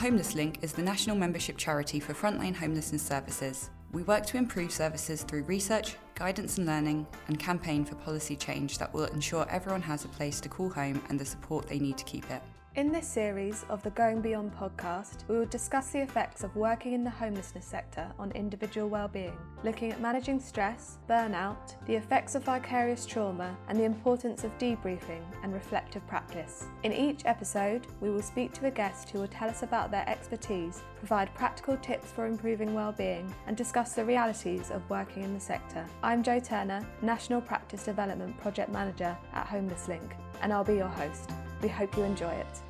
Homeless 0.00 0.34
Link 0.34 0.60
is 0.62 0.72
the 0.72 0.80
national 0.80 1.14
membership 1.14 1.58
charity 1.58 2.00
for 2.00 2.14
frontline 2.14 2.56
homelessness 2.56 3.02
services. 3.02 3.68
We 3.92 4.02
work 4.02 4.24
to 4.26 4.38
improve 4.38 4.72
services 4.72 5.24
through 5.24 5.42
research, 5.42 5.96
guidance 6.14 6.56
and 6.56 6.66
learning, 6.66 7.06
and 7.28 7.38
campaign 7.38 7.84
for 7.84 7.96
policy 7.96 8.34
change 8.34 8.78
that 8.78 8.94
will 8.94 9.04
ensure 9.04 9.46
everyone 9.50 9.82
has 9.82 10.06
a 10.06 10.08
place 10.08 10.40
to 10.40 10.48
call 10.48 10.70
home 10.70 11.02
and 11.10 11.20
the 11.20 11.26
support 11.26 11.68
they 11.68 11.78
need 11.78 11.98
to 11.98 12.04
keep 12.04 12.30
it. 12.30 12.40
In 12.76 12.92
this 12.92 13.08
series 13.08 13.64
of 13.68 13.82
the 13.82 13.90
Going 13.90 14.20
Beyond 14.20 14.54
podcast, 14.54 15.26
we 15.26 15.36
will 15.36 15.46
discuss 15.46 15.90
the 15.90 16.02
effects 16.02 16.44
of 16.44 16.54
working 16.54 16.92
in 16.92 17.02
the 17.02 17.10
homelessness 17.10 17.66
sector 17.66 18.06
on 18.16 18.30
individual 18.30 18.88
well-being, 18.88 19.36
looking 19.64 19.90
at 19.90 20.00
managing 20.00 20.38
stress, 20.38 20.98
burnout, 21.08 21.74
the 21.86 21.96
effects 21.96 22.36
of 22.36 22.44
vicarious 22.44 23.04
trauma, 23.06 23.56
and 23.66 23.76
the 23.76 23.82
importance 23.82 24.44
of 24.44 24.56
debriefing 24.58 25.24
and 25.42 25.52
reflective 25.52 26.06
practice. 26.06 26.66
In 26.84 26.92
each 26.92 27.22
episode, 27.24 27.88
we 28.00 28.08
will 28.08 28.22
speak 28.22 28.52
to 28.52 28.66
a 28.66 28.70
guest 28.70 29.10
who 29.10 29.18
will 29.18 29.26
tell 29.26 29.48
us 29.48 29.64
about 29.64 29.90
their 29.90 30.08
expertise, 30.08 30.80
provide 30.96 31.34
practical 31.34 31.76
tips 31.78 32.12
for 32.12 32.26
improving 32.26 32.72
well-being, 32.72 33.34
and 33.48 33.56
discuss 33.56 33.94
the 33.94 34.04
realities 34.04 34.70
of 34.70 34.88
working 34.88 35.24
in 35.24 35.34
the 35.34 35.40
sector. 35.40 35.84
I'm 36.04 36.22
Jo 36.22 36.38
Turner, 36.38 36.86
National 37.02 37.40
Practice 37.40 37.82
Development 37.82 38.38
Project 38.38 38.70
Manager 38.70 39.18
at 39.32 39.48
Homeless 39.48 39.88
Link, 39.88 40.14
and 40.40 40.52
I'll 40.52 40.62
be 40.62 40.76
your 40.76 40.86
host. 40.86 41.32
We 41.62 41.68
hope 41.68 41.94
you 41.96 42.04
enjoy 42.04 42.30
it. 42.30 42.60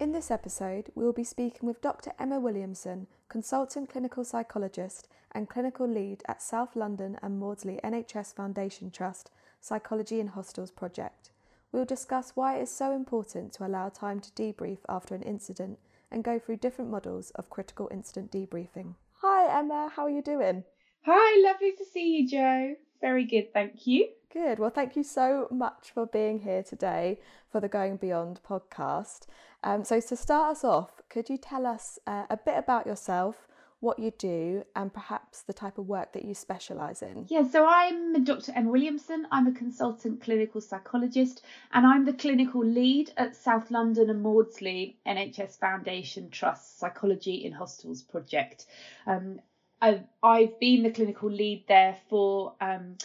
In 0.00 0.12
this 0.12 0.30
episode, 0.30 0.90
we 0.94 1.04
will 1.04 1.12
be 1.12 1.24
speaking 1.24 1.66
with 1.66 1.82
Dr. 1.82 2.12
Emma 2.18 2.40
Williamson, 2.40 3.06
consultant 3.28 3.90
clinical 3.90 4.24
psychologist 4.24 5.06
and 5.32 5.50
clinical 5.50 5.86
lead 5.86 6.22
at 6.26 6.40
South 6.40 6.74
London 6.74 7.18
and 7.20 7.38
Maudsley 7.38 7.78
NHS 7.84 8.34
Foundation 8.34 8.90
Trust 8.90 9.30
Psychology 9.60 10.18
in 10.18 10.28
Hostels 10.28 10.70
project. 10.70 11.30
We 11.72 11.78
will 11.78 11.86
discuss 11.86 12.32
why 12.34 12.56
it 12.56 12.62
is 12.62 12.70
so 12.74 12.92
important 12.92 13.52
to 13.54 13.66
allow 13.66 13.90
time 13.90 14.20
to 14.20 14.30
debrief 14.30 14.78
after 14.88 15.14
an 15.14 15.22
incident 15.22 15.78
and 16.10 16.24
go 16.24 16.38
through 16.38 16.56
different 16.56 16.90
models 16.90 17.30
of 17.34 17.50
critical 17.50 17.88
incident 17.90 18.32
debriefing. 18.32 18.94
Hi 19.20 19.58
Emma, 19.58 19.92
how 19.94 20.04
are 20.04 20.10
you 20.10 20.22
doing? 20.22 20.64
Hi, 21.04 21.42
lovely 21.42 21.72
to 21.72 21.84
see 21.84 22.16
you, 22.16 22.28
Jo. 22.28 22.76
Very 23.00 23.24
good, 23.24 23.52
thank 23.52 23.86
you. 23.86 24.08
Good. 24.32 24.58
Well, 24.58 24.70
thank 24.70 24.94
you 24.94 25.02
so 25.02 25.48
much 25.50 25.90
for 25.94 26.04
being 26.04 26.40
here 26.40 26.62
today 26.62 27.18
for 27.50 27.60
the 27.60 27.68
Going 27.68 27.96
Beyond 27.96 28.40
podcast. 28.46 29.22
Um, 29.64 29.84
so, 29.84 30.00
to 30.00 30.16
start 30.16 30.52
us 30.52 30.64
off, 30.64 31.00
could 31.08 31.30
you 31.30 31.38
tell 31.38 31.66
us 31.66 31.98
uh, 32.06 32.24
a 32.28 32.36
bit 32.36 32.58
about 32.58 32.86
yourself, 32.86 33.48
what 33.80 33.98
you 33.98 34.10
do, 34.10 34.64
and 34.76 34.92
perhaps 34.92 35.40
the 35.42 35.54
type 35.54 35.78
of 35.78 35.88
work 35.88 36.12
that 36.12 36.26
you 36.26 36.34
specialise 36.34 37.00
in? 37.00 37.24
Yeah, 37.28 37.48
so 37.48 37.66
I'm 37.66 38.22
Dr. 38.22 38.52
Emma 38.54 38.70
Williamson. 38.70 39.26
I'm 39.32 39.46
a 39.46 39.52
consultant 39.52 40.20
clinical 40.20 40.60
psychologist, 40.60 41.42
and 41.72 41.86
I'm 41.86 42.04
the 42.04 42.12
clinical 42.12 42.62
lead 42.62 43.12
at 43.16 43.34
South 43.34 43.70
London 43.70 44.10
and 44.10 44.22
Maudsley 44.22 44.98
NHS 45.06 45.58
Foundation 45.58 46.28
Trust 46.28 46.78
Psychology 46.78 47.46
in 47.46 47.52
Hostels 47.52 48.02
project. 48.02 48.66
Um, 49.06 49.40
I've, 49.80 50.02
I've 50.22 50.58
been 50.58 50.82
the 50.82 50.90
clinical 50.90 51.30
lead 51.30 51.64
there 51.68 51.96
for 52.08 52.54
um, 52.60 52.96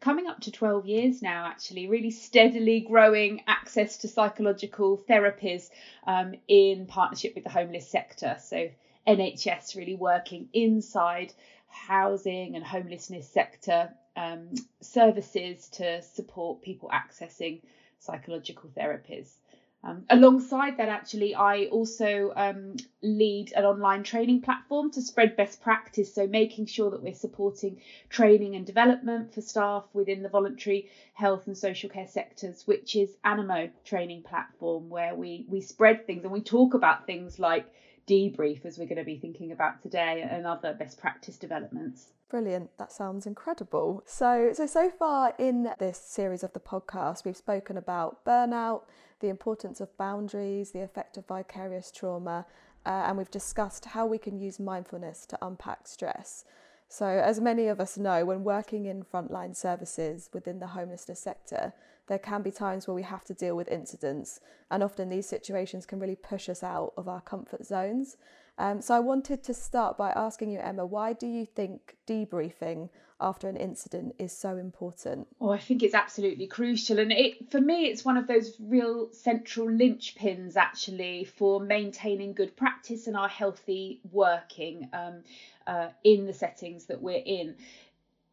coming 0.00 0.26
up 0.26 0.40
to 0.40 0.52
12 0.52 0.86
years 0.86 1.22
now, 1.22 1.46
actually, 1.46 1.88
really 1.88 2.10
steadily 2.10 2.80
growing 2.80 3.42
access 3.46 3.98
to 3.98 4.08
psychological 4.08 4.98
therapies 5.08 5.70
um, 6.06 6.34
in 6.48 6.86
partnership 6.86 7.34
with 7.34 7.44
the 7.44 7.50
homeless 7.50 7.88
sector. 7.88 8.36
So, 8.40 8.70
NHS 9.06 9.74
really 9.76 9.94
working 9.94 10.48
inside 10.52 11.32
housing 11.68 12.56
and 12.56 12.64
homelessness 12.64 13.28
sector 13.28 13.90
um, 14.16 14.50
services 14.80 15.68
to 15.68 16.02
support 16.02 16.62
people 16.62 16.90
accessing 16.90 17.62
psychological 18.00 18.70
therapies. 18.76 19.30
Um, 19.84 20.04
alongside 20.10 20.76
that, 20.78 20.88
actually, 20.88 21.36
I 21.36 21.66
also 21.66 22.32
um, 22.34 22.74
lead 23.00 23.52
an 23.54 23.64
online 23.64 24.02
training 24.02 24.40
platform 24.42 24.90
to 24.90 25.00
spread 25.00 25.36
best 25.36 25.60
practice. 25.60 26.12
So, 26.12 26.26
making 26.26 26.66
sure 26.66 26.90
that 26.90 27.02
we're 27.02 27.14
supporting 27.14 27.80
training 28.08 28.56
and 28.56 28.66
development 28.66 29.32
for 29.32 29.40
staff 29.40 29.84
within 29.92 30.22
the 30.22 30.28
voluntary 30.28 30.88
health 31.14 31.46
and 31.46 31.56
social 31.56 31.88
care 31.88 32.08
sectors, 32.08 32.66
which 32.66 32.96
is 32.96 33.16
Animo 33.24 33.70
training 33.84 34.22
platform, 34.22 34.90
where 34.90 35.14
we 35.14 35.46
we 35.48 35.60
spread 35.60 36.06
things 36.06 36.24
and 36.24 36.32
we 36.32 36.42
talk 36.42 36.74
about 36.74 37.06
things 37.06 37.38
like 37.38 37.66
debrief, 38.08 38.64
as 38.64 38.78
we're 38.78 38.86
going 38.86 38.98
to 38.98 39.04
be 39.04 39.18
thinking 39.18 39.52
about 39.52 39.82
today, 39.82 40.26
and 40.28 40.46
other 40.46 40.72
best 40.74 40.98
practice 40.98 41.36
developments. 41.36 42.08
Brilliant. 42.28 42.76
That 42.78 42.92
sounds 42.92 43.26
incredible. 43.26 44.02
So, 44.06 44.50
so 44.52 44.66
so 44.66 44.90
far 44.90 45.34
in 45.38 45.70
this 45.78 45.98
series 45.98 46.42
of 46.42 46.52
the 46.52 46.60
podcast, 46.60 47.24
we've 47.24 47.36
spoken 47.36 47.76
about 47.76 48.24
burnout 48.24 48.82
the 49.20 49.28
importance 49.28 49.80
of 49.80 49.96
boundaries, 49.96 50.72
the 50.72 50.82
effect 50.82 51.16
of 51.16 51.26
vicarious 51.26 51.90
trauma, 51.90 52.46
uh, 52.86 53.04
and 53.06 53.18
we've 53.18 53.30
discussed 53.30 53.86
how 53.86 54.06
we 54.06 54.18
can 54.18 54.38
use 54.38 54.60
mindfulness 54.60 55.26
to 55.26 55.38
unpack 55.42 55.86
stress. 55.86 56.44
So, 56.88 57.06
as 57.06 57.40
many 57.40 57.66
of 57.66 57.80
us 57.80 57.98
know, 57.98 58.24
when 58.24 58.44
working 58.44 58.86
in 58.86 59.02
frontline 59.02 59.54
services 59.54 60.30
within 60.32 60.58
the 60.58 60.68
homelessness 60.68 61.20
sector, 61.20 61.74
there 62.08 62.18
can 62.18 62.42
be 62.42 62.50
times 62.50 62.86
where 62.86 62.94
we 62.94 63.02
have 63.02 63.24
to 63.24 63.34
deal 63.34 63.56
with 63.56 63.68
incidents, 63.68 64.40
and 64.70 64.82
often 64.82 65.08
these 65.08 65.28
situations 65.28 65.86
can 65.86 66.00
really 66.00 66.16
push 66.16 66.48
us 66.48 66.62
out 66.62 66.92
of 66.96 67.08
our 67.08 67.20
comfort 67.20 67.64
zones. 67.64 68.16
Um, 68.58 68.82
so, 68.82 68.94
I 68.94 69.00
wanted 69.00 69.44
to 69.44 69.54
start 69.54 69.96
by 69.96 70.10
asking 70.10 70.50
you, 70.50 70.58
Emma, 70.58 70.84
why 70.84 71.12
do 71.12 71.26
you 71.26 71.46
think 71.46 71.96
debriefing 72.08 72.88
after 73.20 73.48
an 73.48 73.56
incident 73.56 74.14
is 74.18 74.32
so 74.32 74.56
important? 74.56 75.26
Oh, 75.40 75.50
I 75.50 75.58
think 75.58 75.82
it's 75.82 75.94
absolutely 75.94 76.46
crucial. 76.46 76.98
And 76.98 77.12
it 77.12 77.50
for 77.50 77.60
me, 77.60 77.86
it's 77.86 78.04
one 78.04 78.16
of 78.16 78.26
those 78.26 78.56
real 78.60 79.12
central 79.12 79.66
linchpins 79.66 80.56
actually 80.56 81.24
for 81.24 81.60
maintaining 81.60 82.32
good 82.32 82.56
practice 82.56 83.06
and 83.06 83.16
our 83.16 83.28
healthy 83.28 84.00
working 84.12 84.88
um, 84.92 85.22
uh, 85.66 85.88
in 86.04 86.26
the 86.26 86.32
settings 86.32 86.86
that 86.86 87.02
we're 87.02 87.22
in. 87.24 87.56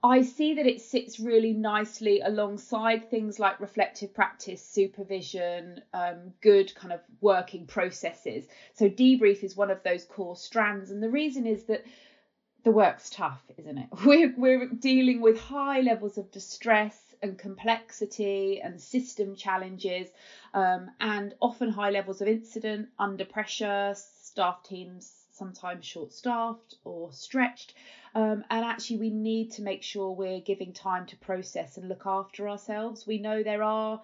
I 0.06 0.22
see 0.22 0.54
that 0.54 0.68
it 0.68 0.82
sits 0.82 1.20
really 1.20 1.52
nicely 1.52 2.22
alongside 2.22 3.10
things 3.10 3.40
like 3.40 3.60
reflective 3.60 4.14
practice, 4.14 4.64
supervision, 4.64 5.82
um, 5.96 6.32
good 6.42 6.76
kind 6.76 6.94
of 6.94 7.02
working 7.22 7.66
processes. 7.66 8.46
So, 8.74 8.88
debrief 8.88 9.44
is 9.44 9.58
one 9.58 9.72
of 9.72 9.82
those 9.82 10.06
core 10.06 10.36
strands. 10.36 10.92
And 10.92 11.02
the 11.02 11.10
reason 11.10 11.48
is 11.48 11.64
that 11.64 11.86
the 12.64 12.70
work's 12.70 13.10
tough, 13.10 13.42
isn't 13.58 13.80
it? 13.80 13.88
We're, 14.06 14.34
we're 14.38 14.68
dealing 14.68 15.22
with 15.22 15.40
high 15.40 15.82
levels 15.82 16.20
of 16.20 16.30
distress 16.32 17.16
and 17.24 17.36
complexity 17.36 18.62
and 18.62 18.80
system 18.80 19.36
challenges, 19.36 20.10
um, 20.54 20.92
and 21.00 21.34
often 21.42 21.70
high 21.70 21.90
levels 21.90 22.22
of 22.22 22.28
incident 22.28 22.90
under 23.00 23.26
pressure, 23.26 23.96
staff 23.96 24.62
teams 24.62 25.26
sometimes 25.36 25.86
short 25.86 26.14
staffed 26.14 26.76
or 26.84 27.12
stretched. 27.12 27.74
Um, 28.16 28.46
and 28.50 28.64
actually, 28.64 28.98
we 28.98 29.10
need 29.10 29.52
to 29.52 29.62
make 29.62 29.84
sure 29.84 30.12
we're 30.12 30.40
giving 30.40 30.72
time 30.72 31.06
to 31.08 31.18
process 31.18 31.78
and 31.78 31.90
look 31.90 32.04
after 32.06 32.48
ourselves. 32.48 33.06
We 33.06 33.18
know 33.20 33.44
there 33.44 33.62
are, 33.62 34.02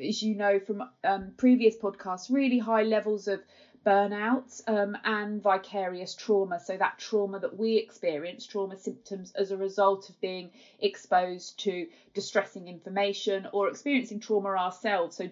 as 0.00 0.22
you 0.22 0.36
know 0.36 0.60
from 0.60 0.84
um, 1.02 1.32
previous 1.36 1.76
podcasts, 1.76 2.30
really 2.30 2.58
high 2.58 2.84
levels 2.84 3.26
of 3.26 3.42
burnout 3.84 4.62
um, 4.68 4.96
and 5.02 5.42
vicarious 5.42 6.14
trauma. 6.14 6.60
So, 6.60 6.76
that 6.76 6.98
trauma 6.98 7.40
that 7.40 7.56
we 7.56 7.76
experience, 7.78 8.46
trauma 8.46 8.76
symptoms 8.76 9.32
as 9.32 9.50
a 9.50 9.56
result 9.56 10.08
of 10.08 10.20
being 10.20 10.52
exposed 10.78 11.58
to 11.64 11.88
distressing 12.14 12.68
information 12.68 13.48
or 13.52 13.68
experiencing 13.68 14.20
trauma 14.20 14.50
ourselves. 14.50 15.16
So, 15.16 15.30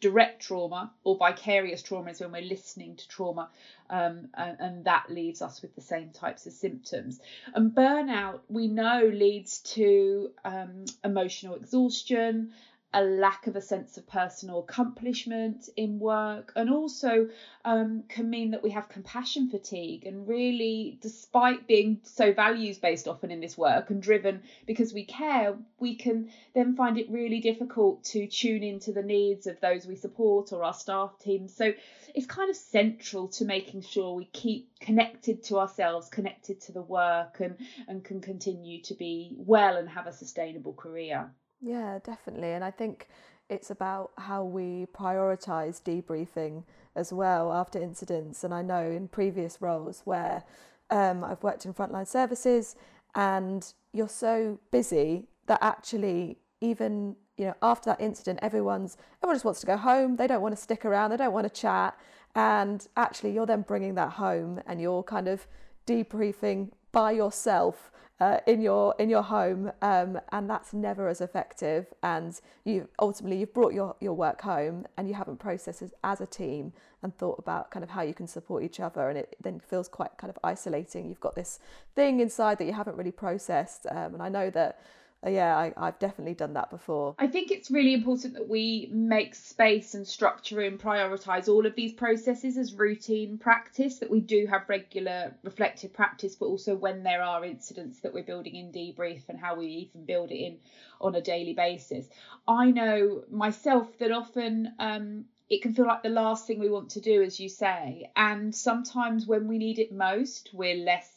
direct 0.00 0.42
trauma 0.42 0.92
or 1.02 1.16
vicarious 1.16 1.82
trauma 1.82 2.10
is 2.10 2.20
when 2.20 2.32
we're 2.32 2.42
listening 2.42 2.96
to 2.96 3.08
trauma 3.08 3.48
um, 3.90 4.28
and, 4.34 4.56
and, 4.60 4.84
that 4.84 5.06
leaves 5.08 5.40
us 5.40 5.62
with 5.62 5.74
the 5.74 5.80
same 5.80 6.10
types 6.10 6.46
of 6.46 6.52
symptoms. 6.52 7.20
And 7.54 7.74
burnout 7.74 8.40
we 8.48 8.66
know 8.66 9.10
leads 9.12 9.60
to 9.60 10.30
um, 10.44 10.84
emotional 11.02 11.54
exhaustion 11.54 12.52
a 12.94 13.02
lack 13.02 13.48
of 13.48 13.56
a 13.56 13.60
sense 13.60 13.96
of 13.98 14.06
personal 14.06 14.60
accomplishment 14.60 15.68
in 15.76 15.98
work, 15.98 16.52
and 16.54 16.70
also 16.70 17.28
um, 17.64 18.04
can 18.08 18.30
mean 18.30 18.52
that 18.52 18.62
we 18.62 18.70
have 18.70 18.88
compassion 18.88 19.50
fatigue. 19.50 20.06
And 20.06 20.28
really, 20.28 20.98
despite 21.02 21.66
being 21.66 21.98
so 22.04 22.32
values 22.32 22.78
based 22.78 23.08
often 23.08 23.30
in 23.32 23.40
this 23.40 23.58
work 23.58 23.90
and 23.90 24.00
driven 24.00 24.42
because 24.64 24.94
we 24.94 25.04
care, 25.04 25.56
we 25.80 25.96
can 25.96 26.30
then 26.54 26.76
find 26.76 26.96
it 26.96 27.10
really 27.10 27.40
difficult 27.40 28.04
to 28.04 28.28
tune 28.28 28.62
into 28.62 28.92
the 28.92 29.02
needs 29.02 29.48
of 29.48 29.60
those 29.60 29.86
we 29.86 29.96
support 29.96 30.52
or 30.52 30.62
our 30.62 30.74
staff 30.74 31.18
teams. 31.18 31.54
So 31.54 31.72
it's 32.14 32.26
kind 32.26 32.48
of 32.48 32.56
central 32.56 33.28
to 33.28 33.44
making 33.44 33.82
sure 33.82 34.14
we 34.14 34.26
keep 34.26 34.78
connected 34.78 35.42
to 35.44 35.58
ourselves, 35.58 36.08
connected 36.08 36.60
to 36.62 36.72
the 36.72 36.82
work, 36.82 37.40
and, 37.40 37.56
and 37.88 38.04
can 38.04 38.20
continue 38.20 38.80
to 38.82 38.94
be 38.94 39.34
well 39.36 39.76
and 39.76 39.88
have 39.88 40.06
a 40.06 40.12
sustainable 40.12 40.74
career. 40.74 41.32
Yeah, 41.60 41.98
definitely. 42.02 42.50
And 42.52 42.64
I 42.64 42.70
think 42.70 43.08
it's 43.48 43.70
about 43.70 44.12
how 44.18 44.44
we 44.44 44.86
prioritize 44.94 45.82
debriefing 45.82 46.64
as 46.96 47.12
well 47.12 47.52
after 47.52 47.80
incidents. 47.80 48.44
And 48.44 48.54
I 48.54 48.62
know 48.62 48.90
in 48.90 49.08
previous 49.08 49.60
roles 49.60 50.02
where 50.04 50.44
um, 50.90 51.24
I've 51.24 51.42
worked 51.42 51.64
in 51.66 51.74
frontline 51.74 52.06
services 52.06 52.76
and 53.14 53.72
you're 53.92 54.08
so 54.08 54.58
busy 54.70 55.28
that 55.46 55.58
actually 55.62 56.38
even 56.60 57.16
you 57.36 57.46
know 57.46 57.54
after 57.62 57.90
that 57.90 58.00
incident 58.00 58.38
everyone's 58.42 58.96
everyone 59.22 59.34
just 59.34 59.44
wants 59.44 59.60
to 59.60 59.66
go 59.66 59.76
home 59.76 60.16
they 60.16 60.26
don't 60.26 60.40
want 60.40 60.54
to 60.54 60.60
stick 60.60 60.84
around 60.84 61.10
they 61.10 61.16
don't 61.16 61.32
want 61.32 61.44
to 61.52 61.60
chat 61.60 61.96
And 62.34 62.86
actually, 62.96 63.32
you're 63.32 63.46
then 63.46 63.62
bringing 63.62 63.94
that 63.96 64.12
home 64.14 64.60
and 64.66 64.80
you're 64.80 65.02
kind 65.04 65.28
of 65.28 65.46
debriefing 65.86 66.70
by 66.92 67.12
yourself 67.12 67.90
uh, 68.20 68.38
in 68.46 68.60
your 68.60 68.94
in 68.98 69.10
your 69.10 69.22
home, 69.22 69.72
um, 69.82 70.20
and 70.30 70.48
that's 70.48 70.72
never 70.72 71.08
as 71.08 71.20
effective. 71.20 71.86
And 72.02 72.40
you 72.64 72.88
ultimately 73.00 73.38
you've 73.38 73.54
brought 73.54 73.74
your 73.74 73.96
your 74.00 74.14
work 74.14 74.42
home, 74.42 74.86
and 74.96 75.08
you 75.08 75.14
haven't 75.14 75.38
processed 75.38 75.82
it 75.82 75.92
as 76.02 76.20
a 76.20 76.26
team 76.26 76.72
and 77.02 77.16
thought 77.16 77.38
about 77.38 77.70
kind 77.70 77.82
of 77.82 77.90
how 77.90 78.02
you 78.02 78.14
can 78.14 78.26
support 78.26 78.62
each 78.62 78.80
other, 78.80 79.08
and 79.08 79.18
it 79.18 79.36
then 79.42 79.60
feels 79.60 79.88
quite 79.88 80.16
kind 80.16 80.30
of 80.30 80.38
isolating. 80.44 81.08
You've 81.08 81.20
got 81.20 81.34
this 81.34 81.58
thing 81.94 82.20
inside 82.20 82.58
that 82.58 82.66
you 82.66 82.72
haven't 82.72 82.96
really 82.96 83.12
processed, 83.12 83.86
um, 83.90 84.14
and 84.14 84.22
I 84.22 84.28
know 84.28 84.50
that 84.50 84.80
yeah, 85.26 85.70
I, 85.76 85.86
have 85.86 85.98
definitely 85.98 86.34
done 86.34 86.54
that 86.54 86.70
before. 86.70 87.14
I 87.18 87.26
think 87.26 87.50
it's 87.50 87.70
really 87.70 87.94
important 87.94 88.34
that 88.34 88.48
we 88.48 88.88
make 88.92 89.34
space 89.34 89.94
and 89.94 90.06
structure 90.06 90.60
and 90.60 90.78
prioritise 90.78 91.48
all 91.48 91.66
of 91.66 91.74
these 91.74 91.92
processes 91.92 92.58
as 92.58 92.74
routine 92.74 93.38
practice, 93.38 93.98
that 94.00 94.10
we 94.10 94.20
do 94.20 94.46
have 94.46 94.68
regular 94.68 95.34
reflective 95.42 95.92
practice, 95.92 96.34
but 96.34 96.46
also 96.46 96.74
when 96.74 97.02
there 97.02 97.22
are 97.22 97.44
incidents 97.44 98.00
that 98.00 98.12
we're 98.12 98.24
building 98.24 98.54
in 98.54 98.72
debrief 98.72 99.22
and 99.28 99.38
how 99.38 99.56
we 99.56 99.66
even 99.66 100.04
build 100.04 100.30
it 100.30 100.38
in 100.38 100.58
on 101.00 101.14
a 101.14 101.20
daily 101.20 101.54
basis. 101.54 102.06
I 102.46 102.70
know 102.70 103.24
myself 103.30 103.98
that 103.98 104.12
often 104.12 104.72
um, 104.78 105.24
it 105.48 105.62
can 105.62 105.74
feel 105.74 105.86
like 105.86 106.02
the 106.02 106.08
last 106.08 106.46
thing 106.46 106.58
we 106.58 106.70
want 106.70 106.90
to 106.90 107.00
do, 107.00 107.22
as 107.22 107.38
you 107.38 107.48
say, 107.48 108.10
and 108.16 108.54
sometimes 108.54 109.26
when 109.26 109.46
we 109.46 109.58
need 109.58 109.78
it 109.78 109.92
most, 109.92 110.50
we're 110.52 110.76
less 110.76 111.13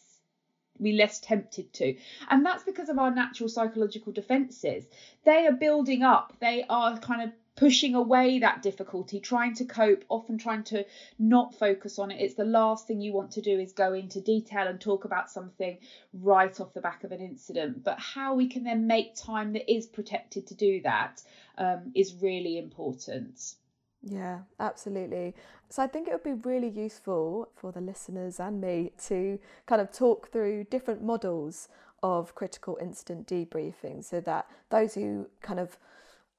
be 0.82 0.94
less 0.94 1.20
tempted 1.20 1.72
to. 1.74 1.96
And 2.30 2.46
that's 2.46 2.64
because 2.64 2.90
of 2.90 3.00
our 3.00 3.14
natural 3.14 3.50
psychological 3.50 4.14
defenses. 4.14 4.86
They 5.26 5.48
are 5.48 5.54
building 5.54 6.04
up, 6.04 6.34
they 6.40 6.66
are 6.70 6.98
kind 7.00 7.22
of 7.22 7.32
pushing 7.58 7.96
away 7.96 8.40
that 8.40 8.62
difficulty, 8.62 9.20
trying 9.20 9.56
to 9.56 9.66
cope, 9.66 10.06
often 10.10 10.38
trying 10.38 10.64
to 10.64 10.86
not 11.18 11.56
focus 11.56 11.98
on 12.00 12.12
it. 12.12 12.22
It's 12.22 12.36
the 12.36 12.46
last 12.46 12.88
thing 12.88 13.02
you 13.02 13.14
want 13.14 13.32
to 13.32 13.42
do 13.42 13.60
is 13.60 13.74
go 13.74 13.94
into 13.94 14.22
detail 14.22 14.68
and 14.68 14.80
talk 14.80 15.06
about 15.06 15.30
something 15.32 15.80
right 16.14 16.58
off 16.62 16.74
the 16.74 16.82
back 16.82 17.04
of 17.04 17.12
an 17.12 17.20
incident. 17.20 17.84
But 17.84 18.00
how 18.00 18.36
we 18.36 18.48
can 18.48 18.64
then 18.64 18.86
make 18.86 19.16
time 19.16 19.54
that 19.54 19.70
is 19.70 19.88
protected 19.88 20.48
to 20.48 20.56
do 20.56 20.82
that 20.84 21.24
um, 21.58 21.92
is 21.96 22.14
really 22.22 22.60
important. 22.60 23.56
Yeah, 24.02 24.40
absolutely. 24.60 25.34
So 25.70 25.84
I 25.84 25.88
think 25.88 26.08
it 26.08 26.12
would 26.12 26.24
be 26.24 26.50
really 26.50 26.70
useful 26.70 27.50
for 27.56 27.72
the 27.72 27.82
listeners 27.82 28.40
and 28.40 28.62
me 28.62 28.92
to 29.08 29.40
kind 29.66 29.82
of 29.82 29.92
talk 29.92 30.32
through 30.32 30.66
different 30.66 31.04
models 31.04 31.68
of 32.04 32.36
critical 32.36 32.78
incident 32.80 33.28
debriefing 33.28 34.04
so 34.04 34.22
that 34.22 34.48
those 34.70 34.94
who 34.94 35.28
kind 35.42 35.60
of 35.60 35.78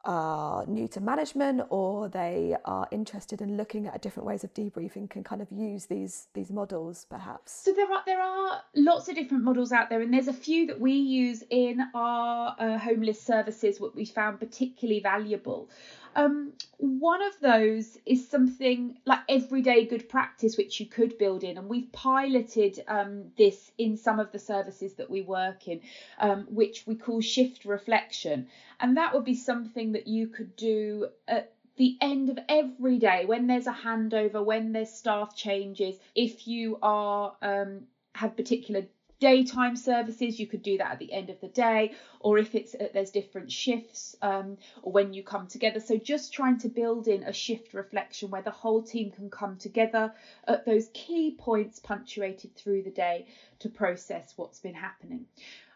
are 0.04 0.64
new 0.66 0.86
to 0.86 1.00
management 1.00 1.60
or 1.70 2.08
they 2.08 2.56
are 2.64 2.86
interested 2.92 3.42
in 3.42 3.56
looking 3.56 3.88
at 3.88 4.00
different 4.00 4.26
ways 4.26 4.44
of 4.44 4.54
debriefing 4.54 5.10
can 5.10 5.24
kind 5.24 5.42
of 5.42 5.50
use 5.50 5.86
these 5.86 6.28
these 6.34 6.50
models 6.50 7.04
perhaps 7.10 7.64
so 7.64 7.72
there 7.72 7.92
are 7.92 8.02
there 8.06 8.22
are 8.22 8.62
lots 8.76 9.08
of 9.08 9.16
different 9.16 9.42
models 9.42 9.72
out 9.72 9.90
there 9.90 10.00
and 10.00 10.14
there's 10.14 10.28
a 10.28 10.32
few 10.32 10.66
that 10.66 10.80
we 10.80 10.92
use 10.92 11.42
in 11.50 11.80
our 11.94 12.54
uh, 12.60 12.78
homeless 12.78 13.20
services 13.20 13.80
what 13.80 13.94
we 13.96 14.04
found 14.04 14.38
particularly 14.38 15.00
valuable 15.00 15.68
um, 16.18 16.52
one 16.78 17.22
of 17.22 17.38
those 17.40 17.96
is 18.04 18.28
something 18.28 18.98
like 19.06 19.20
everyday 19.28 19.84
good 19.84 20.08
practice, 20.08 20.56
which 20.56 20.80
you 20.80 20.86
could 20.86 21.16
build 21.16 21.44
in, 21.44 21.56
and 21.56 21.68
we've 21.68 21.92
piloted 21.92 22.82
um, 22.88 23.30
this 23.38 23.70
in 23.78 23.96
some 23.96 24.18
of 24.18 24.32
the 24.32 24.38
services 24.40 24.94
that 24.94 25.08
we 25.08 25.22
work 25.22 25.68
in, 25.68 25.80
um, 26.18 26.48
which 26.50 26.84
we 26.88 26.96
call 26.96 27.20
shift 27.20 27.64
reflection, 27.64 28.48
and 28.80 28.96
that 28.96 29.14
would 29.14 29.24
be 29.24 29.36
something 29.36 29.92
that 29.92 30.08
you 30.08 30.26
could 30.26 30.56
do 30.56 31.06
at 31.28 31.52
the 31.76 31.96
end 32.00 32.30
of 32.30 32.38
every 32.48 32.98
day 32.98 33.24
when 33.24 33.46
there's 33.46 33.68
a 33.68 33.72
handover, 33.72 34.44
when 34.44 34.72
there's 34.72 34.90
staff 34.90 35.36
changes, 35.36 35.94
if 36.16 36.48
you 36.48 36.78
are 36.82 37.36
um, 37.42 37.82
have 38.16 38.36
particular 38.36 38.82
daytime 39.20 39.74
services 39.76 40.38
you 40.38 40.46
could 40.46 40.62
do 40.62 40.78
that 40.78 40.92
at 40.92 40.98
the 40.98 41.12
end 41.12 41.30
of 41.30 41.40
the 41.40 41.48
day 41.48 41.92
or 42.20 42.38
if 42.38 42.54
it's 42.54 42.74
uh, 42.74 42.88
there's 42.92 43.10
different 43.10 43.50
shifts 43.50 44.16
um, 44.22 44.56
or 44.82 44.92
when 44.92 45.12
you 45.12 45.22
come 45.22 45.46
together. 45.46 45.80
So 45.80 45.96
just 45.96 46.32
trying 46.32 46.58
to 46.58 46.68
build 46.68 47.08
in 47.08 47.24
a 47.24 47.32
shift 47.32 47.74
reflection 47.74 48.30
where 48.30 48.42
the 48.42 48.50
whole 48.50 48.82
team 48.82 49.10
can 49.10 49.30
come 49.30 49.56
together 49.56 50.12
at 50.46 50.64
those 50.64 50.88
key 50.94 51.34
points 51.36 51.78
punctuated 51.78 52.54
through 52.54 52.82
the 52.82 52.90
day 52.90 53.26
to 53.60 53.68
process 53.68 54.32
what's 54.36 54.60
been 54.60 54.74
happening. 54.74 55.26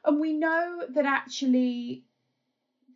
And 0.05 0.21
we 0.21 0.33
know 0.33 0.85
that 0.91 1.07
actually 1.07 2.05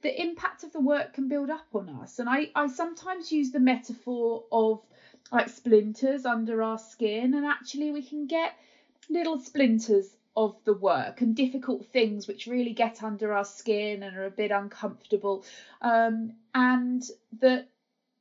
the 0.02 0.20
impact 0.20 0.62
of 0.62 0.72
the 0.72 0.81
work 0.81 1.14
can 1.14 1.28
build 1.28 1.50
up 1.50 1.66
on 1.75 1.88
us. 1.88 2.19
And 2.19 2.28
i 2.28 2.50
i 2.54 2.69
sometimes 2.69 3.32
use 3.32 3.50
the 3.50 3.60
metaphor 3.60 4.44
of 4.52 4.81
like 5.32 5.48
splinters 5.48 6.25
under 6.25 6.62
our 6.62 6.78
skin 6.78 7.34
and 7.34 7.44
actually 7.44 7.90
we 7.90 8.02
can 8.02 8.26
get 8.26 8.52
little 9.10 9.40
splinters 9.40 10.16
of 10.37 10.55
the 10.65 10.75
work 10.75 11.23
and 11.23 11.35
difficult 11.35 11.87
things 11.87 12.29
which 12.29 12.47
really 12.47 12.73
get 12.73 13.03
under 13.03 13.33
our 13.33 13.44
skin 13.44 14.03
and 14.03 14.17
are 14.17 14.27
a 14.27 14.31
bit 14.31 14.50
uncomfortable. 14.50 15.44
Um, 15.81 16.33
and 16.55 17.03
that 17.41 17.69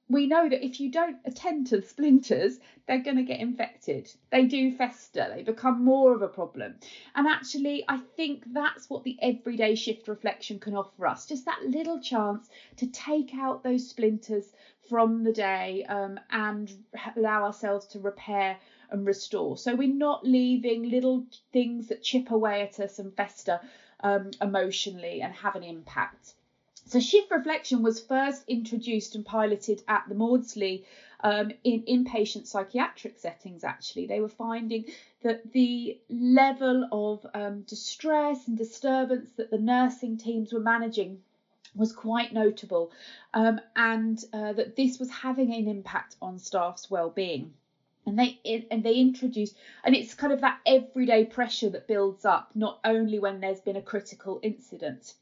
we 0.07 0.27
know 0.27 0.47
that 0.47 0.63
if 0.63 0.79
you 0.79 0.91
don't 0.91 1.17
attend 1.25 1.67
to 1.67 1.77
the 1.77 1.87
splinters, 1.87 2.59
they're 2.87 2.99
going 2.99 3.17
to 3.17 3.23
get 3.23 3.39
infected. 3.39 4.09
They 4.31 4.45
do 4.45 4.71
fester, 4.71 5.31
they 5.33 5.41
become 5.41 5.83
more 5.83 6.13
of 6.13 6.21
a 6.21 6.27
problem. 6.27 6.75
And 7.15 7.27
actually, 7.27 7.83
I 7.87 7.97
think 7.97 8.43
that's 8.53 8.89
what 8.89 9.03
the 9.03 9.17
everyday 9.21 9.75
shift 9.75 10.07
reflection 10.07 10.59
can 10.59 10.75
offer 10.75 11.07
us 11.07 11.25
just 11.25 11.45
that 11.45 11.63
little 11.65 11.99
chance 11.99 12.47
to 12.77 12.87
take 12.87 13.33
out 13.35 13.63
those 13.63 13.89
splinters 13.89 14.53
from 14.87 15.23
the 15.23 15.33
day 15.33 15.83
um, 15.89 16.19
and 16.29 16.71
allow 17.15 17.43
ourselves 17.43 17.87
to 17.87 17.99
repair 17.99 18.57
and 18.89 19.05
restore. 19.05 19.57
So 19.57 19.75
we're 19.75 19.87
not 19.87 20.25
leaving 20.25 20.89
little 20.89 21.25
things 21.51 21.87
that 21.87 22.03
chip 22.03 22.31
away 22.31 22.61
at 22.61 22.79
us 22.79 22.99
and 22.99 23.15
fester 23.15 23.59
um, 24.01 24.31
emotionally 24.41 25.21
and 25.21 25.33
have 25.33 25.55
an 25.55 25.63
impact. 25.63 26.33
So 26.87 26.99
shift 26.99 27.31
reflection 27.31 27.81
was 27.81 27.99
first 27.99 28.43
introduced 28.47 29.15
and 29.15 29.25
piloted 29.25 29.81
at 29.87 30.05
the 30.07 30.13
Maudsley 30.13 30.85
um, 31.21 31.51
in 31.63 31.81
inpatient 31.83 32.45
psychiatric 32.45 33.17
settings. 33.17 33.63
Actually, 33.63 34.05
they 34.05 34.19
were 34.19 34.29
finding 34.29 34.85
that 35.23 35.51
the 35.51 35.99
level 36.09 36.87
of 36.91 37.25
um, 37.33 37.61
distress 37.61 38.47
and 38.47 38.55
disturbance 38.55 39.31
that 39.37 39.49
the 39.49 39.57
nursing 39.57 40.17
teams 40.17 40.53
were 40.53 40.59
managing 40.59 41.21
was 41.73 41.91
quite 41.91 42.31
notable, 42.33 42.91
um, 43.33 43.59
and 43.75 44.23
uh, 44.31 44.53
that 44.53 44.75
this 44.75 44.99
was 44.99 45.09
having 45.09 45.53
an 45.53 45.67
impact 45.67 46.15
on 46.21 46.37
staff's 46.37 46.89
well-being 46.89 47.53
and 48.05 48.17
they 48.19 48.65
and 48.71 48.83
they 48.83 48.95
introduce 48.95 49.53
and 49.83 49.95
it's 49.95 50.13
kind 50.13 50.33
of 50.33 50.41
that 50.41 50.59
everyday 50.65 51.25
pressure 51.25 51.69
that 51.69 51.87
builds 51.87 52.25
up 52.25 52.51
not 52.55 52.79
only 52.83 53.19
when 53.19 53.39
there's 53.39 53.61
been 53.61 53.75
a 53.75 53.81
critical 53.81 54.39
incident. 54.43 55.13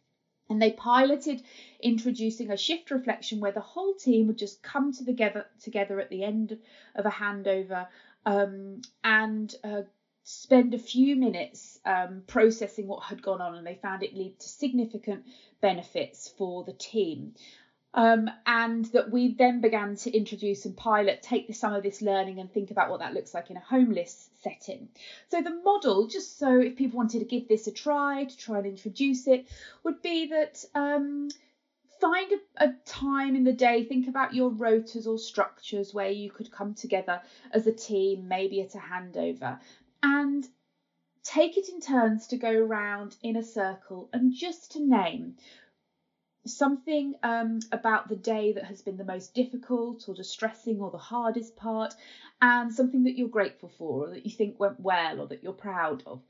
And 0.50 0.62
they 0.62 0.72
piloted 0.72 1.42
introducing 1.82 2.52
a 2.52 2.58
shift 2.58 2.92
reflection 2.92 3.40
where 3.40 3.54
the 3.54 3.62
whole 3.62 3.94
team 3.94 4.28
would 4.28 4.38
just 4.38 4.62
come 4.62 4.92
together 4.92 5.46
together 5.62 6.00
at 6.00 6.10
the 6.10 6.24
end 6.24 6.58
of 6.96 7.06
a 7.06 7.10
handover 7.10 7.88
um, 8.25 8.82
and 9.04 9.56
uh, 9.63 9.84
spend 10.24 10.74
a 10.74 10.78
few 10.78 11.16
minutes 11.16 11.80
um, 11.86 12.24
processing 12.28 12.88
what 12.88 13.04
had 13.04 13.22
gone 13.22 13.42
on 13.42 13.56
and 13.56 13.66
they 13.66 13.75
found 13.75 14.04
it 14.04 14.16
lead 14.16 14.40
to 14.40 14.48
significant 14.48 15.24
benefits 15.62 16.30
for 16.38 16.63
the 16.63 16.74
team 16.74 17.34
um, 17.93 18.29
and 18.45 18.85
that 18.88 19.12
we 19.12 19.33
then 19.33 19.62
began 19.62 19.95
to 19.97 20.12
introduce 20.12 20.65
and 20.65 20.75
pilot, 20.75 21.21
take 21.21 21.53
some 21.53 21.73
of 21.73 21.83
this 21.83 22.01
learning 22.01 22.39
and 22.39 22.51
think 22.51 22.71
about 22.71 22.89
what 22.89 23.00
that 23.00 23.13
looks 23.13 23.33
like 23.33 23.51
in 23.51 23.57
a 23.57 23.62
homeless 23.62 24.29
setting. 24.41 24.89
So 25.29 25.41
the 25.41 25.62
model, 25.63 26.07
just 26.07 26.39
so 26.39 26.59
if 26.59 26.75
people 26.75 26.97
wanted 26.97 27.19
to 27.19 27.25
give 27.25 27.47
this 27.47 27.67
a 27.67 27.71
try, 27.71 28.23
to 28.23 28.38
try 28.38 28.57
and 28.57 28.67
introduce 28.67 29.27
it, 29.27 29.47
would 29.83 30.01
be 30.01 30.27
that 30.29 30.65
um, 30.73 31.29
find 32.01 32.31
a, 32.33 32.65
a, 32.65 32.73
time 32.85 33.35
in 33.35 33.43
the 33.43 33.53
day, 33.53 33.83
think 33.83 34.07
about 34.07 34.33
your 34.33 34.50
rotas 34.50 35.05
or 35.05 35.19
structures 35.19 35.93
where 35.93 36.09
you 36.09 36.31
could 36.31 36.51
come 36.51 36.73
together 36.73 37.21
as 37.51 37.67
a 37.67 37.71
team, 37.71 38.27
maybe 38.27 38.62
at 38.62 38.73
a 38.75 38.79
handover, 38.79 39.59
and 40.01 40.47
take 41.23 41.57
it 41.57 41.69
in 41.69 41.79
turns 41.79 42.27
to 42.27 42.38
go 42.38 42.51
around 42.51 43.15
in 43.23 43.38
a 43.38 43.43
circle 43.43 44.09
and 44.12 44.33
just 44.33 44.73
to 44.73 44.79
name 44.79 45.35
something 46.45 47.15
um, 47.23 47.59
about 47.71 48.09
the 48.09 48.15
day 48.15 48.53
that 48.53 48.65
has 48.65 48.81
been 48.81 48.97
the 48.97 49.03
most 49.03 49.33
difficult 49.33 50.07
or 50.07 50.13
distressing 50.13 50.81
or 50.81 50.91
the 50.91 50.97
hardest 50.97 51.55
part, 51.55 51.93
and 52.41 52.73
something 52.73 53.03
that 53.03 53.17
you're 53.17 53.27
grateful 53.29 53.69
for 53.77 54.07
or 54.07 54.09
that 54.09 54.25
you 54.25 54.31
think 54.31 54.59
went 54.59 54.79
well 54.79 55.21
or 55.21 55.27
that 55.27 55.43
you're 55.43 55.53
proud 55.53 56.03
of. 56.05 56.21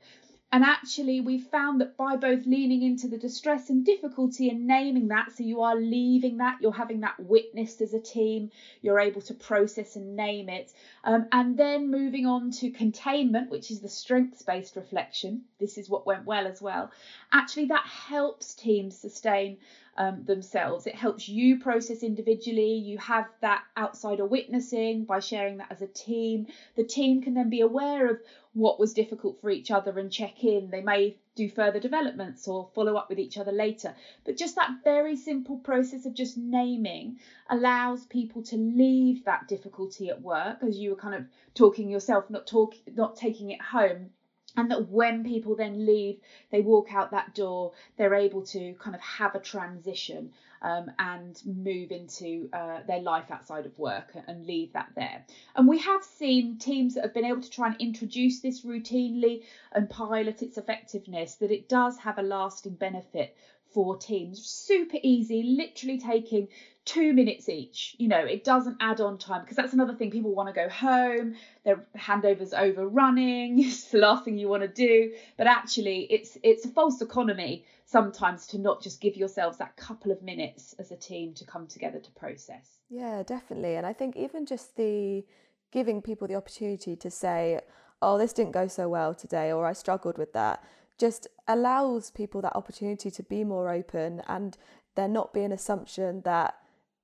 And 0.54 0.62
actually, 0.62 1.20
we 1.20 1.40
found 1.40 1.80
that 1.80 1.96
by 1.96 2.14
both 2.14 2.46
leaning 2.46 2.82
into 2.82 3.08
the 3.08 3.18
distress 3.18 3.70
and 3.70 3.84
difficulty 3.84 4.50
and 4.50 4.68
naming 4.68 5.08
that, 5.08 5.32
so 5.32 5.42
you 5.42 5.62
are 5.62 5.74
leaving 5.74 6.36
that, 6.36 6.58
you're 6.60 6.70
having 6.70 7.00
that 7.00 7.18
witnessed 7.18 7.80
as 7.80 7.92
a 7.92 7.98
team, 7.98 8.52
you're 8.80 9.00
able 9.00 9.20
to 9.22 9.34
process 9.34 9.96
and 9.96 10.14
name 10.14 10.48
it. 10.48 10.72
Um, 11.02 11.26
and 11.32 11.56
then 11.56 11.90
moving 11.90 12.26
on 12.26 12.52
to 12.52 12.70
containment, 12.70 13.50
which 13.50 13.72
is 13.72 13.80
the 13.80 13.88
strengths 13.88 14.42
based 14.42 14.76
reflection. 14.76 15.42
This 15.58 15.76
is 15.76 15.90
what 15.90 16.06
went 16.06 16.24
well 16.24 16.46
as 16.46 16.62
well. 16.62 16.92
Actually, 17.32 17.66
that 17.66 17.86
helps 17.86 18.54
teams 18.54 18.96
sustain 18.96 19.58
um, 19.96 20.24
themselves. 20.24 20.86
It 20.86 20.94
helps 20.94 21.28
you 21.28 21.58
process 21.58 22.02
individually. 22.02 22.74
You 22.74 22.98
have 22.98 23.26
that 23.40 23.62
outsider 23.76 24.24
witnessing 24.24 25.04
by 25.04 25.20
sharing 25.20 25.58
that 25.58 25.70
as 25.70 25.82
a 25.82 25.86
team. 25.86 26.46
The 26.76 26.84
team 26.84 27.22
can 27.22 27.34
then 27.34 27.50
be 27.50 27.60
aware 27.60 28.10
of 28.10 28.20
what 28.52 28.78
was 28.78 28.94
difficult 28.94 29.40
for 29.40 29.50
each 29.50 29.70
other 29.70 29.98
and 29.98 30.10
check 30.10 30.44
in. 30.44 30.70
They 30.70 30.80
may 30.80 31.16
do 31.34 31.48
further 31.48 31.80
developments 31.80 32.46
or 32.46 32.68
follow 32.74 32.96
up 32.96 33.08
with 33.08 33.18
each 33.18 33.38
other 33.38 33.52
later. 33.52 33.94
But 34.24 34.36
just 34.36 34.54
that 34.56 34.84
very 34.84 35.16
simple 35.16 35.56
process 35.56 36.06
of 36.06 36.14
just 36.14 36.38
naming 36.38 37.18
allows 37.50 38.06
people 38.06 38.42
to 38.44 38.56
leave 38.56 39.24
that 39.24 39.48
difficulty 39.48 40.08
at 40.10 40.22
work, 40.22 40.58
as 40.62 40.78
you 40.78 40.90
were 40.90 40.96
kind 40.96 41.16
of 41.16 41.26
talking 41.54 41.88
yourself, 41.88 42.30
not 42.30 42.46
talk, 42.46 42.74
not 42.94 43.16
taking 43.16 43.50
it 43.50 43.60
home 43.60 44.10
and 44.56 44.70
that 44.70 44.88
when 44.90 45.22
people 45.24 45.54
then 45.54 45.84
leave 45.86 46.16
they 46.50 46.60
walk 46.60 46.92
out 46.92 47.10
that 47.10 47.34
door 47.34 47.72
they're 47.96 48.14
able 48.14 48.42
to 48.42 48.74
kind 48.74 48.94
of 48.94 49.00
have 49.00 49.34
a 49.34 49.38
transition 49.38 50.30
um, 50.64 50.90
and 50.98 51.40
move 51.44 51.92
into 51.92 52.48
uh, 52.52 52.80
their 52.88 53.00
life 53.00 53.30
outside 53.30 53.66
of 53.66 53.78
work 53.78 54.16
and 54.26 54.46
leave 54.46 54.72
that 54.72 54.88
there 54.96 55.24
and 55.54 55.68
we 55.68 55.78
have 55.78 56.02
seen 56.02 56.58
teams 56.58 56.94
that 56.94 57.04
have 57.04 57.14
been 57.14 57.24
able 57.24 57.40
to 57.40 57.50
try 57.50 57.68
and 57.68 57.76
introduce 57.80 58.40
this 58.40 58.64
routinely 58.64 59.42
and 59.72 59.88
pilot 59.88 60.42
its 60.42 60.58
effectiveness 60.58 61.36
that 61.36 61.52
it 61.52 61.68
does 61.68 61.96
have 61.98 62.18
a 62.18 62.22
lasting 62.22 62.74
benefit 62.74 63.36
for 63.72 63.96
teams 63.96 64.44
super 64.44 64.98
easy 65.02 65.42
literally 65.42 65.98
taking 65.98 66.48
two 66.84 67.12
minutes 67.12 67.48
each. 67.48 67.96
You 67.98 68.08
know, 68.08 68.18
it 68.18 68.44
doesn't 68.44 68.76
add 68.80 69.00
on 69.00 69.18
time 69.18 69.40
because 69.40 69.56
that's 69.56 69.72
another 69.72 69.94
thing. 69.94 70.10
People 70.10 70.34
want 70.34 70.48
to 70.48 70.52
go 70.52 70.68
home, 70.68 71.34
their 71.64 71.86
handover's 71.96 72.52
overrunning, 72.52 73.58
it's 73.64 73.90
the 73.90 73.98
last 73.98 74.24
thing 74.24 74.38
you 74.38 74.48
want 74.48 74.62
to 74.62 74.68
do. 74.68 75.12
But 75.36 75.46
actually, 75.46 76.06
it's 76.10 76.38
it's 76.42 76.64
a 76.64 76.68
false 76.68 77.00
economy 77.00 77.64
sometimes 77.94 78.46
to 78.48 78.58
not 78.58 78.82
just 78.82 79.00
give 79.00 79.16
yourselves 79.16 79.56
that 79.58 79.76
couple 79.76 80.10
of 80.10 80.20
minutes 80.20 80.74
as 80.80 80.90
a 80.90 80.96
team 80.96 81.32
to 81.32 81.44
come 81.44 81.66
together 81.68 82.00
to 82.00 82.10
process. 82.10 82.78
Yeah, 82.90 83.22
definitely. 83.22 83.76
And 83.76 83.86
I 83.86 83.92
think 83.92 84.16
even 84.16 84.46
just 84.46 84.76
the 84.76 85.24
giving 85.70 86.02
people 86.02 86.26
the 86.26 86.34
opportunity 86.34 86.96
to 86.96 87.08
say, 87.08 87.60
oh, 88.02 88.18
this 88.18 88.32
didn't 88.32 88.50
go 88.50 88.66
so 88.66 88.88
well 88.88 89.14
today, 89.14 89.52
or 89.52 89.64
I 89.64 89.74
struggled 89.74 90.18
with 90.18 90.32
that, 90.32 90.64
just 90.98 91.28
allows 91.46 92.10
people 92.10 92.42
that 92.42 92.56
opportunity 92.56 93.12
to 93.12 93.22
be 93.22 93.44
more 93.44 93.70
open 93.70 94.22
and 94.26 94.58
there 94.96 95.08
not 95.08 95.32
be 95.32 95.44
an 95.44 95.52
assumption 95.52 96.22
that 96.22 96.54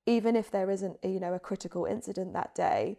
even 0.06 0.34
if 0.34 0.50
there 0.50 0.70
isn't 0.70 0.96
you 1.04 1.20
know 1.20 1.34
a 1.34 1.38
critical 1.38 1.84
incident 1.84 2.32
that 2.32 2.54
day 2.54 2.96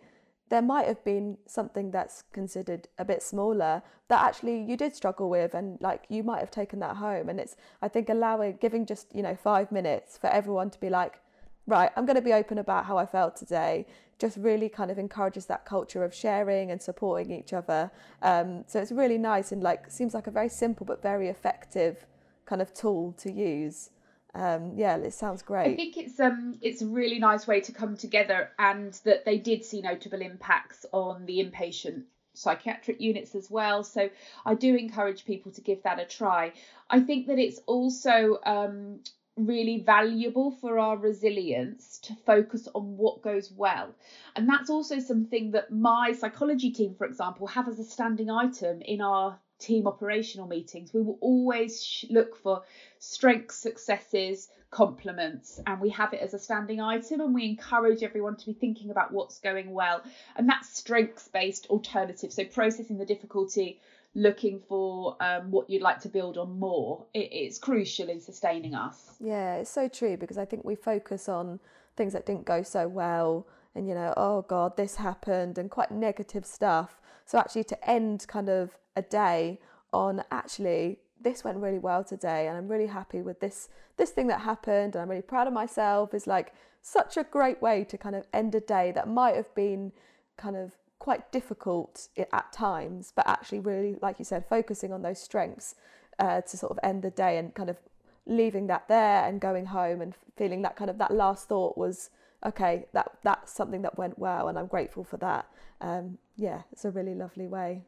there 0.52 0.62
might 0.62 0.86
have 0.86 1.02
been 1.06 1.38
something 1.48 1.92
that's 1.92 2.24
considered 2.34 2.88
a 3.00 3.06
bit 3.06 3.24
smaller 3.24 3.82
that 4.10 4.22
actually 4.24 4.62
you 4.62 4.76
did 4.76 4.94
struggle 4.94 5.30
with 5.30 5.54
and 5.54 5.80
like 5.82 6.04
you 6.10 6.22
might 6.24 6.40
have 6.40 6.52
taken 6.52 6.78
that 6.80 6.98
home. 6.98 7.30
And 7.30 7.40
it's 7.40 7.56
i 7.82 7.88
think 7.88 8.10
allowing 8.10 8.58
giving 8.62 8.86
just 8.86 9.16
you 9.16 9.24
know 9.24 9.36
5 9.36 9.72
minutes 9.72 10.18
for 10.18 10.28
everyone 10.28 10.70
to 10.70 10.80
be 10.80 10.90
like 10.90 11.22
right 11.68 11.92
i'm 11.96 12.06
going 12.06 12.22
to 12.24 12.28
be 12.32 12.34
open 12.34 12.58
about 12.58 12.86
how 12.86 12.98
i 12.98 13.06
felt 13.06 13.36
today 13.36 13.86
just 14.22 14.38
really 14.38 14.70
kind 14.70 14.92
of 14.92 15.00
encourages 15.00 15.48
that 15.48 15.66
culture 15.66 16.04
of 16.04 16.14
sharing 16.14 16.70
and 16.70 16.80
supporting 16.80 17.32
each 17.32 17.54
other. 17.54 17.90
Um, 18.22 18.64
so 18.68 18.80
it's 18.80 18.92
really 18.92 19.18
nice 19.18 19.52
and 19.52 19.64
like 19.64 19.90
seems 19.90 20.14
like 20.14 20.28
a 20.28 20.32
very 20.32 20.48
simple 20.48 20.86
but 20.86 21.02
very 21.02 21.28
effective 21.28 22.06
kind 22.46 22.62
of 22.62 22.72
tool 22.72 23.14
to 23.18 23.32
use 23.32 23.90
um, 24.34 24.74
yeah, 24.76 24.98
it 24.98 25.14
sounds 25.14 25.42
great. 25.42 25.74
I 25.74 25.76
think 25.76 25.98
it's 25.98 26.20
um 26.20 26.58
it's 26.62 26.82
a 26.82 26.88
really 26.88 27.20
nice 27.20 27.48
way 27.48 27.62
to 27.62 27.72
come 27.72 27.98
together, 27.98 28.52
and 28.58 28.94
that 29.04 29.26
they 29.26 29.38
did 29.38 29.66
see 29.66 29.82
notable 29.82 30.22
impacts 30.22 30.86
on 30.92 31.26
the 31.26 31.40
inpatient 31.40 32.04
psychiatric 32.34 33.02
units 33.02 33.36
as 33.36 33.52
well. 33.52 33.84
So 33.84 34.10
I 34.46 34.56
do 34.56 34.76
encourage 34.76 35.26
people 35.26 35.52
to 35.54 35.62
give 35.62 35.84
that 35.84 36.00
a 36.00 36.06
try. 36.06 36.54
I 36.90 37.02
think 37.02 37.28
that 37.28 37.40
it's 37.40 37.60
also 37.66 38.40
um, 38.46 39.02
really 39.36 39.80
valuable 39.80 40.52
for 40.52 40.80
our 40.80 40.98
resilience 40.98 42.00
to 42.04 42.16
focus 42.26 42.68
on 42.74 42.98
what 42.98 43.22
goes 43.22 43.52
well. 43.52 43.94
And 44.36 44.48
that's 44.48 44.70
also 44.70 45.00
something 45.00 45.52
that 45.52 45.72
my 45.72 46.14
psychology 46.18 46.72
team, 46.72 46.96
for 46.96 47.06
example, 47.06 47.48
have 47.48 47.68
as 47.68 47.80
a 47.80 47.84
standing 47.84 48.30
item 48.30 48.82
in 48.82 49.02
our 49.02 49.40
team 49.62 49.88
operational 49.88 50.48
meetings. 50.48 50.94
We 50.94 51.02
will 51.02 51.18
always 51.22 52.06
look 52.10 52.36
for 52.36 52.64
strengths, 53.00 53.56
successes, 53.56 54.50
compliments, 54.72 55.60
and 55.68 55.80
we 55.80 55.90
have 55.90 56.14
it 56.14 56.22
as 56.22 56.34
a 56.34 56.40
standing 56.40 56.82
item. 56.82 57.22
And 57.22 57.34
we 57.34 57.46
encourage 57.46 58.04
everyone 58.04 58.36
to 58.38 58.46
be 58.46 58.54
thinking 58.54 58.90
about 58.90 59.12
what's 59.12 59.40
going 59.40 59.72
well. 59.72 60.02
And 60.36 60.50
that's 60.50 60.76
strengths 60.76 61.28
based 61.28 61.68
alternative. 61.68 62.34
So 62.34 62.44
processing 62.46 62.98
the 62.98 63.06
difficulty, 63.06 63.80
looking 64.16 64.60
for 64.68 65.16
um, 65.20 65.52
what 65.52 65.70
you'd 65.70 65.82
like 65.82 66.00
to 66.02 66.10
build 66.10 66.38
on 66.38 66.60
more. 66.60 67.06
It, 67.14 67.30
it's 67.32 67.60
crucial 67.60 68.10
in 68.10 68.20
sustaining 68.20 68.76
us. 68.76 69.16
Yeah, 69.20 69.56
it's 69.56 69.70
so 69.70 69.88
true 69.88 70.18
because 70.18 70.38
I 70.38 70.46
think 70.46 70.66
we 70.66 70.76
focus 70.76 71.30
on 71.30 71.60
things 71.96 72.14
that 72.14 72.26
didn't 72.26 72.46
go 72.46 72.64
so 72.64 72.88
well 72.88 73.46
and 73.76 73.88
you 73.88 73.94
know 73.94 74.14
oh 74.18 74.42
god 74.44 74.76
this 74.78 74.96
happened 74.96 75.58
and 75.58 75.70
quite 75.70 75.92
negative 75.92 76.46
stuff 76.46 77.01
so 77.32 77.38
actually 77.38 77.64
to 77.64 77.90
end 77.90 78.26
kind 78.28 78.50
of 78.50 78.78
a 78.98 79.02
day 79.02 79.58
on 79.94 80.22
actually 80.32 81.00
this 81.22 81.46
went 81.46 81.58
really 81.60 81.80
well 81.80 82.04
today 82.04 82.50
and 82.50 82.58
I'm 82.58 82.68
really 82.68 82.88
happy 82.88 83.22
with 83.22 83.40
this 83.40 83.70
this 83.96 84.10
thing 84.10 84.28
that 84.28 84.42
happened 84.42 84.96
and 84.96 85.02
I'm 85.02 85.10
really 85.10 85.22
proud 85.22 85.48
of 85.48 85.54
myself 85.54 86.14
is 86.14 86.28
like 86.28 86.54
such 86.82 87.16
a 87.16 87.24
great 87.24 87.62
way 87.62 87.86
to 87.86 87.98
kind 87.98 88.18
of 88.18 88.26
end 88.34 88.54
a 88.54 88.60
day 88.60 88.92
that 88.92 89.08
might 89.08 89.36
have 89.36 89.56
been 89.56 89.94
kind 90.36 90.58
of 90.58 90.74
quite 91.00 91.32
difficult 91.32 92.10
at 92.18 92.52
times 92.52 93.14
but 93.16 93.26
actually 93.26 93.60
really 93.60 93.96
like 94.02 94.20
you 94.20 94.26
said 94.26 94.46
focusing 94.50 94.92
on 94.92 95.02
those 95.02 95.22
strengths 95.22 95.76
uh, 96.20 96.42
to 96.42 96.58
sort 96.58 96.74
of 96.74 96.80
end 96.84 97.02
the 97.02 97.12
day 97.12 97.38
and 97.38 97.54
kind 97.54 97.70
of 97.70 97.78
leaving 98.26 98.68
that 98.68 98.90
there 98.90 99.26
and 99.26 99.40
going 99.40 99.68
home 99.68 100.02
and 100.02 100.16
feeling 100.36 100.64
that 100.64 100.76
kind 100.76 100.90
of 100.90 100.98
that 100.98 101.12
last 101.12 101.48
thought 101.48 101.78
was 101.78 102.10
okay 102.46 102.86
that 102.94 103.12
that's 103.24 103.54
something 103.54 103.82
that 103.82 103.98
went 103.98 104.18
well 104.18 104.48
and 104.48 104.58
I'm 104.58 104.68
grateful 104.68 105.04
for 105.04 105.18
that 105.18 105.48
um, 105.82 106.18
yeah 106.36 106.62
it's 106.72 106.86
a 106.86 106.92
really 106.92 107.16
lovely 107.16 107.48
way 107.48 107.84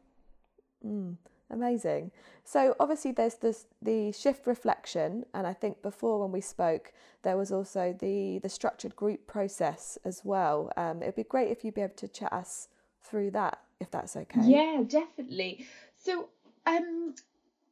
Mm, 0.84 1.16
amazing. 1.50 2.10
So 2.44 2.76
obviously 2.78 3.12
there's 3.12 3.36
this 3.36 3.66
the 3.80 4.12
shift 4.12 4.46
reflection, 4.46 5.24
and 5.32 5.46
I 5.46 5.52
think 5.52 5.82
before 5.82 6.20
when 6.20 6.32
we 6.32 6.40
spoke, 6.40 6.92
there 7.22 7.36
was 7.36 7.50
also 7.50 7.96
the 7.98 8.38
the 8.40 8.48
structured 8.48 8.94
group 8.96 9.26
process 9.26 9.98
as 10.04 10.22
well. 10.24 10.70
Um, 10.76 11.02
it'd 11.02 11.16
be 11.16 11.24
great 11.24 11.50
if 11.50 11.64
you'd 11.64 11.74
be 11.74 11.82
able 11.82 11.94
to 11.94 12.08
chat 12.08 12.32
us 12.32 12.68
through 13.02 13.30
that, 13.32 13.60
if 13.80 13.90
that's 13.90 14.16
okay. 14.16 14.42
Yeah, 14.42 14.82
definitely. 14.86 15.66
So 15.96 16.28
um, 16.66 17.14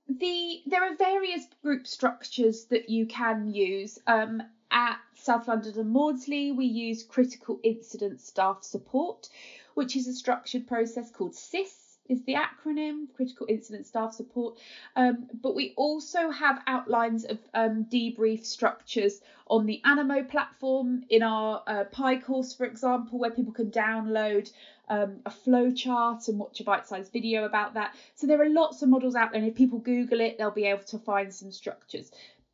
the 0.09 0.63
there 0.67 0.83
are 0.83 0.97
various 0.97 1.45
group 1.63 1.87
structures 1.87 2.65
that 2.67 2.89
you 2.89 3.07
can 3.07 3.51
use. 3.51 3.99
Um, 4.07 4.43
at 4.75 4.99
South 5.23 5.47
London 5.47 5.79
and 5.79 5.91
Maudsley, 5.91 6.51
we 6.51 6.67
use 6.67 7.05
critical 7.05 7.61
incident 7.63 8.21
staff 8.21 8.65
support, 8.65 9.29
which 9.75 9.95
is 9.95 10.09
a 10.09 10.13
structured 10.13 10.67
process 10.67 11.11
called 11.11 11.35
CIS 11.35 11.83
is 12.09 12.25
the 12.25 12.35
acronym 12.35 13.07
Critical 13.15 13.47
Incident 13.49 13.87
Staff 13.87 14.13
Support. 14.15 14.59
Um, 14.97 15.29
but 15.41 15.55
we 15.55 15.73
also 15.77 16.31
have 16.31 16.61
outlines 16.67 17.25
of 17.25 17.39
um, 17.55 17.87
debrief 17.91 18.45
structures 18.45 19.21
on 19.47 19.67
the 19.67 19.81
Animo 19.85 20.25
platform 20.25 21.05
in 21.09 21.23
our 21.23 21.63
uh, 21.67 21.85
PIE 21.85 22.19
course, 22.19 22.55
for 22.55 22.67
example, 22.67 23.19
where 23.19 23.31
people 23.31 23.53
can 23.53 23.71
download 23.71 24.51
um, 24.89 25.21
a 25.25 25.31
flow 25.31 25.71
chart 25.71 26.29
and 26.29 26.39
watch 26.39 26.61
a 26.61 26.65
bite-sized 26.65 27.13
video 27.13 27.45
about 27.45 27.75
that. 27.75 27.95
So 28.15 28.27
there 28.27 28.43
are 28.43 28.49
lots 28.49 28.83
of 28.83 28.89
models 28.89 29.15
out 29.15 29.33
there, 29.33 29.41
and 29.41 29.49
if 29.49 29.57
people 29.57 29.79
Google 29.79 30.21
it, 30.21 30.39
they'll 30.39 30.51
be 30.51 30.67
able 30.67 30.85
to 30.85 30.99
find 30.99 31.33
some 31.33 31.53
structures. 31.53 32.11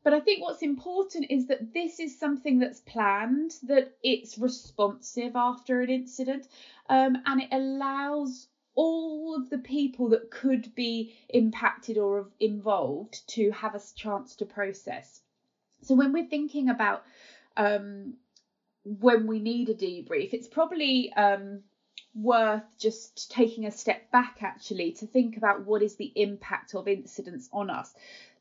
But 0.08 0.16
I 0.16 0.20
think 0.20 0.42
what's 0.42 0.62
important 0.62 1.26
is 1.28 1.48
that 1.48 1.74
this 1.74 2.00
is 2.00 2.18
something 2.18 2.60
that's 2.60 2.80
planned, 2.80 3.56
that 3.64 3.92
it's 4.02 4.38
responsive 4.38 5.36
after 5.36 5.82
an 5.82 5.90
incident, 5.90 6.48
um, 6.88 7.18
and 7.26 7.42
it 7.42 7.48
allows 7.52 8.48
all 8.74 9.36
of 9.36 9.50
the 9.50 9.58
people 9.58 10.08
that 10.08 10.30
could 10.30 10.74
be 10.74 11.14
impacted 11.28 11.98
or 11.98 12.30
involved 12.40 13.28
to 13.34 13.50
have 13.50 13.74
a 13.74 13.82
chance 13.96 14.34
to 14.36 14.46
process. 14.46 15.20
So 15.82 15.94
when 15.94 16.14
we're 16.14 16.24
thinking 16.24 16.70
about 16.70 17.04
um, 17.58 18.14
when 18.84 19.26
we 19.26 19.40
need 19.40 19.68
a 19.68 19.74
debrief, 19.74 20.32
it's 20.32 20.48
probably 20.48 21.12
um, 21.18 21.64
worth 22.14 22.64
just 22.78 23.30
taking 23.30 23.66
a 23.66 23.70
step 23.70 24.10
back 24.10 24.38
actually 24.40 24.92
to 24.92 25.06
think 25.06 25.36
about 25.36 25.66
what 25.66 25.82
is 25.82 25.96
the 25.96 26.12
impact 26.16 26.74
of 26.74 26.88
incidents 26.88 27.50
on 27.52 27.68
us 27.68 27.94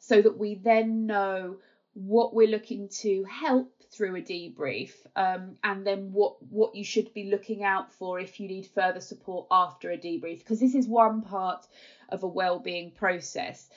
so 0.07 0.21
that 0.21 0.37
we 0.37 0.55
then 0.55 1.05
know 1.05 1.57
what 1.93 2.33
we're 2.33 2.47
looking 2.47 2.87
to 2.87 3.25
help 3.25 3.73
through 3.91 4.15
a 4.15 4.21
debrief 4.21 4.91
um, 5.15 5.57
and 5.63 5.85
then 5.85 6.11
what 6.11 6.41
what 6.49 6.75
you 6.75 6.83
should 6.83 7.13
be 7.13 7.25
looking 7.25 7.63
out 7.63 7.91
for 7.93 8.19
if 8.19 8.39
you 8.39 8.47
need 8.47 8.65
further 8.67 8.99
support 8.99 9.47
after 9.51 9.91
a 9.91 9.97
debrief 9.97 10.39
because 10.39 10.59
this 10.59 10.75
is 10.75 10.87
one 10.87 11.21
part 11.21 11.65
of 12.09 12.23
a 12.23 12.27
well-being 12.27 12.91
process. 12.91 13.69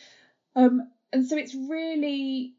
Um, 0.54 0.90
and 1.12 1.26
so 1.26 1.36
it's 1.36 1.54
really 1.54 2.54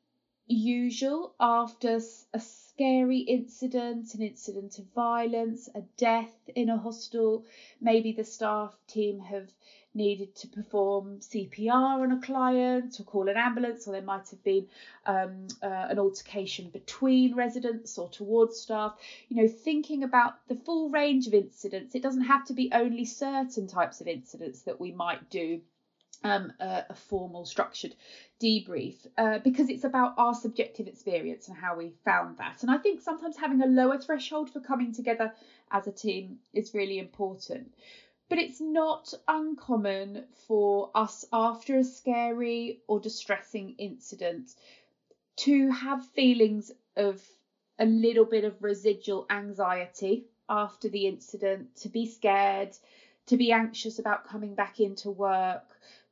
usual 0.47 1.33
after 1.39 1.99
a 2.33 2.39
scary 2.39 3.19
incident 3.19 4.13
an 4.15 4.21
incident 4.21 4.79
of 4.79 4.85
violence 4.93 5.69
a 5.75 5.81
death 5.95 6.33
in 6.55 6.67
a 6.67 6.77
hostel 6.77 7.45
maybe 7.79 8.11
the 8.11 8.23
staff 8.23 8.75
team 8.87 9.19
have 9.19 9.49
needed 9.93 10.36
to 10.36 10.48
perform 10.48 11.19
CPR 11.19 12.01
on 12.01 12.12
a 12.12 12.21
client 12.21 13.00
or 13.00 13.03
call 13.03 13.27
an 13.27 13.38
ambulance, 13.38 13.88
or 13.88 13.91
there 13.91 14.01
might 14.01 14.29
have 14.29 14.43
been 14.43 14.67
um, 15.05 15.48
uh, 15.62 15.88
an 15.89 16.00
altercation 16.00 16.69
between 16.69 17.36
residents 17.36 17.98
or 17.98 18.10
towards 18.10 18.60
staff. 18.60 18.95
You 19.29 19.41
know, 19.41 19.48
thinking 19.48 20.03
about 20.03 20.36
the 20.48 20.55
full 20.55 20.89
range 20.89 21.27
of 21.27 21.33
incidents, 21.33 21.95
it 21.95 22.03
doesn't 22.03 22.24
have 22.24 22.45
to 22.45 22.53
be 22.53 22.71
only 22.74 23.05
certain 23.05 23.67
types 23.67 24.01
of 24.01 24.07
incidents 24.07 24.62
that 24.62 24.79
we 24.79 24.91
might 24.91 25.29
do 25.29 25.62
um, 26.24 26.53
a, 26.60 26.86
a, 26.89 26.93
formal 26.93 27.45
structured 27.45 27.95
debrief 28.41 28.95
uh, 29.17 29.39
because 29.39 29.69
it's 29.69 29.83
about 29.83 30.13
our 30.17 30.36
subjective 30.36 30.88
experience 30.88 31.48
and 31.48 31.57
how 31.57 31.75
we 31.75 31.93
found 32.05 32.38
that. 32.38 32.62
And 32.62 32.71
I 32.71 32.77
think 32.77 33.01
sometimes 33.01 33.38
having 33.38 33.62
a 33.62 33.67
lower 33.67 33.98
threshold 33.98 34.51
for 34.51 34.60
coming 34.60 34.93
together 34.93 35.33
as 35.71 35.88
a 35.88 35.91
team 35.91 36.38
is 36.53 36.74
really 36.74 37.00
important. 37.00 37.74
But 38.31 38.39
it's 38.39 38.61
not 38.61 39.13
uncommon 39.27 40.25
for 40.47 40.89
us 40.95 41.25
after 41.33 41.75
a 41.75 41.83
scary 41.83 42.79
or 42.88 43.01
distressing 43.01 43.75
incident 43.77 44.55
to 45.35 45.69
have 45.69 46.05
feelings 46.11 46.71
of 46.95 47.21
a 47.77 47.85
little 47.85 48.23
bit 48.23 48.45
of 48.45 48.63
residual 48.63 49.25
anxiety 49.29 50.27
after 50.47 50.88
the 50.88 51.07
incident, 51.07 51.75
to 51.81 51.89
be 51.89 52.05
scared, 52.05 52.73
to 53.25 53.35
be 53.35 53.51
anxious 53.51 54.00
about 54.00 54.23
coming 54.23 54.55
back 54.55 54.79
into 54.79 55.11
work, 55.11 55.67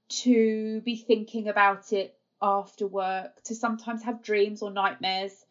to 0.10 0.82
be 0.82 0.98
thinking 0.98 1.48
about 1.48 1.94
it 1.94 2.20
after 2.42 2.86
work, 2.86 3.42
to 3.44 3.56
sometimes 3.56 4.04
have 4.04 4.22
dreams 4.22 4.62
or 4.62 4.72
nightmares 4.72 5.46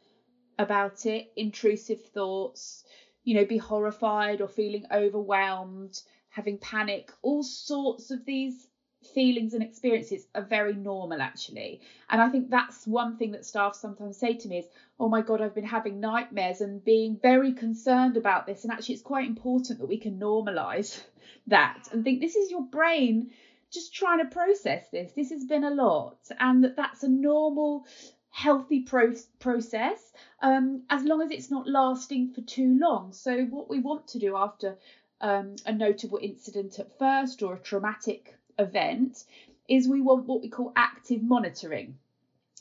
about 0.58 1.06
it, 1.06 1.32
intrusive 1.34 2.02
thoughts, 2.08 2.84
you 3.25 3.37
know, 3.37 3.46
be 3.46 3.56
horrified 3.56 4.42
or 4.42 4.48
feeling 4.48 4.84
overwhelmed, 4.92 6.02
having 6.38 6.59
panic, 6.59 7.11
all 7.23 7.42
sorts 7.42 8.12
of 8.12 8.25
these 8.25 8.68
feelings 9.12 9.54
and 9.54 9.62
experiences 9.62 10.25
are 10.37 10.42
very 10.42 10.75
normal 10.75 11.21
actually. 11.21 11.80
And 12.09 12.21
I 12.21 12.28
think 12.28 12.49
that's 12.49 12.87
one 12.87 13.16
thing 13.16 13.33
that 13.33 13.45
staff 13.45 13.75
sometimes 13.75 14.16
say 14.16 14.35
to 14.35 14.49
me 14.49 14.59
is, 14.59 14.66
oh 15.00 15.09
my 15.09 15.21
God, 15.21 15.40
I've 15.40 15.54
been 15.54 15.64
having 15.64 15.99
nightmares 15.99 16.61
and 16.61 16.85
being 16.85 17.18
very 17.21 17.52
concerned 17.52 18.16
about 18.16 18.47
this. 18.47 18.62
And 18.62 18.73
actually, 18.73 18.95
it's 18.95 19.02
quite 19.02 19.26
important 19.26 19.80
that 19.80 19.88
we 19.88 19.99
can 19.99 20.21
normalize 20.21 21.02
that 21.49 21.88
and 21.90 22.04
think 22.04 22.21
this 22.21 22.37
is 22.37 22.52
your 22.52 22.62
brain 22.62 23.30
just 23.73 23.92
trying 23.92 24.21
to 24.21 24.33
process 24.33 24.88
this. 24.92 25.11
This 25.12 25.30
has 25.30 25.45
been 25.45 25.64
a 25.64 25.71
lot, 25.71 26.18
and 26.38 26.62
that 26.64 26.76
that's 26.76 27.02
a 27.02 27.09
normal 27.09 27.85
healthy 28.30 28.80
pro- 28.80 29.14
process 29.40 30.12
um, 30.40 30.85
as 30.88 31.02
long 31.02 31.21
as 31.21 31.30
it's 31.30 31.50
not 31.50 31.66
lasting 31.66 32.33
for 32.33 32.40
too 32.42 32.78
long. 32.80 33.12
So, 33.12 33.45
what 33.47 33.68
we 33.68 33.80
want 33.80 34.09
to 34.09 34.18
do 34.18 34.37
after 34.37 34.78
um, 35.20 35.56
a 35.66 35.72
notable 35.72 36.18
incident 36.20 36.78
at 36.78 36.98
first 36.98 37.42
or 37.42 37.54
a 37.54 37.58
traumatic 37.58 38.34
event 38.58 39.25
is 39.68 39.88
we 39.88 40.00
want 40.00 40.26
what 40.26 40.42
we 40.42 40.48
call 40.48 40.72
active 40.76 41.22
monitoring. 41.22 41.98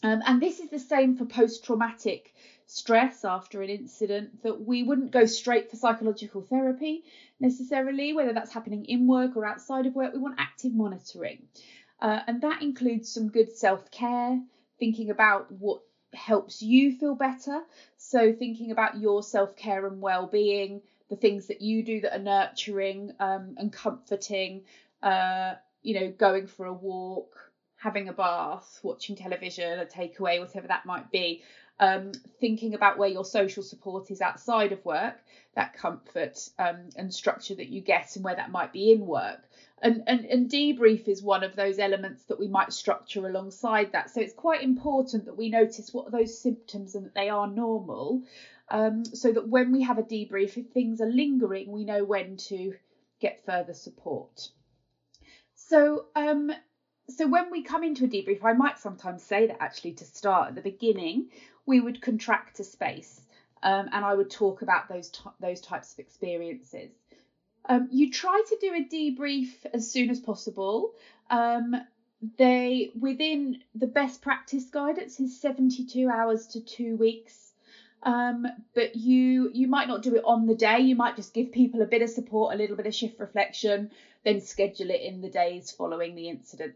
Um, 0.03 0.21
and 0.25 0.41
this 0.41 0.59
is 0.59 0.69
the 0.69 0.79
same 0.79 1.15
for 1.15 1.25
post 1.25 1.65
traumatic 1.65 2.33
stress 2.67 3.25
after 3.25 3.61
an 3.61 3.69
incident 3.69 4.43
that 4.43 4.61
we 4.61 4.83
wouldn't 4.83 5.11
go 5.11 5.25
straight 5.25 5.71
for 5.71 5.77
psychological 5.77 6.41
therapy 6.41 7.03
necessarily, 7.39 8.13
whether 8.13 8.33
that's 8.33 8.53
happening 8.53 8.85
in 8.85 9.07
work 9.07 9.35
or 9.35 9.45
outside 9.45 9.85
of 9.85 9.95
work. 9.95 10.13
We 10.13 10.19
want 10.19 10.35
active 10.37 10.73
monitoring. 10.73 11.47
Uh, 11.99 12.19
and 12.27 12.41
that 12.41 12.61
includes 12.61 13.11
some 13.11 13.29
good 13.29 13.51
self 13.51 13.89
care, 13.89 14.39
thinking 14.79 15.09
about 15.09 15.51
what 15.51 15.81
helps 16.13 16.61
you 16.61 16.95
feel 16.95 17.15
better. 17.15 17.61
So, 17.97 18.33
thinking 18.33 18.71
about 18.71 18.99
your 18.99 19.23
self 19.23 19.55
care 19.55 19.87
and 19.87 19.99
well 19.99 20.27
being, 20.27 20.81
the 21.09 21.15
things 21.15 21.47
that 21.47 21.61
you 21.61 21.83
do 21.83 22.01
that 22.01 22.15
are 22.15 22.23
nurturing 22.23 23.13
um, 23.19 23.55
and 23.57 23.71
comforting, 23.71 24.63
uh, 25.01 25.53
you 25.81 25.99
know, 25.99 26.11
going 26.11 26.47
for 26.47 26.65
a 26.65 26.73
walk, 26.73 27.51
having 27.77 28.09
a 28.09 28.13
bath, 28.13 28.79
watching 28.83 29.15
television, 29.15 29.79
a 29.79 29.85
takeaway, 29.85 30.39
whatever 30.39 30.67
that 30.67 30.85
might 30.85 31.11
be. 31.11 31.43
Um, 31.79 32.11
thinking 32.39 32.73
about 32.73 32.97
where 32.97 33.07
your 33.07 33.23
social 33.23 33.61
support 33.61 34.09
is 34.09 34.19
outside 34.19 34.71
of 34.71 34.83
work, 34.83 35.15
that 35.53 35.75
comfort 35.75 36.49
um, 36.57 36.89
and 36.95 37.13
structure 37.13 37.53
that 37.53 37.67
you 37.67 37.81
get, 37.81 38.15
and 38.15 38.25
where 38.25 38.35
that 38.35 38.49
might 38.49 38.73
be 38.73 38.91
in 38.91 39.05
work. 39.05 39.47
And, 39.79 40.01
and, 40.07 40.25
and 40.25 40.49
debrief 40.49 41.07
is 41.07 41.21
one 41.21 41.43
of 41.43 41.55
those 41.55 41.77
elements 41.77 42.23
that 42.23 42.39
we 42.39 42.47
might 42.47 42.73
structure 42.73 43.27
alongside 43.27 43.91
that. 43.91 44.09
So 44.09 44.21
it's 44.21 44.33
quite 44.33 44.63
important 44.63 45.25
that 45.25 45.37
we 45.37 45.49
notice 45.49 45.93
what 45.93 46.07
are 46.07 46.11
those 46.11 46.39
symptoms 46.41 46.95
and 46.95 47.05
that 47.05 47.13
they 47.13 47.29
are 47.29 47.45
normal 47.45 48.23
um, 48.69 49.05
so 49.05 49.31
that 49.31 49.47
when 49.47 49.71
we 49.71 49.81
have 49.83 49.97
a 49.97 50.03
debrief, 50.03 50.57
if 50.57 50.67
things 50.67 51.01
are 51.01 51.09
lingering, 51.09 51.71
we 51.71 51.85
know 51.85 52.03
when 52.03 52.37
to 52.37 52.73
get 53.19 53.45
further 53.45 53.73
support. 53.73 54.49
So, 55.55 56.05
um, 56.15 56.51
so 57.09 57.27
when 57.27 57.49
we 57.51 57.63
come 57.63 57.83
into 57.83 58.05
a 58.05 58.07
debrief, 58.07 58.43
I 58.43 58.53
might 58.53 58.77
sometimes 58.77 59.23
say 59.23 59.47
that 59.47 59.61
actually 59.61 59.93
to 59.93 60.05
start 60.05 60.49
at 60.49 60.55
the 60.55 60.61
beginning, 60.61 61.29
we 61.65 61.79
would 61.79 62.01
contract 62.01 62.59
a 62.59 62.63
space, 62.63 63.21
um, 63.63 63.89
and 63.91 64.05
I 64.05 64.13
would 64.13 64.29
talk 64.29 64.61
about 64.61 64.89
those 64.89 65.09
t- 65.09 65.29
those 65.39 65.61
types 65.61 65.93
of 65.93 65.99
experiences. 65.99 66.91
Um, 67.69 67.87
you 67.91 68.11
try 68.11 68.41
to 68.47 68.57
do 68.61 68.73
a 68.73 68.83
debrief 68.83 69.49
as 69.73 69.89
soon 69.89 70.09
as 70.09 70.19
possible. 70.19 70.93
Um, 71.29 71.75
they 72.37 72.91
within 72.99 73.59
the 73.75 73.87
best 73.87 74.21
practice 74.21 74.65
guidance 74.65 75.19
is 75.19 75.39
72 75.39 76.09
hours 76.09 76.47
to 76.47 76.61
two 76.61 76.95
weeks 76.95 77.46
um, 78.07 78.47
but 78.73 78.95
you 78.95 79.51
you 79.53 79.67
might 79.67 79.89
not 79.89 80.01
do 80.01 80.15
it 80.15 80.23
on 80.23 80.45
the 80.45 80.55
day. 80.55 80.79
You 80.79 80.95
might 80.95 81.17
just 81.17 81.33
give 81.33 81.51
people 81.51 81.81
a 81.81 81.85
bit 81.85 82.01
of 82.01 82.09
support, 82.09 82.55
a 82.55 82.57
little 82.57 82.77
bit 82.77 82.87
of 82.87 82.95
shift 82.95 83.19
reflection, 83.19 83.91
then 84.23 84.39
schedule 84.39 84.89
it 84.91 85.01
in 85.01 85.19
the 85.19 85.29
days 85.29 85.71
following 85.71 86.15
the 86.15 86.29
incident. 86.29 86.75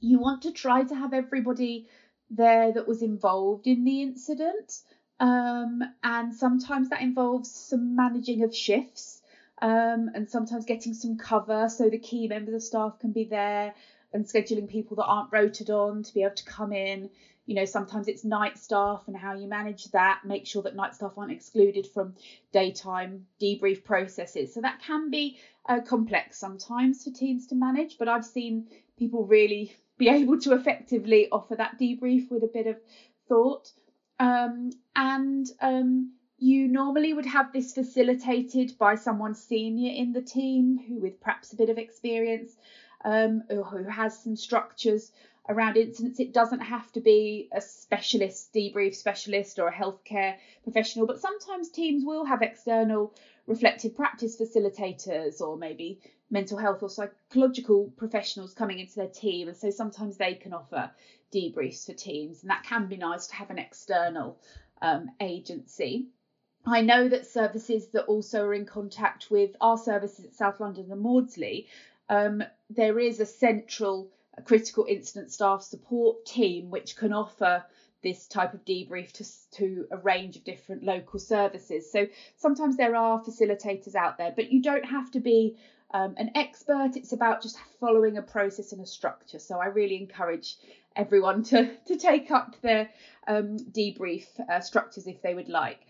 You 0.00 0.20
want 0.20 0.42
to 0.42 0.52
try 0.52 0.84
to 0.84 0.94
have 0.94 1.14
everybody 1.14 1.86
there 2.28 2.72
that 2.72 2.86
was 2.86 3.00
involved 3.00 3.66
in 3.66 3.84
the 3.84 4.02
incident, 4.02 4.82
um, 5.18 5.82
and 6.02 6.34
sometimes 6.34 6.90
that 6.90 7.00
involves 7.00 7.50
some 7.50 7.96
managing 7.96 8.42
of 8.42 8.54
shifts. 8.54 9.22
Um, 9.62 10.10
and 10.14 10.26
sometimes 10.26 10.64
getting 10.64 10.94
some 10.94 11.18
cover 11.18 11.68
so 11.68 11.90
the 11.90 11.98
key 11.98 12.28
members 12.28 12.54
of 12.54 12.62
staff 12.62 12.98
can 12.98 13.12
be 13.12 13.24
there 13.24 13.74
and 14.10 14.24
scheduling 14.24 14.66
people 14.66 14.96
that 14.96 15.04
aren't 15.04 15.30
rotated 15.30 15.68
on 15.68 16.02
to 16.02 16.14
be 16.14 16.22
able 16.22 16.34
to 16.34 16.44
come 16.44 16.72
in 16.72 17.10
you 17.46 17.54
know 17.54 17.64
sometimes 17.64 18.08
it's 18.08 18.24
night 18.24 18.58
staff 18.58 19.04
and 19.06 19.16
how 19.16 19.34
you 19.34 19.48
manage 19.48 19.84
that 19.86 20.20
make 20.24 20.46
sure 20.46 20.62
that 20.62 20.76
night 20.76 20.94
staff 20.94 21.12
aren't 21.16 21.32
excluded 21.32 21.86
from 21.86 22.14
daytime 22.52 23.26
debrief 23.40 23.84
processes. 23.84 24.54
So 24.54 24.60
that 24.60 24.80
can 24.80 25.10
be 25.10 25.38
uh, 25.68 25.80
complex 25.80 26.38
sometimes 26.38 27.04
for 27.04 27.10
teams 27.10 27.46
to 27.48 27.54
manage 27.54 27.98
but 27.98 28.08
i've 28.08 28.24
seen 28.24 28.66
people 28.98 29.24
really 29.24 29.74
be 29.98 30.08
able 30.08 30.38
to 30.40 30.54
effectively 30.54 31.28
offer 31.30 31.54
that 31.56 31.78
debrief 31.78 32.30
with 32.30 32.42
a 32.42 32.50
bit 32.52 32.66
of 32.66 32.76
thought. 33.28 33.70
Um, 34.18 34.70
and 34.96 35.46
um, 35.60 36.12
you 36.38 36.68
normally 36.68 37.12
would 37.12 37.26
have 37.26 37.52
this 37.52 37.72
facilitated 37.72 38.76
by 38.78 38.94
someone 38.94 39.34
senior 39.34 39.92
in 39.92 40.12
the 40.12 40.22
team 40.22 40.78
who 40.86 41.00
with 41.00 41.20
perhaps 41.20 41.52
a 41.52 41.56
bit 41.56 41.70
of 41.70 41.78
experience 41.78 42.56
um, 43.04 43.42
or 43.50 43.64
who 43.64 43.84
has 43.84 44.18
some 44.18 44.36
structures 44.36 45.12
around 45.48 45.76
incidents. 45.76 46.20
It 46.20 46.32
doesn't 46.32 46.60
have 46.60 46.90
to 46.92 47.00
be 47.00 47.48
a 47.52 47.60
specialist, 47.60 48.52
debrief 48.52 48.94
specialist, 48.94 49.58
or 49.58 49.68
a 49.68 49.72
healthcare 49.72 50.36
professional, 50.62 51.06
but 51.06 51.20
sometimes 51.20 51.70
teams 51.70 52.04
will 52.04 52.24
have 52.24 52.42
external 52.42 53.14
reflective 53.46 53.96
practice 53.96 54.40
facilitators 54.40 55.40
or 55.40 55.56
maybe 55.56 56.00
mental 56.30 56.56
health 56.56 56.82
or 56.82 56.88
psychological 56.88 57.92
professionals 57.96 58.54
coming 58.54 58.78
into 58.78 58.94
their 58.94 59.08
team. 59.08 59.48
And 59.48 59.56
so 59.56 59.70
sometimes 59.70 60.16
they 60.16 60.34
can 60.34 60.52
offer 60.52 60.90
debriefs 61.32 61.86
for 61.86 61.94
teams, 61.94 62.42
and 62.42 62.50
that 62.50 62.64
can 62.64 62.86
be 62.86 62.96
nice 62.96 63.26
to 63.28 63.34
have 63.34 63.50
an 63.50 63.58
external 63.58 64.38
um, 64.82 65.10
agency. 65.20 66.06
I 66.66 66.82
know 66.82 67.08
that 67.08 67.26
services 67.26 67.88
that 67.88 68.04
also 68.04 68.44
are 68.44 68.54
in 68.54 68.66
contact 68.66 69.30
with 69.30 69.56
our 69.60 69.78
services 69.78 70.26
at 70.26 70.34
South 70.34 70.60
London 70.60 70.92
and 70.92 71.00
Maudsley, 71.00 71.66
um, 72.08 72.42
there 72.68 72.98
is 72.98 73.18
a 73.18 73.26
central 73.26 74.10
a 74.40 74.42
critical 74.42 74.86
incident 74.88 75.30
staff 75.30 75.62
support 75.62 76.24
team 76.24 76.70
which 76.70 76.96
can 76.96 77.12
offer 77.12 77.64
this 78.02 78.26
type 78.26 78.54
of 78.54 78.64
debrief 78.64 79.12
to, 79.12 79.24
to 79.58 79.86
a 79.90 79.98
range 79.98 80.36
of 80.36 80.44
different 80.44 80.82
local 80.82 81.20
services. 81.20 81.92
So 81.92 82.06
sometimes 82.36 82.78
there 82.78 82.96
are 82.96 83.22
facilitators 83.22 83.94
out 83.94 84.16
there, 84.16 84.32
but 84.34 84.50
you 84.50 84.62
don't 84.62 84.86
have 84.86 85.10
to 85.10 85.20
be 85.20 85.58
um, 85.92 86.14
an 86.16 86.30
expert. 86.34 86.92
It's 86.96 87.12
about 87.12 87.42
just 87.42 87.58
following 87.78 88.16
a 88.16 88.22
process 88.22 88.72
and 88.72 88.80
a 88.80 88.86
structure. 88.86 89.38
So 89.38 89.58
I 89.58 89.66
really 89.66 89.96
encourage 89.96 90.56
everyone 90.96 91.42
to, 91.44 91.70
to 91.88 91.96
take 91.96 92.30
up 92.30 92.56
their 92.62 92.88
um, 93.28 93.58
debrief 93.58 94.24
uh, 94.48 94.60
structures 94.60 95.06
if 95.06 95.20
they 95.20 95.34
would 95.34 95.50
like. 95.50 95.80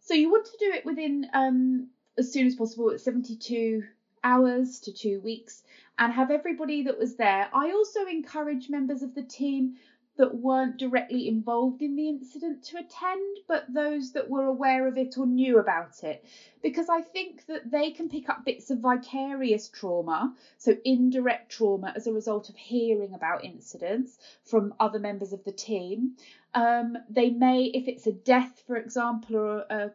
So 0.00 0.14
you 0.14 0.30
want 0.30 0.46
to 0.46 0.56
do 0.58 0.72
it 0.72 0.84
within 0.84 1.28
um, 1.32 1.88
as 2.18 2.32
soon 2.32 2.48
as 2.48 2.56
possible 2.56 2.90
at 2.90 3.00
72 3.00 3.84
hours 4.24 4.80
to 4.80 4.92
two 4.92 5.20
weeks 5.20 5.62
and 5.98 6.12
have 6.12 6.30
everybody 6.30 6.82
that 6.82 6.98
was 6.98 7.14
there. 7.16 7.48
I 7.52 7.70
also 7.70 8.06
encourage 8.06 8.68
members 8.68 9.02
of 9.02 9.14
the 9.14 9.22
team 9.22 9.76
that 10.16 10.34
weren't 10.34 10.76
directly 10.76 11.26
involved 11.26 11.82
in 11.82 11.96
the 11.96 12.08
incident 12.08 12.62
to 12.62 12.78
attend, 12.78 13.38
but 13.48 13.64
those 13.72 14.12
that 14.12 14.30
were 14.30 14.44
aware 14.44 14.86
of 14.86 14.96
it 14.96 15.18
or 15.18 15.26
knew 15.26 15.58
about 15.58 16.04
it. 16.04 16.24
Because 16.62 16.88
I 16.88 17.00
think 17.00 17.46
that 17.46 17.70
they 17.70 17.90
can 17.90 18.08
pick 18.08 18.28
up 18.28 18.44
bits 18.44 18.70
of 18.70 18.78
vicarious 18.78 19.68
trauma, 19.68 20.34
so 20.56 20.76
indirect 20.84 21.50
trauma 21.50 21.92
as 21.96 22.06
a 22.06 22.12
result 22.12 22.48
of 22.48 22.56
hearing 22.56 23.12
about 23.12 23.44
incidents 23.44 24.18
from 24.44 24.74
other 24.78 25.00
members 25.00 25.32
of 25.32 25.42
the 25.44 25.52
team. 25.52 26.12
Um, 26.54 26.96
they 27.10 27.30
may, 27.30 27.64
if 27.64 27.88
it's 27.88 28.06
a 28.06 28.12
death, 28.12 28.62
for 28.66 28.76
example, 28.76 29.36
or 29.36 29.58
a, 29.58 29.76
a 29.86 29.90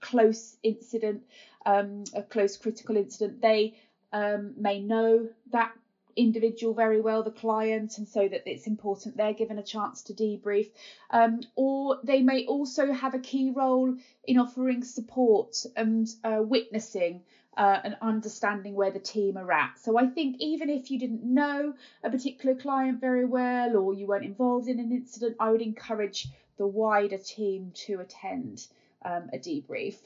close 0.00 0.56
incident, 0.62 1.22
um, 1.66 2.04
a 2.14 2.22
close 2.22 2.56
critical 2.56 2.96
incident, 2.96 3.40
they 3.40 3.74
um, 4.12 4.54
may 4.56 4.80
know 4.80 5.28
that 5.50 5.72
individual 6.16 6.74
very 6.74 7.00
well, 7.00 7.22
the 7.22 7.30
client, 7.30 7.98
and 7.98 8.06
so 8.06 8.28
that 8.28 8.42
it's 8.46 8.66
important 8.66 9.16
they're 9.16 9.32
given 9.32 9.58
a 9.58 9.62
chance 9.62 10.02
to 10.02 10.12
debrief. 10.12 10.70
Um, 11.10 11.40
or 11.56 11.98
they 12.04 12.22
may 12.22 12.44
also 12.46 12.92
have 12.92 13.14
a 13.14 13.18
key 13.18 13.50
role 13.50 13.96
in 14.24 14.38
offering 14.38 14.84
support 14.84 15.64
and 15.76 16.08
uh, 16.24 16.40
witnessing 16.42 17.22
uh, 17.56 17.78
and 17.84 17.96
understanding 18.00 18.74
where 18.74 18.90
the 18.90 18.98
team 18.98 19.36
are 19.36 19.52
at. 19.52 19.78
So 19.78 19.98
I 19.98 20.06
think 20.06 20.36
even 20.38 20.70
if 20.70 20.90
you 20.90 20.98
didn't 20.98 21.24
know 21.24 21.74
a 22.02 22.10
particular 22.10 22.54
client 22.54 23.00
very 23.00 23.24
well 23.24 23.76
or 23.76 23.94
you 23.94 24.06
weren't 24.06 24.24
involved 24.24 24.68
in 24.68 24.80
an 24.80 24.92
incident, 24.92 25.36
I 25.38 25.50
would 25.50 25.62
encourage 25.62 26.28
the 26.56 26.66
wider 26.66 27.18
team 27.18 27.72
to 27.86 28.00
attend 28.00 28.66
um, 29.04 29.30
a 29.32 29.38
debrief. 29.38 29.96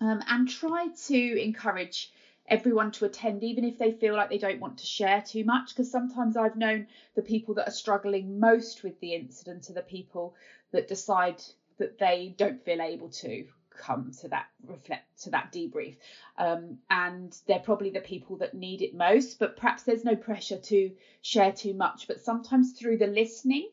Um, 0.00 0.22
and 0.28 0.48
try 0.48 0.88
to 1.06 1.42
encourage 1.42 2.12
everyone 2.46 2.92
to 2.92 3.04
attend, 3.04 3.42
even 3.42 3.64
if 3.64 3.78
they 3.78 3.92
feel 3.92 4.14
like 4.14 4.30
they 4.30 4.38
don't 4.38 4.60
want 4.60 4.78
to 4.78 4.86
share 4.86 5.22
too 5.22 5.44
much. 5.44 5.70
Because 5.70 5.90
sometimes 5.90 6.36
I've 6.36 6.56
known 6.56 6.86
the 7.14 7.22
people 7.22 7.54
that 7.54 7.68
are 7.68 7.72
struggling 7.72 8.38
most 8.38 8.82
with 8.82 8.98
the 9.00 9.14
incident 9.14 9.70
are 9.70 9.74
the 9.74 9.82
people 9.82 10.34
that 10.72 10.88
decide 10.88 11.42
that 11.78 11.98
they 11.98 12.34
don't 12.36 12.62
feel 12.64 12.80
able 12.80 13.08
to 13.08 13.46
come 13.78 14.10
to 14.20 14.28
that 14.28 14.46
reflect 14.66 15.22
to 15.22 15.30
that 15.30 15.52
debrief 15.52 15.96
um, 16.36 16.78
and 16.90 17.36
they're 17.46 17.60
probably 17.60 17.90
the 17.90 18.00
people 18.00 18.36
that 18.36 18.54
need 18.54 18.82
it 18.82 18.94
most 18.94 19.38
but 19.38 19.56
perhaps 19.56 19.84
there's 19.84 20.04
no 20.04 20.16
pressure 20.16 20.58
to 20.58 20.90
share 21.22 21.52
too 21.52 21.72
much 21.74 22.08
but 22.08 22.20
sometimes 22.20 22.72
through 22.72 22.98
the 22.98 23.06
listening 23.06 23.68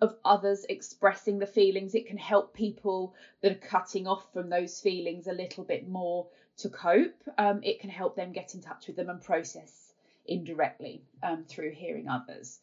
of 0.00 0.16
others 0.24 0.64
expressing 0.68 1.38
the 1.38 1.46
feelings 1.46 1.94
it 1.94 2.06
can 2.06 2.18
help 2.18 2.54
people 2.54 3.14
that 3.40 3.52
are 3.52 3.68
cutting 3.68 4.06
off 4.06 4.32
from 4.32 4.48
those 4.48 4.80
feelings 4.80 5.26
a 5.26 5.32
little 5.32 5.64
bit 5.64 5.88
more 5.88 6.26
to 6.58 6.68
cope, 6.68 7.22
um, 7.38 7.60
it 7.62 7.80
can 7.80 7.90
help 7.90 8.16
them 8.16 8.32
get 8.32 8.54
in 8.54 8.60
touch 8.60 8.86
with 8.86 8.96
them 8.96 9.08
and 9.08 9.22
process 9.22 9.92
indirectly 10.26 11.02
um, 11.22 11.44
through 11.44 11.70
hearing 11.70 12.08
others. 12.08 12.60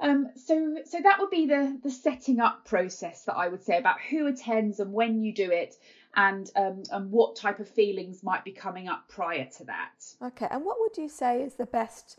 Um, 0.00 0.28
so, 0.36 0.76
so 0.84 1.00
that 1.02 1.18
would 1.18 1.30
be 1.30 1.46
the 1.46 1.76
the 1.82 1.90
setting 1.90 2.38
up 2.38 2.64
process 2.64 3.24
that 3.24 3.34
I 3.34 3.48
would 3.48 3.64
say 3.64 3.78
about 3.78 4.00
who 4.00 4.28
attends 4.28 4.78
and 4.78 4.92
when 4.92 5.22
you 5.22 5.32
do 5.34 5.50
it, 5.50 5.76
and 6.14 6.48
um, 6.54 6.84
and 6.92 7.10
what 7.10 7.34
type 7.34 7.58
of 7.58 7.68
feelings 7.68 8.22
might 8.22 8.44
be 8.44 8.52
coming 8.52 8.88
up 8.88 9.08
prior 9.08 9.48
to 9.56 9.64
that. 9.64 10.04
Okay, 10.22 10.46
and 10.50 10.64
what 10.64 10.78
would 10.78 10.96
you 10.96 11.08
say 11.08 11.42
is 11.42 11.54
the 11.54 11.66
best 11.66 12.16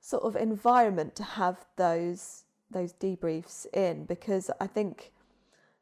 sort 0.00 0.22
of 0.22 0.36
environment 0.36 1.16
to 1.16 1.24
have 1.24 1.66
those 1.74 2.44
those 2.70 2.92
debriefs 2.92 3.66
in? 3.72 4.04
Because 4.04 4.50
I 4.60 4.66
think, 4.66 5.12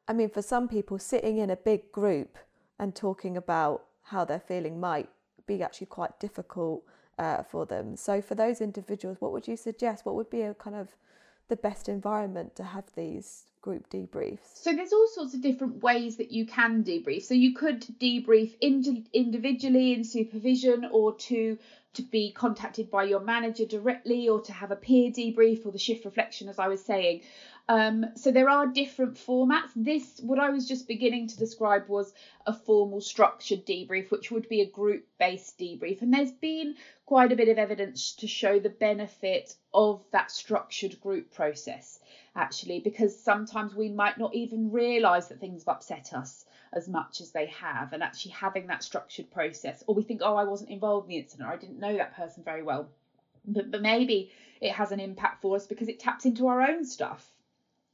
I 0.09 0.12
mean, 0.12 0.31
for 0.31 0.42
some 0.42 0.68
people, 0.68 0.99
sitting 0.99 1.38
in 1.38 1.51
a 1.51 1.57
big 1.57 1.92
group 1.92 2.38
and 2.79 2.94
talking 2.94 3.37
about 3.37 3.85
how 4.05 4.25
they're 4.25 4.40
feeling 4.40 4.79
might 4.79 5.09
be 5.46 5.62
actually 5.62 5.87
quite 5.88 6.18
difficult 6.20 6.85
uh, 7.18 7.42
for 7.42 7.66
them. 7.66 7.96
So, 7.96 8.20
for 8.20 8.35
those 8.35 8.61
individuals, 8.61 9.16
what 9.20 9.33
would 9.33 9.49
you 9.49 9.57
suggest? 9.57 10.05
What 10.05 10.14
would 10.14 10.31
be 10.31 10.42
a 10.42 10.55
kind 10.55 10.77
of 10.77 10.90
the 11.49 11.57
best 11.57 11.88
environment 11.88 12.57
to 12.57 12.64
have 12.64 12.85
these 12.94 13.46
group 13.66 13.90
debriefs? 13.90 14.55
So 14.55 14.72
there's 14.72 14.92
all 14.92 15.09
sorts 15.09 15.35
of 15.35 15.42
different 15.42 15.83
ways 15.83 16.18
that 16.18 16.31
you 16.31 16.46
can 16.46 16.85
debrief. 16.85 17.24
So 17.24 17.35
you 17.35 17.52
could 17.52 17.81
debrief 18.00 18.55
ind- 18.61 19.09
individually 19.12 19.92
in 19.92 20.05
supervision 20.05 20.88
or 20.90 21.16
to 21.29 21.59
to 21.94 22.02
be 22.02 22.31
contacted 22.31 22.90
by 22.90 23.05
your 23.05 23.20
manager 23.20 23.64
directly 23.64 24.29
or 24.29 24.42
to 24.42 24.52
have 24.52 24.70
a 24.70 24.76
peer 24.76 25.11
debrief 25.11 25.64
or 25.64 25.72
the 25.72 25.79
shift 25.79 26.05
reflection 26.05 26.46
as 26.48 26.59
I 26.59 26.68
was 26.68 26.85
saying. 26.85 27.22
Um, 27.68 28.05
so 28.14 28.31
there 28.31 28.50
are 28.50 28.66
different 28.66 29.14
formats. 29.14 29.70
This, 29.74 30.20
what 30.20 30.38
I 30.38 30.50
was 30.50 30.68
just 30.68 30.87
beginning 30.87 31.29
to 31.29 31.38
describe, 31.38 31.88
was 31.88 32.12
a 32.46 32.52
formal 32.52 33.00
structured 33.00 33.66
debrief, 33.66 34.11
which 34.11 34.31
would 34.31 34.48
be 34.48 34.61
a 34.61 34.70
group 34.70 35.07
based 35.18 35.59
debrief. 35.59 36.02
And 36.02 36.12
there's 36.12 36.31
been 36.31 36.76
quite 37.07 37.33
a 37.33 37.37
bit 37.37 37.48
of 37.48 37.59
evidence 37.59 38.12
to 38.16 38.29
show 38.29 38.61
the 38.61 38.68
benefit 38.68 39.55
of 39.72 40.05
that 40.12 40.31
structured 40.31 41.00
group 41.00 41.33
process, 41.33 41.96
actually, 42.37 42.81
because 42.81 43.18
sometimes 43.18 43.75
we 43.75 43.88
might 43.88 44.18
not 44.18 44.35
even 44.35 44.70
realise 44.70 45.27
that 45.27 45.40
things 45.40 45.64
have 45.64 45.77
upset 45.77 46.12
us 46.12 46.44
as 46.72 46.88
much 46.88 47.20
as 47.20 47.33
they 47.33 47.46
have. 47.46 47.92
And 47.92 48.03
actually 48.03 48.33
having 48.33 48.66
that 48.68 48.83
structured 48.83 49.31
process, 49.31 49.83
or 49.87 49.94
we 49.94 50.03
think, 50.03 50.20
oh, 50.22 50.37
I 50.37 50.44
wasn't 50.44 50.70
involved 50.70 51.07
in 51.07 51.11
the 51.11 51.18
incident, 51.18 51.49
or 51.49 51.53
I 51.53 51.57
didn't 51.57 51.81
know 51.81 51.96
that 51.96 52.16
person 52.16 52.42
very 52.44 52.62
well. 52.62 52.88
But, 53.46 53.70
but 53.70 53.83
maybe 53.83 54.31
it 54.61 54.72
has 54.72 54.92
an 54.92 55.01
impact 55.01 55.42
for 55.42 55.57
us 55.57 55.66
because 55.66 55.88
it 55.88 56.01
taps 56.01 56.25
into 56.25 56.46
our 56.49 56.62
own 56.62 56.85
stuff 56.85 57.31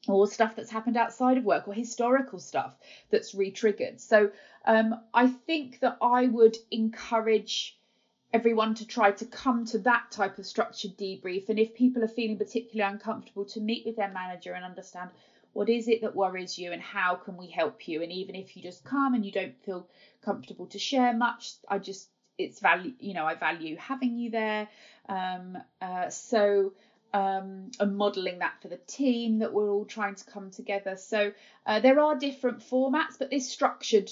or 0.09 0.27
stuff 0.27 0.57
that's 0.57 0.71
happened 0.71 0.97
outside 0.97 1.39
of 1.39 1.45
work 1.45 1.69
or 1.69 1.75
historical 1.75 2.39
stuff 2.39 2.77
that's 3.11 3.35
re-triggered 3.35 4.01
so 4.01 4.31
um, 4.65 4.95
i 5.15 5.29
think 5.29 5.79
that 5.81 5.97
i 6.03 6.27
would 6.27 6.57
encourage 6.71 7.79
everyone 8.33 8.75
to 8.75 8.87
try 8.87 9.11
to 9.13 9.27
come 9.27 9.65
to 9.67 9.79
that 9.79 10.11
type 10.11 10.39
of 10.39 10.47
structured 10.47 10.97
debrief. 10.97 11.49
And 11.49 11.59
if 11.59 11.75
people 11.75 12.03
are 12.03 12.09
feeling 12.09 12.39
particularly 12.39 12.93
uncomfortable 12.93 13.45
to 13.47 13.61
meet 13.61 13.85
with 13.85 13.97
their 13.97 14.11
manager 14.11 14.55
and 14.55 14.65
understand 14.65 15.11
what 15.53 15.69
is 15.69 15.89
it 15.89 16.01
that 16.01 16.17
worries 16.17 16.59
you 16.59 16.73
and 16.73 16.81
how 16.81 17.15
can 17.15 17.37
we 17.37 17.49
help 17.49 17.87
you. 17.87 18.03
And 18.03 18.11
even 18.11 18.35
if 18.35 18.57
you 18.57 18.63
just 18.63 18.85
come 18.85 19.15
and 19.15 19.25
you 19.25 19.33
don't 19.33 19.57
feel 19.65 19.87
comfortable 20.25 20.67
to 20.67 20.79
share 20.79 21.13
much 21.13 21.55
i 21.69 21.79
just 21.79 22.09
it's 22.39 22.61
value 22.61 22.93
you 23.01 23.13
know 23.13 23.27
i 23.27 23.35
value 23.35 23.77
having 23.77 24.17
you 24.17 24.31
there. 24.31 24.69
Um, 25.09 25.59
uh, 25.81 26.09
so 26.09 26.73
um, 27.15 27.71
and 27.79 27.97
modelling 27.97 28.39
that 28.39 28.61
for 28.63 28.69
the 28.69 28.79
team 28.87 29.41
that 29.41 29.53
we're 29.53 29.71
all 29.71 29.85
trying 29.85 30.15
to 30.15 30.25
come 30.25 30.51
together. 30.51 30.97
So 30.97 31.33
uh, 31.67 31.81
there 31.81 32.01
are 32.01 32.19
different 32.19 32.61
formats, 32.61 33.19
but 33.19 33.31
this 33.31 33.49
structured 33.49 34.11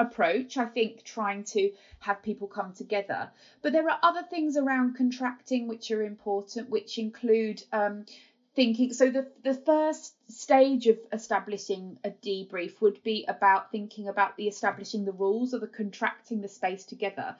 approach, 0.00 0.56
I 0.56 0.66
think, 0.66 1.04
trying 1.04 1.44
to 1.44 1.70
have 2.00 2.22
people 2.22 2.48
come 2.48 2.72
together. 2.72 3.30
But 3.62 3.72
there 3.72 3.88
are 3.88 3.98
other 4.02 4.22
things 4.22 4.56
around 4.56 4.96
contracting 4.96 5.68
which 5.68 5.90
are 5.90 6.02
important, 6.02 6.70
which 6.70 6.98
include 6.98 7.62
um, 7.72 8.06
thinking. 8.54 8.92
So 8.92 9.10
the 9.10 9.30
the 9.44 9.54
first 9.54 10.14
stage 10.30 10.86
of 10.86 10.98
establishing 11.12 11.98
a 12.04 12.10
debrief 12.10 12.80
would 12.80 13.02
be 13.02 13.24
about 13.28 13.70
thinking 13.70 14.08
about 14.08 14.36
the 14.36 14.48
establishing 14.48 15.04
the 15.04 15.12
rules 15.12 15.54
or 15.54 15.58
the 15.58 15.66
contracting 15.66 16.40
the 16.40 16.48
space 16.48 16.84
together. 16.84 17.36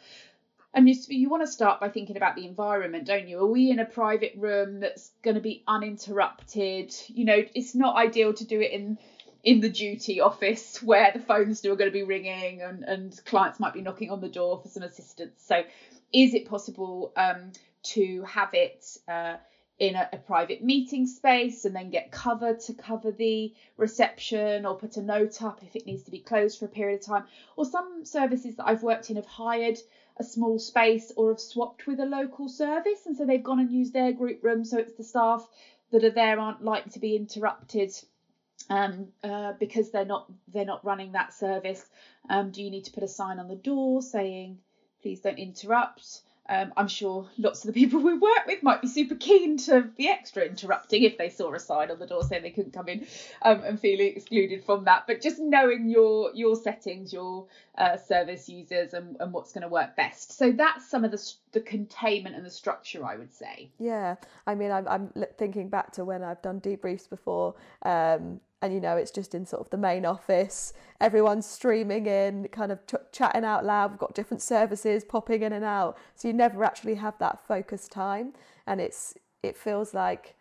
And 0.73 0.89
you, 0.89 0.95
you 1.09 1.29
want 1.29 1.43
to 1.43 1.51
start 1.51 1.81
by 1.81 1.89
thinking 1.89 2.17
about 2.17 2.37
the 2.37 2.47
environment, 2.47 3.05
don't 3.05 3.27
you? 3.27 3.41
Are 3.41 3.47
we 3.47 3.73
in 3.73 3.81
a 3.81 3.85
private 3.85 4.35
room 4.37 4.79
that's 4.79 5.11
going 5.23 5.35
to 5.35 5.41
be 5.41 5.65
uninterrupted? 5.67 6.95
You 7.09 7.25
know, 7.25 7.43
it's 7.57 7.75
not 7.75 7.97
ideal 7.97 8.33
to 8.35 8.45
do 8.45 8.61
it 8.61 8.71
in 8.71 8.97
in 9.43 9.61
the 9.61 9.69
duty 9.69 10.21
office 10.21 10.83
where 10.83 11.11
the 11.13 11.21
phones 11.21 11.59
still 11.59 11.77
going 11.77 11.91
to 11.91 11.93
be 11.93 12.03
ringing 12.03 12.63
and, 12.63 12.85
and 12.85 13.21
clients 13.25 13.61
might 13.61 13.75
be 13.75 13.81
knocking 13.81 14.11
on 14.11 14.21
the 14.21 14.29
door 14.29 14.61
for 14.61 14.69
some 14.69 14.83
assistance. 14.83 15.43
So, 15.45 15.63
is 16.13 16.35
it 16.35 16.49
possible 16.49 17.13
um, 17.17 17.53
to 17.83 18.23
have 18.23 18.51
it 18.53 18.85
uh, 19.09 19.37
in 19.79 19.95
a, 19.95 20.09
a, 20.13 20.19
private 20.19 20.63
meeting 20.63 21.07
space 21.07 21.65
and 21.65 21.75
then 21.75 21.89
get 21.89 22.11
cover 22.11 22.55
to 22.55 22.75
cover 22.75 23.13
the 23.13 23.55
reception 23.77 24.67
or 24.67 24.77
put 24.77 24.97
a 24.97 25.03
note 25.03 25.41
up 25.41 25.63
if 25.63 25.77
it 25.77 25.87
needs 25.87 26.03
to 26.03 26.11
be 26.11 26.19
closed 26.19 26.59
for 26.59 26.67
a 26.67 26.69
period 26.69 27.01
of 27.01 27.07
time? 27.07 27.25
Or 27.57 27.65
some 27.65 28.05
services 28.05 28.57
that 28.57 28.67
I've 28.67 28.83
worked 28.83 29.09
in 29.09 29.17
have 29.17 29.27
hired 29.27 29.79
a 30.19 30.25
small 30.25 30.59
space 30.59 31.13
or 31.17 31.31
have 31.31 31.41
swapped 31.41 31.87
with 31.87 31.99
a 31.99 32.05
local 32.05 32.49
service 32.49 33.07
and 33.07 33.17
so 33.17 33.25
they've 33.25 33.43
gone 33.43 33.59
and 33.59 33.71
used 33.71 33.95
their 33.95 34.13
group 34.13 34.45
room 34.45 34.67
so 34.67 34.79
it's 34.79 34.93
the 34.93 35.03
staff 35.03 35.49
that 35.93 36.05
are 36.05 36.11
there 36.11 36.39
aren't 36.39 36.63
likely 36.63 36.93
to 36.93 36.99
be 36.99 37.17
interrupted 37.17 37.91
um, 38.69 39.09
uh, 39.25 39.53
because 39.59 39.91
they're 39.91 40.05
not 40.05 40.31
they're 40.49 40.65
not 40.65 40.85
running 40.85 41.13
that 41.13 41.33
service. 41.33 41.85
Um, 42.29 42.51
do 42.51 42.63
you 42.63 42.71
need 42.71 42.85
to 42.85 42.93
put 42.93 43.03
a 43.03 43.09
sign 43.09 43.39
on 43.39 43.49
the 43.49 43.57
door 43.57 44.03
saying 44.03 44.59
please 45.03 45.21
don't 45.21 45.39
interrupt? 45.39 46.23
Um, 46.49 46.73
I'm 46.77 46.89
sure 46.89 47.29
lots 47.39 47.65
of 47.65 47.73
the 47.73 47.81
people 47.81 48.01
we 48.03 48.15
work 48.15 48.47
with 48.47 48.63
might 48.65 48.83
be 48.83 48.89
super 48.89 49.15
keen 49.15 49.57
to 49.59 49.83
be 49.83 50.09
extra 50.09 50.43
interrupting 50.43 51.05
if 51.05 51.17
they 51.17 51.29
saw 51.29 51.55
a 51.55 51.61
sign 51.61 51.93
on 51.93 52.01
the 52.01 52.09
door 52.09 52.25
saying 52.25 52.43
they 52.43 52.51
couldn't 52.51 52.73
come 52.73 52.89
in 52.89 53.07
um, 53.43 53.63
and 53.63 53.79
feeling 53.79 54.15
excluded 54.17 54.65
from 54.65 54.85
that. 54.85 55.05
But 55.07 55.21
just 55.21 55.39
knowing 55.39 55.89
your 55.89 56.33
your 56.35 56.57
settings, 56.57 57.13
your 57.13 57.47
uh, 57.79 57.97
service 57.99 58.49
users, 58.49 58.95
and, 58.95 59.17
and 59.21 59.33
what's 59.33 59.53
going 59.53 59.63
to 59.63 59.69
work 59.69 59.95
best. 59.95 60.37
So 60.37 60.51
that's 60.51 60.91
some 60.91 61.05
of 61.05 61.13
the 61.13 61.33
the 61.53 61.61
containment 61.61 62.35
and 62.35 62.45
the 62.45 62.51
structure, 62.51 63.07
I 63.07 63.17
would 63.17 63.33
say. 63.33 63.71
Yeah, 63.79 64.17
I 64.47 64.57
mean, 64.57 64.73
I'm 64.73 64.89
I'm 64.89 65.13
thinking 65.39 65.69
back 65.69 65.93
to 65.93 66.05
when 66.05 66.25
I've 66.25 66.43
done 66.43 66.61
debriefs 66.61 67.09
before. 67.09 67.55
Um, 67.83 68.41
and 68.63 68.73
you 68.75 68.81
know 68.81 68.97
it's 68.97 69.11
just 69.11 69.35
in 69.35 69.47
sort 69.47 69.63
of 69.63 69.71
the 69.71 69.77
main 69.77 70.05
office 70.05 70.73
everyone's 71.01 71.47
streaming 71.47 72.07
in 72.07 72.47
kind 72.49 72.71
of 72.73 72.87
ch- 72.87 72.95
chatting 73.13 73.45
out 73.45 73.65
loud 73.65 73.91
we've 73.91 73.99
got 73.99 74.15
different 74.15 74.43
services 74.43 75.05
popping 75.05 75.43
in 75.43 75.53
and 75.53 75.65
out 75.65 75.97
so 76.15 76.29
you 76.29 76.35
never 76.35 76.65
actually 76.65 76.95
have 76.95 77.17
that 77.19 77.47
focus 77.47 77.89
time 77.89 78.33
and 78.67 78.81
it's 78.81 79.15
it 79.43 79.57
feels 79.57 79.95
like 79.95 80.35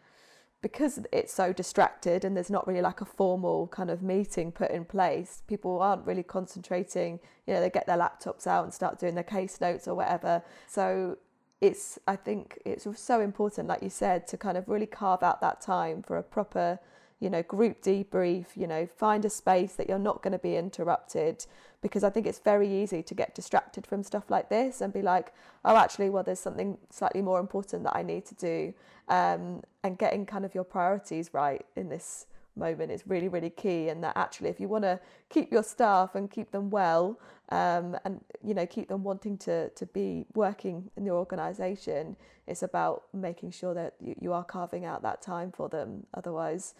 because 0.62 1.00
it's 1.12 1.34
so 1.34 1.54
distracted 1.54 2.26
and 2.26 2.36
there's 2.36 2.50
not 2.50 2.68
really 2.68 2.82
like 2.82 3.00
a 3.00 3.06
formal 3.06 3.68
kind 3.68 3.90
of 3.90 4.02
meeting 4.02 4.52
put 4.52 4.72
in 4.72 4.84
place, 4.84 5.42
people 5.48 5.82
aren't 5.82 6.06
really 6.06 6.24
concentrating. 6.24 7.20
You 7.48 7.54
know, 7.54 7.62
they 7.62 7.70
get 7.70 7.88
their 7.88 7.98
laptops 7.98 8.46
out 8.46 8.66
and 8.66 8.74
start 8.74 9.00
doing 9.00 9.16
their 9.16 9.24
case 9.24 9.62
notes 9.62 9.88
or 9.88 9.96
whatever. 9.96 10.44
So 10.68 11.18
it's, 11.62 11.98
I 12.08 12.18
think 12.18 12.60
it's 12.66 12.86
so 13.00 13.22
important, 13.22 13.70
like 13.70 13.82
you 13.82 13.90
said, 13.90 14.28
to 14.28 14.38
kind 14.38 14.58
of 14.58 14.68
really 14.68 14.86
carve 14.86 15.24
out 15.24 15.40
that 15.40 15.62
time 15.62 16.04
for 16.04 16.18
a 16.18 16.24
proper, 16.24 16.80
you 17.20 17.30
know, 17.30 17.44
group 17.44 17.82
debrief, 17.82 18.46
you 18.56 18.68
know, 18.68 18.88
find 18.98 19.26
a 19.26 19.30
space 19.30 19.74
that 19.74 19.90
you're 19.90 20.00
not 20.00 20.22
going 20.24 20.32
to 20.32 20.40
be 20.40 20.56
interrupted 20.56 21.46
because 21.82 22.04
I 22.04 22.10
think 22.10 22.28
it's 22.28 22.40
very 22.40 22.70
easy 22.82 23.02
to 23.04 23.14
get 23.14 23.36
distracted 23.36 23.86
from 23.88 24.04
stuff 24.04 24.30
like 24.30 24.50
this 24.50 24.82
and 24.82 24.92
be 24.92 25.02
like, 25.02 25.34
oh, 25.64 25.76
actually, 25.76 26.10
well, 26.10 26.24
there's 26.24 26.40
something 26.40 26.78
slightly 26.90 27.22
more 27.22 27.40
important 27.40 27.84
that 27.84 27.96
I 27.96 28.04
need 28.04 28.26
to 28.28 28.36
do. 28.36 28.74
Um, 29.08 29.62
and 29.84 29.98
getting 29.98 30.26
kind 30.26 30.46
of 30.46 30.54
your 30.54 30.64
priorities 30.64 31.34
right 31.34 31.66
in 31.76 31.90
this 31.90 32.26
moment 32.56 32.92
is 32.92 33.04
really, 33.08 33.28
really 33.28 33.50
key. 33.50 33.90
And 33.90 34.04
that 34.04 34.16
actually, 34.18 34.50
if 34.50 34.60
you 34.60 34.68
want 34.68 34.84
to 34.84 35.00
keep 35.30 35.52
your 35.52 35.64
staff 35.64 36.16
and 36.16 36.30
keep 36.30 36.52
them 36.52 36.70
well, 36.70 37.20
um, 37.50 37.98
and 38.06 38.22
you 38.44 38.54
know, 38.54 38.66
keep 38.66 38.90
them 38.90 39.04
wanting 39.04 39.38
to 39.40 39.70
to 39.70 39.86
be 39.88 40.26
working 40.36 40.92
in 40.98 41.06
your 41.06 41.16
organisation, 41.16 42.16
it's 42.46 42.62
about 42.62 43.04
making 43.14 43.52
sure 43.52 43.74
that 43.74 43.96
you, 44.00 44.16
you 44.20 44.34
are 44.34 44.44
carving 44.44 44.86
out 44.86 45.02
that 45.02 45.22
time 45.22 45.52
for 45.52 45.70
them. 45.70 46.06
Otherwise, 46.14 46.76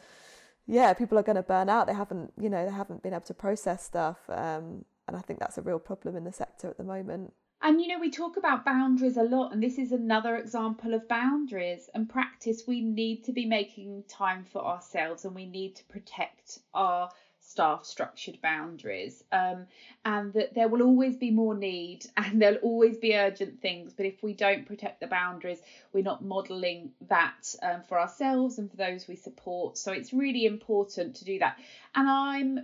yeah, 0.70 0.94
people 0.94 1.18
are 1.18 1.24
going 1.24 1.36
to 1.36 1.44
burn 1.44 1.68
out. 1.68 1.88
They 1.88 1.96
haven't, 1.96 2.32
you 2.40 2.48
know, 2.48 2.64
they 2.64 2.72
haven't 2.72 3.02
been 3.02 3.14
able 3.14 3.26
to 3.26 3.34
process 3.34 3.84
stuff, 3.84 4.20
um, 4.30 4.86
and 5.08 5.18
I 5.18 5.22
think 5.22 5.40
that's 5.40 5.58
a 5.58 5.64
real 5.64 5.80
problem 5.80 6.16
in 6.16 6.24
the 6.24 6.32
sector 6.32 6.70
at 6.70 6.78
the 6.78 6.84
moment. 6.84 7.34
And 7.62 7.82
you 7.82 7.88
know, 7.88 8.00
we 8.00 8.12
talk 8.12 8.38
about 8.38 8.64
boundaries 8.64 9.18
a 9.18 9.24
lot, 9.24 9.52
and 9.52 9.64
this 9.64 9.80
is 9.80 9.92
another 9.92 10.36
example 10.36 10.94
of 10.94 11.08
boundaries 11.08 11.90
and 11.96 12.08
practice. 12.08 12.64
We 12.68 12.82
need 12.82 13.24
to 13.26 13.34
be 13.34 13.46
making 13.48 14.04
time 14.08 14.46
for 14.46 14.64
ourselves, 14.64 15.26
and 15.26 15.34
we 15.34 15.48
need 15.48 15.76
to 15.78 15.84
protect 15.86 16.60
our 16.76 17.10
staff 17.50 17.84
structured 17.84 18.40
boundaries 18.42 19.24
um, 19.32 19.66
and 20.06 20.34
that 20.34 20.54
there 20.54 20.68
will 20.68 20.84
always 20.84 21.18
be 21.18 21.32
more 21.32 21.56
need 21.56 22.06
and 22.18 22.40
there'll 22.40 22.58
always 22.58 22.98
be 22.98 23.16
urgent 23.16 23.60
things 23.60 23.92
but 23.92 24.06
if 24.06 24.22
we 24.22 24.34
don't 24.34 24.68
protect 24.68 25.00
the 25.00 25.08
boundaries 25.08 25.60
we're 25.92 26.04
not 26.04 26.24
modeling 26.24 26.92
that 27.08 27.56
um, 27.64 27.82
for 27.82 28.00
ourselves 28.00 28.60
and 28.60 28.70
for 28.70 28.78
those 28.78 29.08
we 29.08 29.16
support. 29.16 29.78
So 29.80 29.92
it's 29.92 30.14
really 30.14 30.46
important 30.46 31.16
to 31.16 31.26
do 31.26 31.40
that. 31.40 31.58
And 31.96 32.08
i'm 32.08 32.60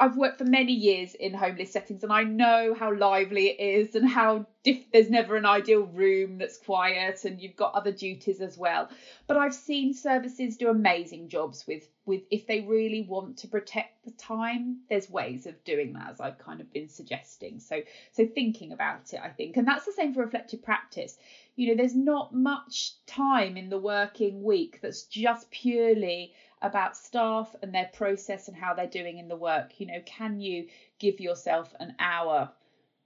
I've 0.00 0.16
worked 0.16 0.38
for 0.38 0.46
many 0.46 0.72
years 0.72 1.14
in 1.14 1.34
homeless 1.34 1.72
settings 1.72 2.02
and 2.02 2.10
I 2.10 2.22
know 2.24 2.72
how 2.72 2.94
lively 2.94 3.48
it 3.48 3.60
is 3.60 3.94
and 3.94 4.08
how 4.08 4.46
diff- 4.62 4.90
there's 4.92 5.10
never 5.10 5.36
an 5.36 5.44
ideal 5.44 5.82
room 5.82 6.38
that's 6.38 6.56
quiet 6.56 7.26
and 7.26 7.38
you've 7.38 7.56
got 7.56 7.74
other 7.74 7.92
duties 7.92 8.40
as 8.40 8.56
well. 8.56 8.88
But 9.26 9.36
I've 9.36 9.54
seen 9.54 9.92
services 9.92 10.56
do 10.56 10.70
amazing 10.70 11.28
jobs 11.28 11.66
with 11.66 11.86
with 12.06 12.22
if 12.30 12.46
they 12.46 12.60
really 12.60 13.02
want 13.02 13.36
to 13.36 13.48
protect 13.48 14.06
the 14.06 14.10
time, 14.12 14.78
there's 14.88 15.10
ways 15.10 15.46
of 15.46 15.62
doing 15.64 15.92
that 15.92 16.08
as 16.12 16.20
I've 16.20 16.38
kind 16.38 16.62
of 16.62 16.72
been 16.72 16.88
suggesting. 16.88 17.60
So 17.60 17.82
so 18.12 18.26
thinking 18.26 18.72
about 18.72 19.12
it, 19.12 19.20
I 19.22 19.28
think. 19.28 19.58
And 19.58 19.68
that's 19.68 19.84
the 19.84 19.92
same 19.92 20.14
for 20.14 20.24
reflective 20.24 20.62
practice. 20.62 21.18
You 21.56 21.68
know, 21.68 21.74
there's 21.76 21.94
not 21.94 22.34
much 22.34 22.92
time 23.04 23.58
in 23.58 23.68
the 23.68 23.78
working 23.78 24.42
week 24.42 24.80
that's 24.80 25.02
just 25.02 25.50
purely 25.50 26.32
about 26.62 26.96
staff 26.96 27.54
and 27.62 27.74
their 27.74 27.90
process 27.92 28.48
and 28.48 28.56
how 28.56 28.74
they're 28.74 28.86
doing 28.86 29.18
in 29.18 29.28
the 29.28 29.36
work. 29.36 29.78
You 29.78 29.86
know, 29.86 30.00
can 30.04 30.40
you 30.40 30.66
give 30.98 31.20
yourself 31.20 31.74
an 31.80 31.94
hour 31.98 32.50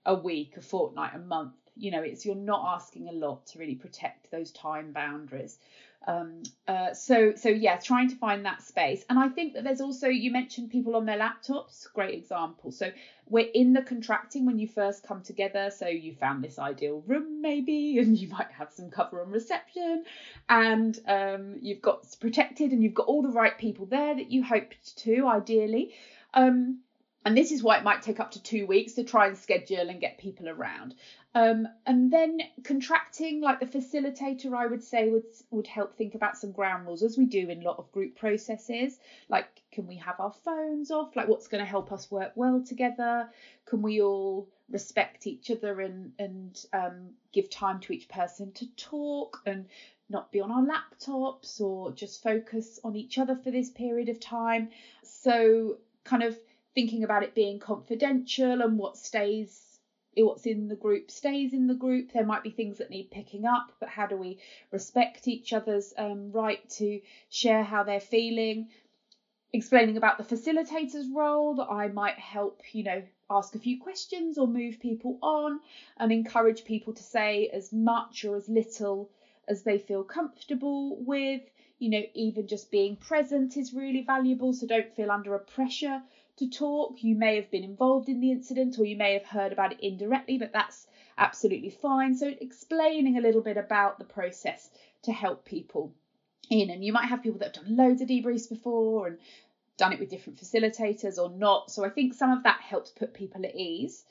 a 0.05 0.15
week, 0.15 0.57
a 0.57 0.61
fortnight, 0.61 1.15
a 1.15 1.19
month? 1.19 1.55
You 1.77 1.91
know, 1.91 2.03
it's 2.03 2.25
you're 2.25 2.35
not 2.35 2.75
asking 2.75 3.09
a 3.09 3.13
lot 3.13 3.47
to 3.49 3.59
really 3.59 3.75
protect 3.75 4.31
those 4.31 4.53
time 4.53 4.93
boundaries. 4.93 5.59
Um, 6.07 6.43
uh, 6.67 6.93
so 6.95 7.35
so 7.35 7.49
yeah, 7.49 7.77
trying 7.77 8.09
to 8.11 8.17
find 8.17 8.45
that 8.45 8.63
space. 8.63 9.05
And 9.09 9.19
I 9.19 9.29
think 9.29 9.55
that 9.55 9.65
there's 9.65 9.81
also 9.81 10.09
you 10.09 10.31
mentioned 10.31 10.71
people 10.71 10.97
on 10.97 11.07
their 11.07 11.19
laptops, 11.19 11.87
great 11.93 12.15
example. 12.15 12.71
So 12.71 12.91
we're 13.29 13.51
in 13.55 13.73
the 13.73 13.83
contracting 13.83 14.47
when 14.47 14.59
you 14.59 14.67
first 14.67 15.03
come 15.07 15.23
together. 15.23 15.71
So 15.71 15.87
you 15.87 16.15
found 16.15 16.43
this 16.43 16.59
ideal 16.59 17.03
room 17.07 17.41
maybe, 17.41 17.99
and 18.01 18.17
you 18.17 18.29
might 18.29 18.51
have 18.51 18.73
some 18.73 18.91
cover 18.91 19.23
on 19.23 19.31
reception, 19.31 20.05
and 20.49 20.99
um, 21.07 21.59
you've 21.61 21.83
got 21.83 22.07
protected, 22.21 22.73
and 22.73 22.83
you've 22.83 22.95
got 22.95 23.07
all 23.07 23.23
the 23.23 23.29
right 23.29 23.57
people 23.57 23.87
there 23.87 24.15
that 24.15 24.31
you 24.31 24.43
hoped 24.43 24.97
to 24.99 25.27
ideally. 25.27 25.95
Um, 26.35 26.81
and 27.25 27.37
this 27.37 27.53
is 27.53 27.63
why 27.63 27.79
it 27.79 27.85
might 27.85 28.03
take 28.03 28.19
up 28.19 28.33
to 28.33 28.43
two 28.43 28.67
weeks 28.67 28.95
to 28.95 29.05
try 29.05 29.27
and 29.27 29.39
schedule 29.39 29.89
and 29.89 30.01
get 30.01 30.19
people 30.19 30.49
around. 30.49 30.95
Um, 31.35 31.67
and 31.87 32.13
then 32.13 32.41
contracting, 32.65 33.41
like 33.41 33.61
the 33.61 33.67
facilitator, 33.67 34.55
I 34.55 34.67
would 34.67 34.83
say 34.83 35.09
would 35.09 35.25
would 35.51 35.67
help 35.67 35.97
think 35.97 36.15
about 36.15 36.37
some 36.37 36.53
ground 36.53 36.87
rules, 36.87 37.03
as 37.03 37.17
we 37.17 37.25
do 37.25 37.49
in 37.49 37.63
a 37.63 37.65
lot 37.65 37.79
of 37.79 37.91
group 37.93 38.17
processes. 38.17 38.99
Like, 39.29 39.63
can 39.71 39.87
we 39.87 39.97
have 39.97 40.21
our 40.21 40.33
phones 40.45 40.91
off? 40.91 41.17
Like, 41.17 41.29
what's 41.29 41.49
going 41.49 41.65
to 41.65 41.71
help 41.71 41.91
us 41.91 42.11
work 42.11 42.33
well 42.35 42.61
together? 42.61 43.31
Can 43.65 43.81
we 43.81 44.03
all 44.03 44.49
respect 44.69 45.27
each 45.27 45.51
other 45.51 45.81
and 45.81 46.13
and 46.19 46.67
um, 46.73 47.11
give 47.33 47.49
time 47.49 47.81
to 47.81 47.93
each 47.93 48.09
person 48.09 48.53
to 48.53 48.67
talk 48.77 49.41
and 49.47 49.67
not 50.11 50.31
be 50.33 50.41
on 50.41 50.51
our 50.51 50.63
laptops 50.63 51.61
or 51.63 51.93
just 51.93 52.23
focus 52.23 52.79
on 52.85 52.95
each 52.95 53.17
other 53.17 53.37
for 53.37 53.51
this 53.51 53.71
period 53.71 54.11
of 54.11 54.21
time? 54.21 54.69
So, 55.03 55.79
kind 56.05 56.25
of 56.25 56.37
thinking 56.75 57.05
about 57.05 57.23
it 57.23 57.35
being 57.35 57.59
confidential 57.59 58.63
and 58.63 58.79
what 58.79 58.97
stays 58.97 59.73
what's 60.17 60.45
in 60.45 60.69
the 60.69 60.77
group 60.77 61.11
stays 61.11 61.55
in 61.55 61.67
the 61.67 61.75
group. 61.75 62.13
There 62.13 62.25
might 62.25 62.43
be 62.43 62.51
things 62.51 62.79
that 62.79 62.91
need 62.91 63.11
picking 63.11 63.47
up, 63.47 63.73
but 63.81 63.89
how 63.89 64.07
do 64.07 64.17
we 64.17 64.39
respect 64.71 65.27
each 65.27 65.53
other's 65.53 65.95
um, 65.97 66.33
right 66.33 66.69
to 66.71 67.01
share 67.31 67.63
how 67.63 67.83
they're 67.83 68.01
feeling? 68.01 68.69
Explaining 69.55 69.97
about 69.97 70.19
the 70.19 70.25
facilitator's 70.25 71.09
role, 71.09 71.55
that 71.57 71.71
I 71.71 71.89
might 71.89 72.19
help, 72.19 72.63
you 72.73 72.85
know, 72.85 73.03
ask 73.31 73.55
a 73.55 73.59
few 73.59 73.81
questions 73.81 74.39
or 74.39 74.47
move 74.47 74.81
people 74.81 75.19
on 75.23 75.61
and 75.99 76.13
encourage 76.13 76.65
people 76.65 76.93
to 76.95 77.03
say 77.03 77.49
as 77.53 77.73
much 77.73 78.25
or 78.25 78.37
as 78.37 78.49
little 78.49 79.11
as 79.49 79.63
they 79.63 79.79
feel 79.79 80.05
comfortable 80.05 80.97
with. 81.03 81.43
You 81.79 81.91
know, 81.91 82.03
even 82.15 82.47
just 82.47 82.71
being 82.71 82.97
present 82.97 83.57
is 83.57 83.75
really 83.75 84.03
valuable, 84.03 84.53
so 84.53 84.67
don't 84.67 84.95
feel 84.95 85.11
under 85.11 85.35
a 85.35 85.41
pressure 85.41 86.01
to 86.37 86.49
talk. 86.49 87.03
You 87.03 87.15
may 87.15 87.37
have 87.37 87.51
been 87.51 87.65
involved 87.65 88.09
in 88.09 88.21
the 88.21 88.31
incident 88.31 88.79
or 88.79 88.85
you 88.85 88.97
may 88.97 89.13
have 89.15 89.27
heard 89.27 89.53
about 89.53 89.73
it 89.73 89.81
indirectly, 89.81 90.39
but 90.39 90.53
that's 90.53 90.87
absolutely 91.19 91.71
fine. 91.71 92.15
So, 92.15 92.33
explaining 92.41 93.19
a 93.19 93.21
little 93.21 93.43
bit 93.43 93.57
about 93.57 93.99
the 93.99 94.05
process 94.05 94.71
to 95.03 95.13
help 95.13 95.45
people 95.45 95.93
in. 96.51 96.71
And 96.71 96.85
you 96.85 96.93
might 96.93 97.07
have 97.07 97.23
people 97.23 97.39
that 97.41 97.57
have 97.57 97.65
done 97.65 97.77
loads 97.77 98.01
of 98.01 98.09
debriefs 98.09 98.49
before 98.49 99.07
and 99.07 99.19
done 99.77 99.93
it 99.93 100.01
with 100.01 100.11
different 100.11 100.39
facilitators 100.39 101.19
or 101.19 101.31
not. 101.31 101.71
So, 101.71 101.85
I 101.85 101.91
think 101.91 102.15
some 102.15 102.33
of 102.33 102.45
that 102.45 102.61
helps 102.61 102.91
put 102.91 103.15
people 103.15 103.45
at 103.45 103.55
ease. 103.55 104.05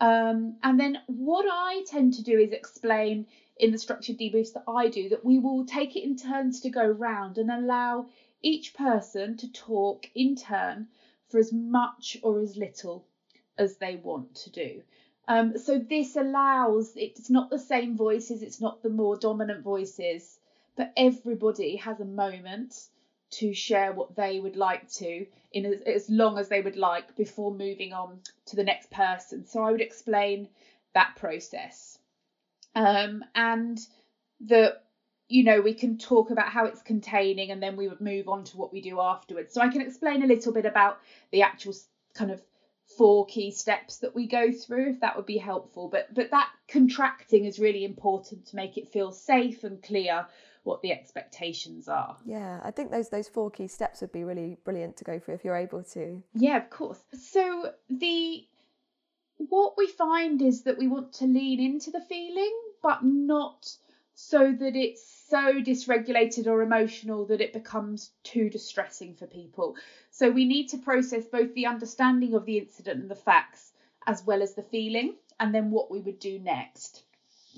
Um, 0.00 0.56
and 0.62 0.78
then 0.78 0.98
what 1.06 1.46
I 1.48 1.82
tend 1.86 2.14
to 2.14 2.22
do 2.22 2.38
is 2.38 2.52
explain 2.52 3.26
in 3.58 3.70
the 3.70 3.78
structured 3.78 4.18
debriefs 4.18 4.52
that 4.52 4.64
I 4.68 4.88
do 4.88 5.08
that 5.08 5.24
we 5.24 5.38
will 5.38 5.64
take 5.64 5.96
it 5.96 6.04
in 6.04 6.16
turns 6.16 6.60
to 6.60 6.70
go 6.70 6.86
round 6.86 7.38
and 7.38 7.50
allow 7.50 8.06
each 8.42 8.74
person 8.74 9.38
to 9.38 9.50
talk 9.50 10.10
in 10.14 10.36
turn 10.36 10.88
for 11.28 11.38
as 11.38 11.52
much 11.52 12.16
or 12.22 12.40
as 12.40 12.56
little 12.56 13.06
as 13.58 13.76
they 13.76 13.96
want 13.96 14.34
to 14.34 14.50
do. 14.50 14.82
Um, 15.28 15.58
so 15.58 15.78
this 15.78 16.16
allows 16.16 16.92
it's 16.94 17.30
not 17.30 17.50
the 17.50 17.58
same 17.58 17.96
voices, 17.96 18.42
it's 18.42 18.60
not 18.60 18.82
the 18.82 18.90
more 18.90 19.16
dominant 19.16 19.64
voices, 19.64 20.38
but 20.76 20.92
everybody 20.96 21.76
has 21.76 22.00
a 22.00 22.04
moment 22.04 22.74
to 23.28 23.52
share 23.52 23.92
what 23.92 24.14
they 24.14 24.38
would 24.38 24.56
like 24.56 24.88
to 24.88 25.26
in 25.52 25.66
as, 25.66 25.80
as 25.82 26.10
long 26.10 26.38
as 26.38 26.48
they 26.48 26.60
would 26.60 26.76
like 26.76 27.16
before 27.16 27.52
moving 27.52 27.92
on 27.92 28.20
to 28.46 28.56
the 28.56 28.62
next 28.62 28.90
person. 28.90 29.44
So 29.46 29.62
I 29.62 29.72
would 29.72 29.80
explain 29.80 30.48
that 30.94 31.16
process. 31.16 31.98
Um, 32.76 33.24
and 33.34 33.78
the 34.40 34.78
you 35.28 35.44
know, 35.44 35.60
we 35.60 35.74
can 35.74 35.98
talk 35.98 36.30
about 36.30 36.48
how 36.48 36.66
it's 36.66 36.82
containing 36.82 37.50
and 37.50 37.62
then 37.62 37.76
we 37.76 37.88
would 37.88 38.00
move 38.00 38.28
on 38.28 38.44
to 38.44 38.56
what 38.56 38.72
we 38.72 38.80
do 38.80 39.00
afterwards. 39.00 39.52
So 39.52 39.60
I 39.60 39.68
can 39.68 39.80
explain 39.80 40.22
a 40.22 40.26
little 40.26 40.52
bit 40.52 40.66
about 40.66 41.00
the 41.32 41.42
actual 41.42 41.74
kind 42.14 42.30
of 42.30 42.40
four 42.96 43.26
key 43.26 43.50
steps 43.50 43.98
that 43.98 44.14
we 44.14 44.26
go 44.26 44.52
through 44.52 44.90
if 44.90 45.00
that 45.00 45.16
would 45.16 45.26
be 45.26 45.38
helpful. 45.38 45.88
But 45.88 46.14
but 46.14 46.30
that 46.30 46.50
contracting 46.68 47.44
is 47.44 47.58
really 47.58 47.84
important 47.84 48.46
to 48.46 48.56
make 48.56 48.78
it 48.78 48.88
feel 48.88 49.12
safe 49.12 49.64
and 49.64 49.82
clear 49.82 50.26
what 50.62 50.82
the 50.82 50.92
expectations 50.92 51.88
are. 51.88 52.16
Yeah 52.24 52.60
i 52.62 52.70
think 52.70 52.90
those 52.90 53.08
those 53.08 53.28
four 53.28 53.50
key 53.50 53.68
steps 53.68 54.00
would 54.00 54.12
be 54.12 54.24
really 54.24 54.58
brilliant 54.64 54.96
to 54.98 55.04
go 55.04 55.18
through 55.18 55.34
if 55.34 55.44
you're 55.44 55.56
able 55.56 55.82
to. 55.82 56.22
Yeah 56.34 56.58
of 56.58 56.70
course. 56.70 57.00
So 57.12 57.72
the 57.90 58.46
what 59.38 59.74
we 59.76 59.88
find 59.88 60.40
is 60.40 60.62
that 60.62 60.78
we 60.78 60.86
want 60.86 61.12
to 61.14 61.26
lean 61.26 61.60
into 61.60 61.90
the 61.90 62.00
feeling 62.00 62.56
but 62.82 63.04
not 63.04 63.68
so 64.14 64.52
that 64.52 64.76
it's 64.76 65.15
so 65.28 65.60
dysregulated 65.60 66.46
or 66.46 66.62
emotional 66.62 67.26
that 67.26 67.40
it 67.40 67.52
becomes 67.52 68.10
too 68.22 68.48
distressing 68.48 69.14
for 69.14 69.26
people. 69.26 69.76
So 70.10 70.30
we 70.30 70.44
need 70.44 70.68
to 70.68 70.78
process 70.78 71.24
both 71.26 71.52
the 71.54 71.66
understanding 71.66 72.34
of 72.34 72.44
the 72.44 72.58
incident 72.58 73.00
and 73.00 73.10
the 73.10 73.14
facts, 73.16 73.72
as 74.06 74.24
well 74.24 74.42
as 74.42 74.54
the 74.54 74.62
feeling, 74.62 75.16
and 75.40 75.54
then 75.54 75.70
what 75.70 75.90
we 75.90 76.00
would 76.00 76.18
do 76.18 76.38
next. 76.38 77.02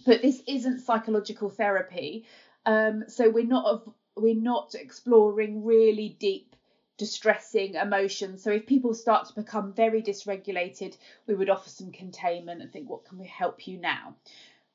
But 0.07 0.23
this 0.23 0.43
isn't 0.47 0.81
psychological 0.81 1.51
therapy. 1.51 2.25
Um, 2.65 3.05
so 3.09 3.31
we're 3.31 3.45
not 3.45 3.83
we're 4.17 4.35
not 4.35 4.75
exploring 4.75 5.65
really 5.65 6.17
deep 6.19 6.57
distressing 6.97 7.75
emotions. 7.75 8.43
So 8.43 8.51
if 8.51 8.67
people 8.67 8.93
start 8.93 9.29
to 9.29 9.35
become 9.35 9.73
very 9.73 10.03
dysregulated, 10.03 10.97
we 11.27 11.35
would 11.35 11.49
offer 11.49 11.71
some 11.71 11.93
containment 11.93 12.61
and 12.61 12.73
think, 12.73 12.91
what 12.91 13.05
can 13.05 13.19
we 13.19 13.27
help 13.27 13.69
you 13.69 13.79
now? 13.79 14.17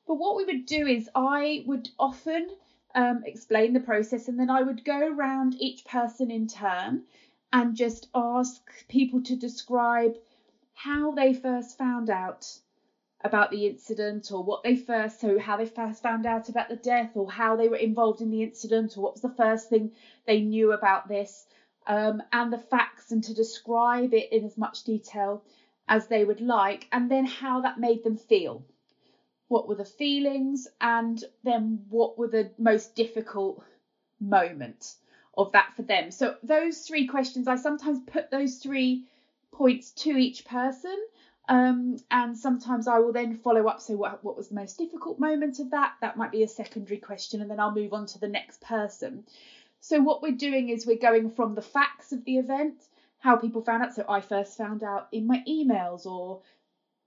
But 0.06 0.14
what 0.14 0.36
we 0.36 0.44
would 0.44 0.66
do 0.66 0.86
is 0.86 1.08
I 1.14 1.64
would 1.66 1.88
often 1.98 2.48
um, 2.94 3.22
explain 3.24 3.72
the 3.72 3.80
process 3.80 4.28
and 4.28 4.38
then 4.38 4.50
I 4.50 4.62
would 4.62 4.84
go 4.84 5.12
around 5.12 5.56
each 5.58 5.84
person 5.84 6.30
in 6.30 6.46
turn 6.46 7.02
and 7.52 7.76
just 7.76 8.08
ask 8.14 8.62
people 8.88 9.22
to 9.22 9.36
describe 9.36 10.16
how 10.74 11.12
they 11.12 11.32
first 11.32 11.78
found 11.78 12.10
out 12.10 12.58
about 13.22 13.50
the 13.50 13.66
incident 13.66 14.30
or 14.32 14.44
what 14.44 14.62
they 14.62 14.76
first 14.76 15.20
so 15.20 15.38
how 15.38 15.56
they 15.56 15.66
first 15.66 16.02
found 16.02 16.26
out 16.26 16.48
about 16.48 16.68
the 16.68 16.76
death 16.76 17.12
or 17.14 17.30
how 17.30 17.56
they 17.56 17.68
were 17.68 17.76
involved 17.76 18.20
in 18.20 18.30
the 18.30 18.42
incident 18.42 18.96
or 18.96 19.00
what 19.00 19.14
was 19.14 19.22
the 19.22 19.28
first 19.30 19.68
thing 19.68 19.90
they 20.26 20.40
knew 20.40 20.72
about 20.72 21.08
this 21.08 21.46
um, 21.86 22.22
and 22.32 22.52
the 22.52 22.58
facts 22.58 23.12
and 23.12 23.24
to 23.24 23.34
describe 23.34 24.12
it 24.12 24.30
in 24.32 24.44
as 24.44 24.58
much 24.58 24.84
detail 24.84 25.42
as 25.88 26.06
they 26.06 26.24
would 26.24 26.40
like 26.40 26.86
and 26.92 27.10
then 27.10 27.24
how 27.24 27.60
that 27.60 27.78
made 27.78 28.04
them 28.04 28.16
feel 28.16 28.64
what 29.48 29.68
were 29.68 29.74
the 29.74 29.84
feelings 29.84 30.68
and 30.80 31.22
then 31.42 31.84
what 31.88 32.18
were 32.18 32.28
the 32.28 32.50
most 32.58 32.94
difficult 32.94 33.62
moments 34.20 34.96
of 35.36 35.52
that 35.52 35.74
for 35.76 35.82
them 35.82 36.10
so 36.10 36.36
those 36.42 36.78
three 36.80 37.06
questions 37.06 37.48
i 37.48 37.56
sometimes 37.56 37.98
put 38.06 38.30
those 38.30 38.56
three 38.56 39.04
points 39.52 39.90
to 39.92 40.10
each 40.10 40.44
person 40.44 40.96
um, 41.48 41.98
and 42.10 42.36
sometimes 42.36 42.88
I 42.88 42.98
will 42.98 43.12
then 43.12 43.36
follow 43.36 43.66
up. 43.66 43.80
So, 43.80 43.94
what, 43.96 44.24
what 44.24 44.36
was 44.36 44.48
the 44.48 44.54
most 44.54 44.78
difficult 44.78 45.18
moment 45.18 45.58
of 45.58 45.70
that? 45.72 45.94
That 46.00 46.16
might 46.16 46.32
be 46.32 46.42
a 46.42 46.48
secondary 46.48 46.98
question, 46.98 47.42
and 47.42 47.50
then 47.50 47.60
I'll 47.60 47.74
move 47.74 47.92
on 47.92 48.06
to 48.06 48.18
the 48.18 48.28
next 48.28 48.62
person. 48.62 49.24
So, 49.80 50.00
what 50.00 50.22
we're 50.22 50.32
doing 50.32 50.70
is 50.70 50.86
we're 50.86 50.96
going 50.96 51.30
from 51.30 51.54
the 51.54 51.62
facts 51.62 52.12
of 52.12 52.24
the 52.24 52.38
event, 52.38 52.82
how 53.18 53.36
people 53.36 53.62
found 53.62 53.82
out. 53.82 53.94
So, 53.94 54.06
I 54.08 54.22
first 54.22 54.56
found 54.56 54.82
out 54.82 55.08
in 55.12 55.26
my 55.26 55.42
emails, 55.46 56.06
or 56.06 56.40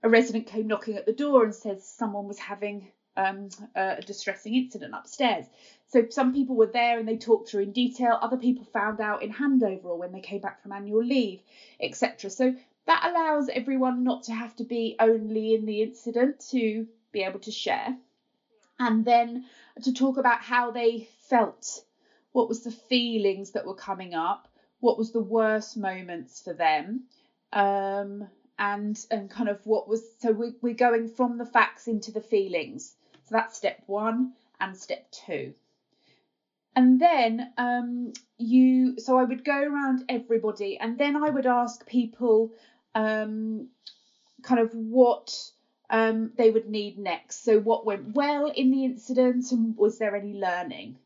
a 0.04 0.10
resident 0.10 0.48
came 0.48 0.68
knocking 0.68 0.96
at 0.96 1.06
the 1.06 1.14
door 1.14 1.44
and 1.44 1.54
says 1.54 1.86
someone 1.86 2.28
was 2.28 2.40
having 2.40 2.92
um, 3.16 3.50
a 3.76 4.02
distressing 4.06 4.56
incident 4.56 4.94
upstairs. 4.94 5.46
So, 5.88 6.08
some 6.10 6.34
people 6.34 6.56
were 6.56 6.68
there 6.68 7.00
and 7.00 7.08
they 7.08 7.18
talked 7.18 7.50
through 7.50 7.64
in 7.64 7.72
detail. 7.72 8.18
Other 8.22 8.38
people 8.38 8.66
found 8.66 9.02
out 9.02 9.24
in 9.24 9.34
handover 9.34 9.86
or 9.86 9.98
when 9.98 10.12
they 10.12 10.20
came 10.20 10.42
back 10.42 10.62
from 10.62 10.72
annual 10.72 11.04
leave, 11.04 11.42
etc. 11.80 12.30
So, 12.30 12.56
that 12.86 13.10
allows 13.10 13.50
everyone 13.50 14.04
not 14.04 14.24
to 14.24 14.34
have 14.34 14.56
to 14.58 14.64
be 14.64 14.96
only 15.00 15.56
in 15.56 15.66
the 15.66 15.82
incident 15.82 16.40
to 16.52 16.88
be 17.12 17.24
able 17.24 17.40
to 17.40 17.52
share. 17.52 17.98
And 18.80 19.04
then 19.04 19.46
to 19.84 19.94
talk 19.94 20.18
about 20.18 20.42
how 20.42 20.72
they 20.72 21.10
felt, 21.30 21.84
what 22.32 22.48
was 22.48 22.64
the 22.64 22.72
feelings 22.72 23.52
that 23.52 23.66
were 23.66 23.76
coming 23.76 24.14
up, 24.14 24.48
what 24.80 24.98
was 24.98 25.12
the 25.12 25.20
worst 25.20 25.76
moments 25.76 26.42
for 26.44 26.54
them, 26.54 27.06
um, 27.52 28.30
and 28.60 29.06
and 29.12 29.30
kind 29.30 29.50
of 29.50 29.66
what 29.66 29.88
was 29.88 30.04
so 30.20 30.32
we, 30.32 30.54
we're 30.62 30.74
going 30.74 31.08
from 31.08 31.38
the 31.38 31.46
facts 31.46 31.88
into 31.88 32.12
the 32.12 32.22
feelings. 32.22 32.96
So 33.24 33.36
that's 33.36 33.58
step 33.58 33.84
one 33.88 34.34
and 34.60 34.76
step 34.76 35.10
two. 35.12 35.54
And 36.76 37.02
then 37.02 37.52
um, 37.58 38.14
you, 38.38 39.00
so 39.00 39.18
I 39.18 39.24
would 39.24 39.44
go 39.44 39.60
around 39.60 40.04
everybody, 40.10 40.78
and 40.78 40.96
then 40.96 41.16
I 41.16 41.30
would 41.30 41.48
ask 41.48 41.84
people 41.88 42.52
um, 42.94 43.70
kind 44.44 44.62
of 44.62 44.76
what 44.76 45.52
um, 45.90 46.32
they 46.38 46.52
would 46.52 46.70
need 46.70 47.00
next. 47.00 47.44
So, 47.44 47.60
what 47.60 47.86
went 47.86 48.14
well 48.14 48.46
in 48.46 48.70
the 48.70 48.86
incident, 48.86 49.52
and 49.52 49.76
was 49.76 49.98
there 49.98 50.16
any 50.16 50.34
learning? 50.34 50.98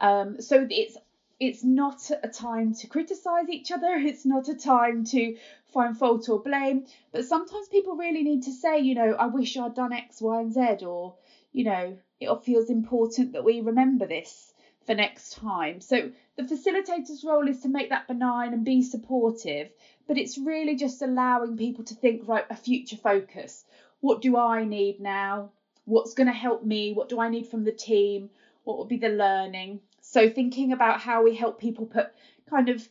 Um, 0.00 0.40
so 0.40 0.66
it's 0.70 0.96
it's 1.40 1.64
not 1.64 2.10
a 2.22 2.28
time 2.28 2.74
to 2.74 2.86
criticize 2.86 3.48
each 3.48 3.72
other. 3.72 3.94
It's 4.10 4.26
not 4.26 4.48
a 4.48 4.54
time 4.54 5.04
to 5.06 5.36
find 5.72 5.96
fault 5.96 6.28
or 6.28 6.42
blame. 6.42 6.84
But 7.12 7.24
sometimes 7.24 7.68
people 7.68 7.96
really 7.96 8.22
need 8.22 8.42
to 8.42 8.52
say, 8.52 8.78
you 8.80 8.94
know, 8.94 9.14
I 9.18 9.26
wish 9.26 9.56
I'd 9.56 9.74
done 9.74 9.94
X, 9.94 10.20
Y, 10.20 10.40
and 10.40 10.52
Z, 10.52 10.84
or 10.84 11.16
you 11.52 11.64
know, 11.64 11.98
it 12.20 12.44
feels 12.44 12.70
important 12.70 13.32
that 13.32 13.44
we 13.44 13.60
remember 13.60 14.06
this 14.06 14.52
for 14.86 14.94
next 14.94 15.34
time. 15.36 15.80
So 15.80 16.12
the 16.36 16.44
facilitator's 16.44 17.24
role 17.24 17.48
is 17.48 17.60
to 17.60 17.68
make 17.68 17.88
that 17.88 18.06
benign 18.06 18.52
and 18.52 18.64
be 18.64 18.82
supportive, 18.82 19.70
but 20.06 20.18
it's 20.18 20.38
really 20.38 20.76
just 20.76 21.02
allowing 21.02 21.56
people 21.56 21.84
to 21.84 21.94
think, 21.94 22.28
right, 22.28 22.44
a 22.50 22.56
future 22.56 22.96
focus. 22.96 23.64
What 24.00 24.22
do 24.22 24.36
I 24.36 24.64
need 24.64 25.00
now? 25.00 25.50
What's 25.86 26.14
going 26.14 26.28
to 26.28 26.32
help 26.32 26.64
me? 26.64 26.92
What 26.92 27.08
do 27.08 27.18
I 27.18 27.28
need 27.28 27.48
from 27.48 27.64
the 27.64 27.72
team? 27.72 28.30
What 28.64 28.78
will 28.78 28.84
be 28.84 28.98
the 28.98 29.08
learning? 29.08 29.80
So, 30.10 30.28
thinking 30.28 30.72
about 30.72 31.00
how 31.00 31.22
we 31.22 31.36
help 31.36 31.60
people 31.60 31.86
put 31.86 32.10
kind 32.48 32.68
of 32.68 32.86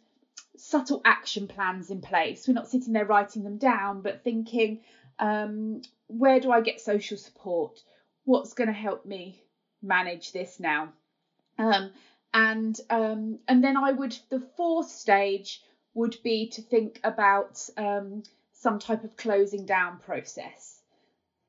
subtle 0.55 1.01
action 1.03 1.49
plans 1.49 1.89
in 1.89 1.99
place. 1.99 2.47
We're 2.47 2.53
not 2.53 2.69
sitting 2.69 2.93
there 2.93 3.03
writing 3.03 3.43
them 3.43 3.57
down, 3.57 4.01
but 4.01 4.23
thinking, 4.23 4.79
um, 5.19 5.81
where 6.07 6.39
do 6.39 6.49
I 6.49 6.61
get 6.61 6.79
social 6.79 7.17
support? 7.17 7.83
What's 8.23 8.53
going 8.53 8.69
to 8.69 8.73
help 8.73 9.05
me 9.05 9.43
manage 9.81 10.31
this 10.31 10.61
now? 10.61 10.93
Um, 11.57 11.91
and 12.33 12.79
um, 12.89 13.39
and 13.49 13.61
then 13.61 13.75
I 13.75 13.91
would 13.91 14.17
the 14.29 14.39
fourth 14.55 14.89
stage 14.89 15.61
would 15.93 16.15
be 16.23 16.47
to 16.51 16.61
think 16.61 17.01
about 17.03 17.69
um, 17.75 18.23
some 18.53 18.79
type 18.79 19.03
of 19.03 19.17
closing 19.17 19.65
down 19.65 19.97
process. 19.97 20.79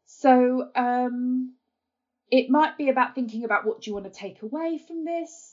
So 0.07 0.69
um, 0.75 1.55
it 2.31 2.51
might 2.51 2.77
be 2.77 2.89
about 2.89 3.15
thinking 3.15 3.45
about 3.45 3.67
what 3.67 3.83
do 3.83 3.91
you 3.91 3.95
want 3.95 4.13
to 4.13 4.21
take 4.21 4.43
away 4.43 4.79
from 4.79 5.05
this, 5.05 5.50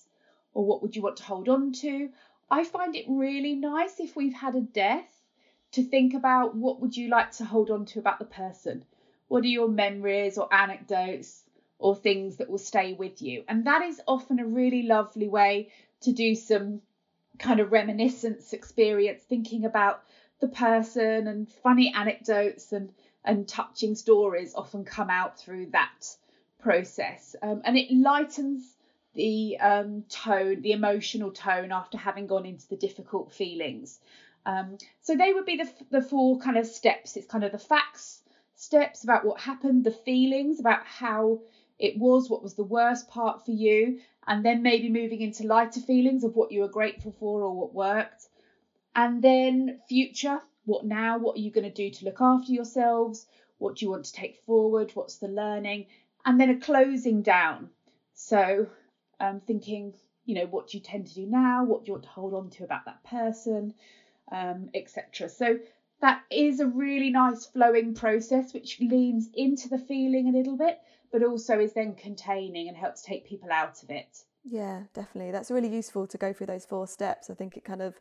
or 0.57 0.65
what 0.65 0.81
would 0.81 0.95
you 0.95 1.03
want 1.03 1.17
to 1.17 1.23
hold 1.23 1.47
on 1.47 1.71
to. 1.71 2.09
I 2.49 2.63
find 2.63 2.95
it 2.95 3.05
really 3.07 3.53
nice 3.53 3.99
if 3.99 4.15
we've 4.15 4.33
had 4.33 4.55
a 4.55 4.61
death 4.61 5.21
to 5.73 5.83
think 5.83 6.15
about 6.15 6.55
what 6.55 6.81
would 6.81 6.97
you 6.97 7.09
like 7.09 7.29
to 7.33 7.45
hold 7.45 7.69
on 7.69 7.85
to 7.85 7.99
about 7.99 8.17
the 8.17 8.25
person. 8.25 8.83
What 9.27 9.43
are 9.43 9.47
your 9.59 9.67
memories 9.69 10.35
or 10.35 10.51
anecdotes 10.51 11.43
or 11.77 11.95
things 11.95 12.37
that 12.37 12.49
will 12.49 12.57
stay 12.57 12.93
with 12.93 13.21
you? 13.21 13.43
And 13.47 13.67
that 13.67 13.83
is 13.83 14.01
often 14.07 14.39
a 14.39 14.47
really 14.47 14.81
lovely 14.81 15.27
way 15.27 15.69
to 16.01 16.11
do 16.11 16.33
some 16.33 16.81
kind 17.37 17.59
of 17.59 17.71
reminiscence 17.71 18.51
experience, 18.51 19.21
thinking 19.21 19.63
about 19.63 20.01
the 20.39 20.47
person 20.47 21.27
and 21.27 21.47
funny 21.47 21.93
anecdotes 21.93 22.71
and 22.71 22.91
and 23.23 23.47
touching 23.47 23.93
stories 23.93 24.55
often 24.55 24.85
come 24.85 25.11
out 25.11 25.37
through 25.37 25.67
that 25.67 26.15
process, 26.57 27.35
um, 27.43 27.61
and 27.63 27.77
it 27.77 27.91
lightens 27.91 28.76
the 29.17 29.57
um, 29.59 30.03
tone, 30.07 30.61
the 30.61 30.71
emotional 30.71 31.31
tone 31.31 31.71
after 31.71 31.97
having 31.97 32.27
gone 32.27 32.45
into 32.45 32.67
the 32.69 32.77
difficult 32.77 33.33
feelings. 33.33 33.99
Um, 34.45 34.77
so 35.01 35.15
they 35.15 35.33
would 35.33 35.45
be 35.45 35.57
the 35.57 35.69
the 35.89 36.01
four 36.01 36.39
kind 36.39 36.57
of 36.57 36.65
steps. 36.65 37.17
It's 37.17 37.27
kind 37.27 37.43
of 37.43 37.51
the 37.51 37.57
facts 37.57 38.21
steps 38.55 39.03
about 39.03 39.25
what 39.25 39.41
happened, 39.41 39.83
the 39.83 39.91
feelings 39.91 40.59
about 40.59 40.85
how 40.85 41.41
it 41.79 41.97
was, 41.97 42.29
what 42.29 42.41
was 42.41 42.55
the 42.55 42.63
worst 42.63 43.07
part 43.09 43.43
for 43.45 43.51
you, 43.51 43.99
and 44.25 44.45
then 44.45 44.63
maybe 44.63 44.89
moving 44.89 45.21
into 45.21 45.45
lighter 45.45 45.79
feelings 45.79 46.23
of 46.23 46.35
what 46.35 46.51
you 46.51 46.61
were 46.61 46.67
grateful 46.69 47.13
for 47.19 47.43
or 47.43 47.53
what 47.53 47.73
worked. 47.73 48.27
And 48.95 49.21
then 49.21 49.79
future, 49.87 50.41
what 50.65 50.85
now? 50.85 51.17
What 51.17 51.37
are 51.37 51.41
you 51.41 51.51
going 51.51 51.71
to 51.71 51.83
do 51.83 51.89
to 51.91 52.05
look 52.05 52.19
after 52.19 52.51
yourselves? 52.51 53.27
What 53.57 53.75
do 53.75 53.85
you 53.85 53.91
want 53.91 54.05
to 54.05 54.13
take 54.13 54.37
forward? 54.45 54.91
What's 54.93 55.17
the 55.17 55.27
learning? 55.27 55.87
And 56.25 56.39
then 56.39 56.49
a 56.49 56.59
closing 56.59 57.21
down. 57.21 57.69
So 58.13 58.67
um, 59.19 59.41
thinking, 59.45 59.93
you 60.25 60.35
know, 60.35 60.45
what 60.45 60.73
you 60.73 60.79
tend 60.79 61.07
to 61.07 61.13
do 61.13 61.25
now? 61.25 61.63
What 61.63 61.83
do 61.83 61.87
you 61.87 61.93
want 61.93 62.03
to 62.03 62.09
hold 62.09 62.33
on 62.33 62.49
to 62.51 62.63
about 62.63 62.85
that 62.85 63.03
person, 63.03 63.73
um, 64.31 64.69
etc. 64.73 65.29
So 65.29 65.59
that 66.01 66.21
is 66.29 66.59
a 66.59 66.67
really 66.67 67.09
nice 67.09 67.45
flowing 67.45 67.93
process 67.95 68.53
which 68.53 68.79
leans 68.79 69.29
into 69.33 69.69
the 69.69 69.79
feeling 69.79 70.27
a 70.27 70.37
little 70.37 70.57
bit 70.57 70.79
but 71.11 71.23
also 71.23 71.59
is 71.59 71.73
then 71.73 71.95
containing 71.95 72.67
and 72.67 72.77
helps 72.77 73.01
take 73.01 73.25
people 73.25 73.51
out 73.51 73.81
of 73.83 73.89
it. 73.89 74.23
Yeah, 74.43 74.83
definitely. 74.93 75.31
That's 75.31 75.51
really 75.51 75.73
useful 75.73 76.07
to 76.07 76.17
go 76.17 76.33
through 76.33 76.47
those 76.47 76.65
four 76.65 76.87
steps. 76.87 77.29
I 77.29 77.33
think 77.33 77.57
it 77.57 77.63
kind 77.63 77.81
of 77.81 77.95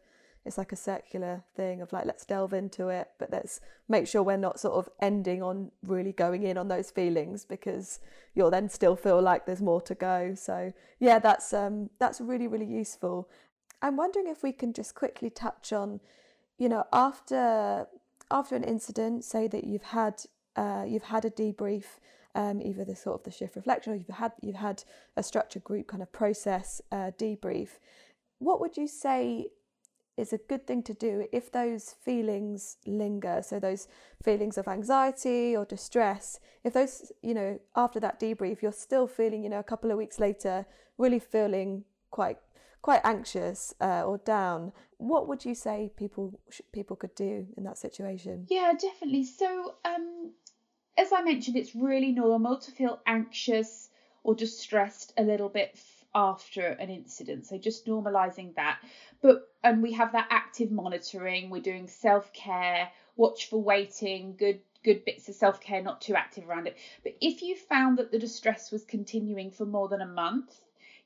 it's 0.46 0.59
like 0.59 0.72
a 0.72 0.76
circular 0.76 1.44
thing 1.54 1.80
of 1.80 1.92
like 1.92 2.06
let's 2.06 2.24
delve 2.24 2.52
into 2.52 2.88
it, 2.88 3.09
but 3.18 3.30
let's 3.30 3.61
make 3.88 4.06
sure 4.06 4.22
we're 4.22 4.37
not 4.37 4.61
sort 4.61 4.74
of 4.74 4.88
ending 5.00 5.42
on 5.42 5.72
really 5.85 6.12
going 6.12 6.42
in 6.44 6.56
on 6.56 6.68
those 6.68 6.90
feelings 6.90 7.44
because 7.44 8.00
you'll 8.35 8.50
then 8.50 8.68
still 8.68 8.96
feel 8.96 9.20
like 9.20 9.46
there's 9.46 9.62
more 9.62 9.80
to 9.82 9.94
go. 9.94 10.34
So 10.34 10.72
yeah, 10.99 11.18
that's 11.18 11.53
um 11.53 11.90
that's 11.99 12.20
really 12.20 12.47
really 12.47 12.66
useful. 12.66 13.28
I'm 13.82 13.97
wondering 13.97 14.28
if 14.28 14.42
we 14.42 14.53
can 14.53 14.72
just 14.72 14.94
quickly 14.94 15.30
touch 15.30 15.72
on, 15.72 16.01
you 16.59 16.68
know, 16.68 16.84
after 16.92 17.86
after 18.30 18.57
an 18.57 18.64
incident, 18.64 19.24
say 19.24 19.49
that 19.49 19.64
you've 19.64 19.82
had 19.82 20.22
uh, 20.57 20.84
you've 20.86 21.05
had 21.05 21.24
a 21.24 21.30
debrief 21.30 21.84
um, 22.34 22.61
either 22.61 22.84
the 22.84 22.94
sort 22.94 23.20
of 23.20 23.24
the 23.24 23.30
shift 23.30 23.57
reflection 23.57 23.92
or 23.92 23.97
you've 23.97 24.09
had 24.09 24.32
you've 24.42 24.57
had 24.57 24.84
a 25.16 25.22
structured 25.22 25.64
group 25.64 25.86
kind 25.88 26.03
of 26.03 26.12
process 26.12 26.80
uh, 26.92 27.11
debrief. 27.18 27.78
What 28.38 28.61
would 28.61 28.76
you 28.76 28.86
say 28.86 29.47
is 30.16 30.32
a 30.32 30.38
good 30.38 30.66
thing 30.66 30.82
to 30.84 30.94
do 30.94 31.26
if 31.32 31.52
those 31.52 31.90
feelings 31.90 32.78
linger? 32.86 33.42
So 33.42 33.58
those 33.58 33.88
feelings 34.22 34.56
of 34.58 34.68
anxiety 34.68 35.56
or 35.56 35.64
distress, 35.64 36.40
if 36.64 36.72
those 36.72 37.12
you 37.22 37.34
know 37.34 37.60
after 37.74 38.00
that 38.00 38.18
debrief 38.20 38.62
you're 38.62 38.72
still 38.72 39.06
feeling 39.06 39.42
you 39.42 39.50
know 39.50 39.60
a 39.60 39.64
couple 39.64 39.90
of 39.90 39.98
weeks 39.98 40.18
later 40.18 40.66
really 40.98 41.18
feeling 41.18 41.84
quite 42.10 42.38
quite 42.82 43.00
anxious 43.04 43.74
uh, 43.80 44.04
or 44.04 44.18
down. 44.18 44.72
What 44.98 45.26
would 45.28 45.44
you 45.44 45.54
say 45.54 45.90
people 45.96 46.38
people 46.72 46.96
could 46.96 47.14
do 47.14 47.46
in 47.56 47.64
that 47.64 47.78
situation? 47.78 48.46
Yeah, 48.48 48.72
definitely. 48.80 49.24
So, 49.24 49.74
um, 49.84 50.30
as 50.96 51.12
I 51.12 51.22
mentioned, 51.22 51.56
it's 51.56 51.74
really 51.74 52.12
normal 52.12 52.58
to 52.58 52.70
feel 52.70 53.00
anxious 53.06 53.90
or 54.22 54.34
distressed 54.34 55.12
a 55.16 55.22
little 55.22 55.48
bit 55.48 55.76
after 56.16 56.66
an 56.66 56.88
incident. 56.88 57.46
So 57.46 57.58
just 57.58 57.86
normalizing 57.86 58.54
that. 58.56 58.80
But 59.20 59.48
and 59.62 59.82
we 59.82 59.92
have 59.92 60.12
that 60.12 60.28
active 60.30 60.72
monitoring. 60.72 61.50
We're 61.50 61.62
doing 61.62 61.86
self 61.86 62.32
care, 62.32 62.90
watchful 63.14 63.62
waiting, 63.62 64.34
good 64.36 64.60
good 64.82 65.04
bits 65.04 65.28
of 65.28 65.34
self 65.34 65.60
care, 65.60 65.82
not 65.82 66.00
too 66.00 66.14
active 66.14 66.48
around 66.48 66.66
it. 66.66 66.76
But 67.04 67.16
if 67.20 67.42
you 67.42 67.54
found 67.54 67.98
that 67.98 68.10
the 68.10 68.18
distress 68.18 68.72
was 68.72 68.84
continuing 68.84 69.50
for 69.50 69.66
more 69.66 69.88
than 69.88 70.00
a 70.00 70.06
month, 70.06 70.58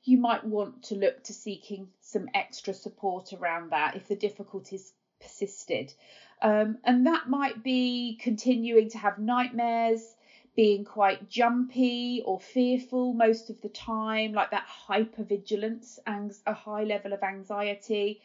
you 0.03 0.17
might 0.17 0.45
want 0.45 0.83
to 0.83 0.95
look 0.95 1.21
to 1.23 1.33
seeking 1.33 1.89
some 1.99 2.29
extra 2.33 2.73
support 2.73 3.33
around 3.33 3.71
that 3.71 3.95
if 3.97 4.07
the 4.07 4.15
difficulties 4.15 4.93
persisted. 5.19 5.93
Um, 6.41 6.79
and 6.83 7.05
that 7.05 7.29
might 7.29 7.63
be 7.63 8.17
continuing 8.19 8.89
to 8.91 8.97
have 8.97 9.19
nightmares, 9.19 10.15
being 10.61 10.85
quite 10.85 11.27
jumpy 11.27 12.21
or 12.23 12.39
fearful 12.39 13.13
most 13.13 13.49
of 13.49 13.59
the 13.61 13.69
time, 13.69 14.31
like 14.31 14.51
that 14.51 14.67
hypervigilance 14.87 15.97
and 16.05 16.31
a 16.45 16.53
high 16.53 16.83
level 16.83 17.13
of 17.13 17.23
anxiety. 17.23 18.21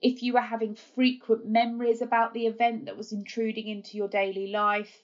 If 0.00 0.22
you 0.22 0.34
were 0.34 0.40
having 0.40 0.76
frequent 0.76 1.48
memories 1.48 2.00
about 2.00 2.32
the 2.32 2.46
event 2.46 2.84
that 2.84 2.96
was 2.96 3.10
intruding 3.10 3.66
into 3.66 3.96
your 3.96 4.06
daily 4.06 4.52
life, 4.52 5.02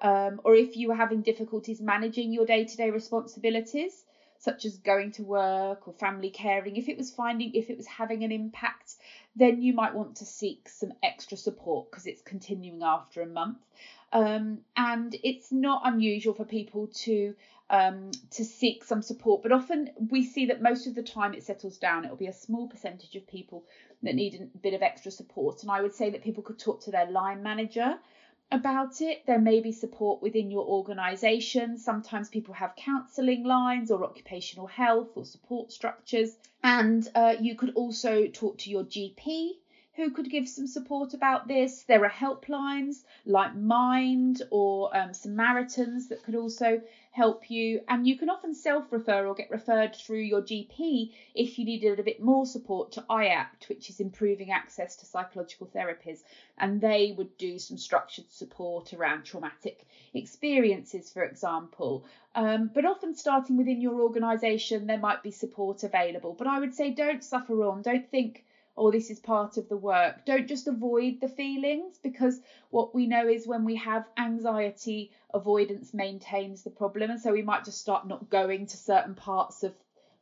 um, 0.00 0.40
or 0.44 0.54
if 0.54 0.76
you 0.76 0.86
were 0.86 0.94
having 0.94 1.22
difficulties 1.22 1.80
managing 1.80 2.32
your 2.32 2.46
day 2.46 2.62
to 2.62 2.76
day 2.76 2.90
responsibilities, 2.90 4.04
such 4.38 4.64
as 4.64 4.78
going 4.78 5.10
to 5.10 5.24
work 5.24 5.88
or 5.88 5.92
family 5.94 6.30
caring, 6.30 6.76
if 6.76 6.88
it 6.88 6.96
was 6.96 7.10
finding, 7.10 7.52
if 7.54 7.68
it 7.68 7.76
was 7.76 7.88
having 7.88 8.22
an 8.22 8.30
impact, 8.30 8.94
then 9.34 9.60
you 9.60 9.72
might 9.72 9.92
want 9.92 10.14
to 10.14 10.24
seek 10.24 10.68
some 10.68 10.92
extra 11.02 11.36
support 11.36 11.90
because 11.90 12.06
it's 12.06 12.22
continuing 12.22 12.84
after 12.84 13.22
a 13.22 13.26
month. 13.26 13.58
Um, 14.12 14.60
and 14.76 15.14
it's 15.22 15.52
not 15.52 15.82
unusual 15.84 16.34
for 16.34 16.44
people 16.44 16.88
to 17.04 17.34
um, 17.70 18.10
to 18.30 18.44
seek 18.44 18.82
some 18.82 19.02
support, 19.02 19.42
but 19.42 19.52
often 19.52 19.90
we 20.10 20.24
see 20.24 20.46
that 20.46 20.62
most 20.62 20.86
of 20.86 20.94
the 20.94 21.02
time 21.02 21.34
it 21.34 21.42
settles 21.42 21.76
down. 21.76 22.04
It'll 22.04 22.16
be 22.16 22.26
a 22.26 22.32
small 22.32 22.66
percentage 22.66 23.14
of 23.14 23.26
people 23.26 23.64
that 24.02 24.14
need 24.14 24.34
a 24.54 24.58
bit 24.58 24.72
of 24.72 24.82
extra 24.82 25.10
support, 25.10 25.62
and 25.62 25.70
I 25.70 25.82
would 25.82 25.94
say 25.94 26.10
that 26.10 26.22
people 26.22 26.42
could 26.42 26.58
talk 26.58 26.82
to 26.84 26.90
their 26.90 27.10
line 27.10 27.42
manager 27.42 27.98
about 28.50 29.02
it. 29.02 29.26
There 29.26 29.38
may 29.38 29.60
be 29.60 29.72
support 29.72 30.22
within 30.22 30.50
your 30.50 30.64
organisation. 30.66 31.76
Sometimes 31.76 32.28
people 32.28 32.54
have 32.54 32.74
counselling 32.76 33.44
lines 33.44 33.90
or 33.90 34.04
occupational 34.04 34.66
health 34.66 35.08
or 35.16 35.24
support 35.24 35.70
structures. 35.70 36.34
And 36.62 37.06
uh, 37.14 37.34
you 37.40 37.54
could 37.54 37.74
also 37.74 38.26
talk 38.26 38.58
to 38.58 38.70
your 38.70 38.84
GP 38.84 39.50
who 39.98 40.12
could 40.12 40.30
give 40.30 40.48
some 40.48 40.68
support 40.68 41.12
about 41.12 41.48
this. 41.48 41.82
There 41.82 42.04
are 42.04 42.08
helplines 42.08 43.02
like 43.26 43.56
Mind 43.56 44.42
or 44.52 44.96
um, 44.96 45.12
Samaritans 45.12 46.06
that 46.06 46.22
could 46.22 46.36
also 46.36 46.80
help 47.10 47.50
you. 47.50 47.80
And 47.88 48.06
you 48.06 48.16
can 48.16 48.30
often 48.30 48.54
self 48.54 48.92
refer 48.92 49.26
or 49.26 49.34
get 49.34 49.50
referred 49.50 49.96
through 49.96 50.20
your 50.20 50.40
GP 50.40 51.10
if 51.34 51.58
you 51.58 51.64
needed 51.64 51.98
a 51.98 52.04
bit 52.04 52.22
more 52.22 52.46
support 52.46 52.92
to 52.92 53.04
IAPT, 53.10 53.68
which 53.68 53.90
is 53.90 53.98
improving 53.98 54.52
access 54.52 54.94
to 54.96 55.04
psychological 55.04 55.66
therapies. 55.66 56.20
And 56.58 56.80
they 56.80 57.12
would 57.18 57.36
do 57.36 57.58
some 57.58 57.76
structured 57.76 58.30
support 58.30 58.94
around 58.94 59.24
traumatic 59.24 59.84
experiences, 60.14 61.10
for 61.10 61.24
example. 61.24 62.04
Um, 62.36 62.70
but 62.72 62.84
often 62.84 63.16
starting 63.16 63.56
within 63.56 63.80
your 63.80 64.00
organisation, 64.00 64.86
there 64.86 64.96
might 64.96 65.24
be 65.24 65.32
support 65.32 65.82
available. 65.82 66.34
But 66.34 66.46
I 66.46 66.60
would 66.60 66.72
say 66.72 66.92
don't 66.92 67.24
suffer 67.24 67.64
on, 67.64 67.82
don't 67.82 68.08
think 68.08 68.44
or 68.78 68.92
this 68.92 69.10
is 69.10 69.18
part 69.18 69.56
of 69.56 69.68
the 69.68 69.76
work. 69.76 70.24
Don't 70.24 70.46
just 70.46 70.68
avoid 70.68 71.20
the 71.20 71.28
feelings 71.28 71.98
because 72.02 72.40
what 72.70 72.94
we 72.94 73.06
know 73.06 73.28
is 73.28 73.46
when 73.46 73.64
we 73.64 73.74
have 73.76 74.08
anxiety, 74.16 75.10
avoidance 75.34 75.92
maintains 75.92 76.62
the 76.62 76.70
problem. 76.70 77.10
And 77.10 77.20
so 77.20 77.32
we 77.32 77.42
might 77.42 77.64
just 77.64 77.80
start 77.80 78.06
not 78.06 78.30
going 78.30 78.66
to 78.66 78.76
certain 78.76 79.14
parts 79.14 79.64
of 79.64 79.74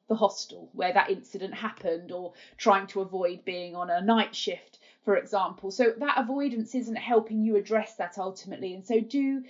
the 0.08 0.14
hostel 0.14 0.70
where 0.72 0.92
that 0.92 1.10
incident 1.10 1.52
happened 1.52 2.12
or 2.12 2.32
trying 2.56 2.86
to 2.86 3.00
avoid 3.00 3.44
being 3.44 3.74
on 3.74 3.90
a 3.90 4.00
night 4.00 4.34
shift 4.34 4.78
for 5.02 5.16
example 5.16 5.70
so 5.70 5.92
that 5.98 6.16
avoidance 6.16 6.76
isn't 6.76 6.94
helping 6.94 7.42
you 7.42 7.56
address 7.56 7.96
that 7.96 8.16
ultimately 8.16 8.72
and 8.72 8.86
so 8.86 9.00
do 9.00 9.42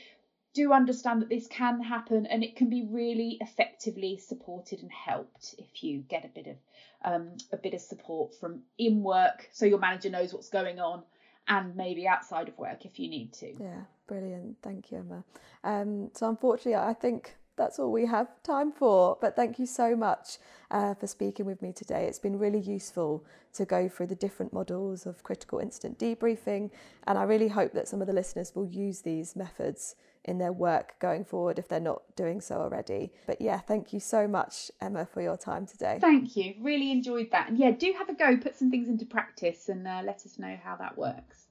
do 0.56 0.72
understand 0.72 1.20
that 1.20 1.28
this 1.28 1.46
can 1.48 1.82
happen 1.82 2.24
and 2.26 2.42
it 2.42 2.56
can 2.56 2.70
be 2.70 2.88
really 2.90 3.36
effectively 3.42 4.16
supported 4.16 4.80
and 4.80 4.90
helped 4.90 5.54
if 5.58 5.84
you 5.84 5.98
get 6.08 6.24
a 6.24 6.28
bit 6.28 6.46
of 6.46 6.56
um, 7.04 7.28
a 7.52 7.58
bit 7.58 7.74
of 7.74 7.80
support 7.80 8.34
from 8.34 8.60
in 8.78 9.02
work 9.02 9.48
so 9.52 9.66
your 9.66 9.78
manager 9.78 10.08
knows 10.08 10.32
what's 10.32 10.48
going 10.48 10.80
on 10.80 11.02
and 11.46 11.76
maybe 11.76 12.08
outside 12.08 12.48
of 12.48 12.58
work 12.58 12.86
if 12.86 12.98
you 12.98 13.08
need 13.08 13.32
to. 13.34 13.54
Yeah, 13.60 13.82
brilliant. 14.06 14.56
Thank 14.62 14.90
you, 14.90 14.98
Emma. 14.98 15.24
Um, 15.62 16.10
so, 16.14 16.28
unfortunately, 16.28 16.74
I 16.74 16.94
think 16.94 17.36
that's 17.56 17.78
all 17.78 17.92
we 17.92 18.06
have 18.06 18.28
time 18.42 18.72
for. 18.72 19.16
But 19.20 19.36
thank 19.36 19.58
you 19.58 19.66
so 19.66 19.94
much 19.94 20.38
uh, 20.70 20.94
for 20.94 21.06
speaking 21.06 21.46
with 21.46 21.62
me 21.62 21.72
today. 21.72 22.06
It's 22.06 22.18
been 22.18 22.38
really 22.38 22.58
useful 22.58 23.24
to 23.54 23.64
go 23.64 23.88
through 23.88 24.08
the 24.08 24.16
different 24.16 24.52
models 24.52 25.06
of 25.06 25.22
critical 25.22 25.58
incident 25.58 25.98
debriefing, 25.98 26.70
and 27.06 27.18
I 27.18 27.22
really 27.22 27.48
hope 27.48 27.72
that 27.72 27.88
some 27.88 28.00
of 28.00 28.06
the 28.06 28.12
listeners 28.12 28.52
will 28.54 28.66
use 28.66 29.02
these 29.02 29.36
methods 29.36 29.94
in 30.26 30.38
their 30.38 30.52
work 30.52 30.98
going 30.98 31.24
forward 31.24 31.58
if 31.58 31.68
they're 31.68 31.80
not 31.80 32.02
doing 32.16 32.40
so 32.40 32.56
already. 32.56 33.12
But 33.26 33.40
yeah, 33.40 33.60
thank 33.60 33.92
you 33.92 34.00
so 34.00 34.28
much, 34.28 34.70
Emma, 34.80 35.06
for 35.06 35.22
your 35.22 35.36
time 35.36 35.66
today. 35.66 35.98
Thank 36.00 36.36
you. 36.36 36.54
Really 36.60 36.90
enjoyed 36.90 37.30
that. 37.30 37.48
And 37.48 37.58
yeah, 37.58 37.70
do 37.70 37.94
have 37.96 38.08
a 38.08 38.14
go, 38.14 38.36
put 38.36 38.56
some 38.56 38.70
things 38.70 38.88
into 38.88 39.06
practice, 39.06 39.68
and 39.68 39.86
uh, 39.86 40.02
let 40.04 40.26
us 40.26 40.38
know 40.38 40.58
how 40.62 40.76
that 40.76 40.98
works. 40.98 41.46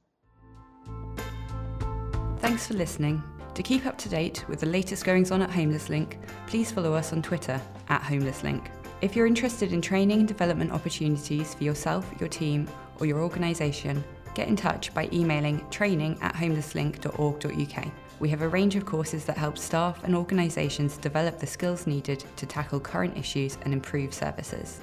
Thanks 2.39 2.67
for 2.67 2.73
listening. 2.75 3.23
To 3.55 3.63
keep 3.63 3.85
up 3.85 3.97
to 3.99 4.09
date 4.09 4.43
with 4.49 4.59
the 4.59 4.65
latest 4.65 5.05
goings 5.05 5.31
on 5.31 5.41
at 5.41 5.49
Homeless 5.49 5.89
Link, 5.89 6.19
please 6.45 6.71
follow 6.71 6.93
us 6.93 7.13
on 7.13 7.21
Twitter 7.21 7.59
at 7.87 8.01
Homeless 8.01 8.43
Link. 8.43 8.69
If 9.01 9.15
you're 9.15 9.27
interested 9.27 9.71
in 9.71 9.81
training 9.81 10.19
and 10.19 10.27
development 10.27 10.71
opportunities 10.71 11.53
for 11.53 11.63
yourself, 11.63 12.09
your 12.19 12.27
team, 12.27 12.67
or 12.99 13.05
your 13.05 13.21
organisation, 13.21 14.03
get 14.33 14.49
in 14.49 14.55
touch 14.57 14.93
by 14.93 15.09
emailing 15.13 15.65
training 15.69 16.17
at 16.21 16.35
homelesslink.org.uk. 16.35 17.87
We 18.19 18.29
have 18.29 18.41
a 18.41 18.47
range 18.47 18.75
of 18.75 18.85
courses 18.85 19.25
that 19.25 19.37
help 19.37 19.57
staff 19.57 20.03
and 20.05 20.15
organisations 20.15 20.97
develop 20.97 21.37
the 21.37 21.47
skills 21.47 21.85
needed 21.85 22.23
to 22.37 22.45
tackle 22.45 22.79
current 22.79 23.17
issues 23.17 23.57
and 23.63 23.73
improve 23.73 24.13
services. 24.13 24.79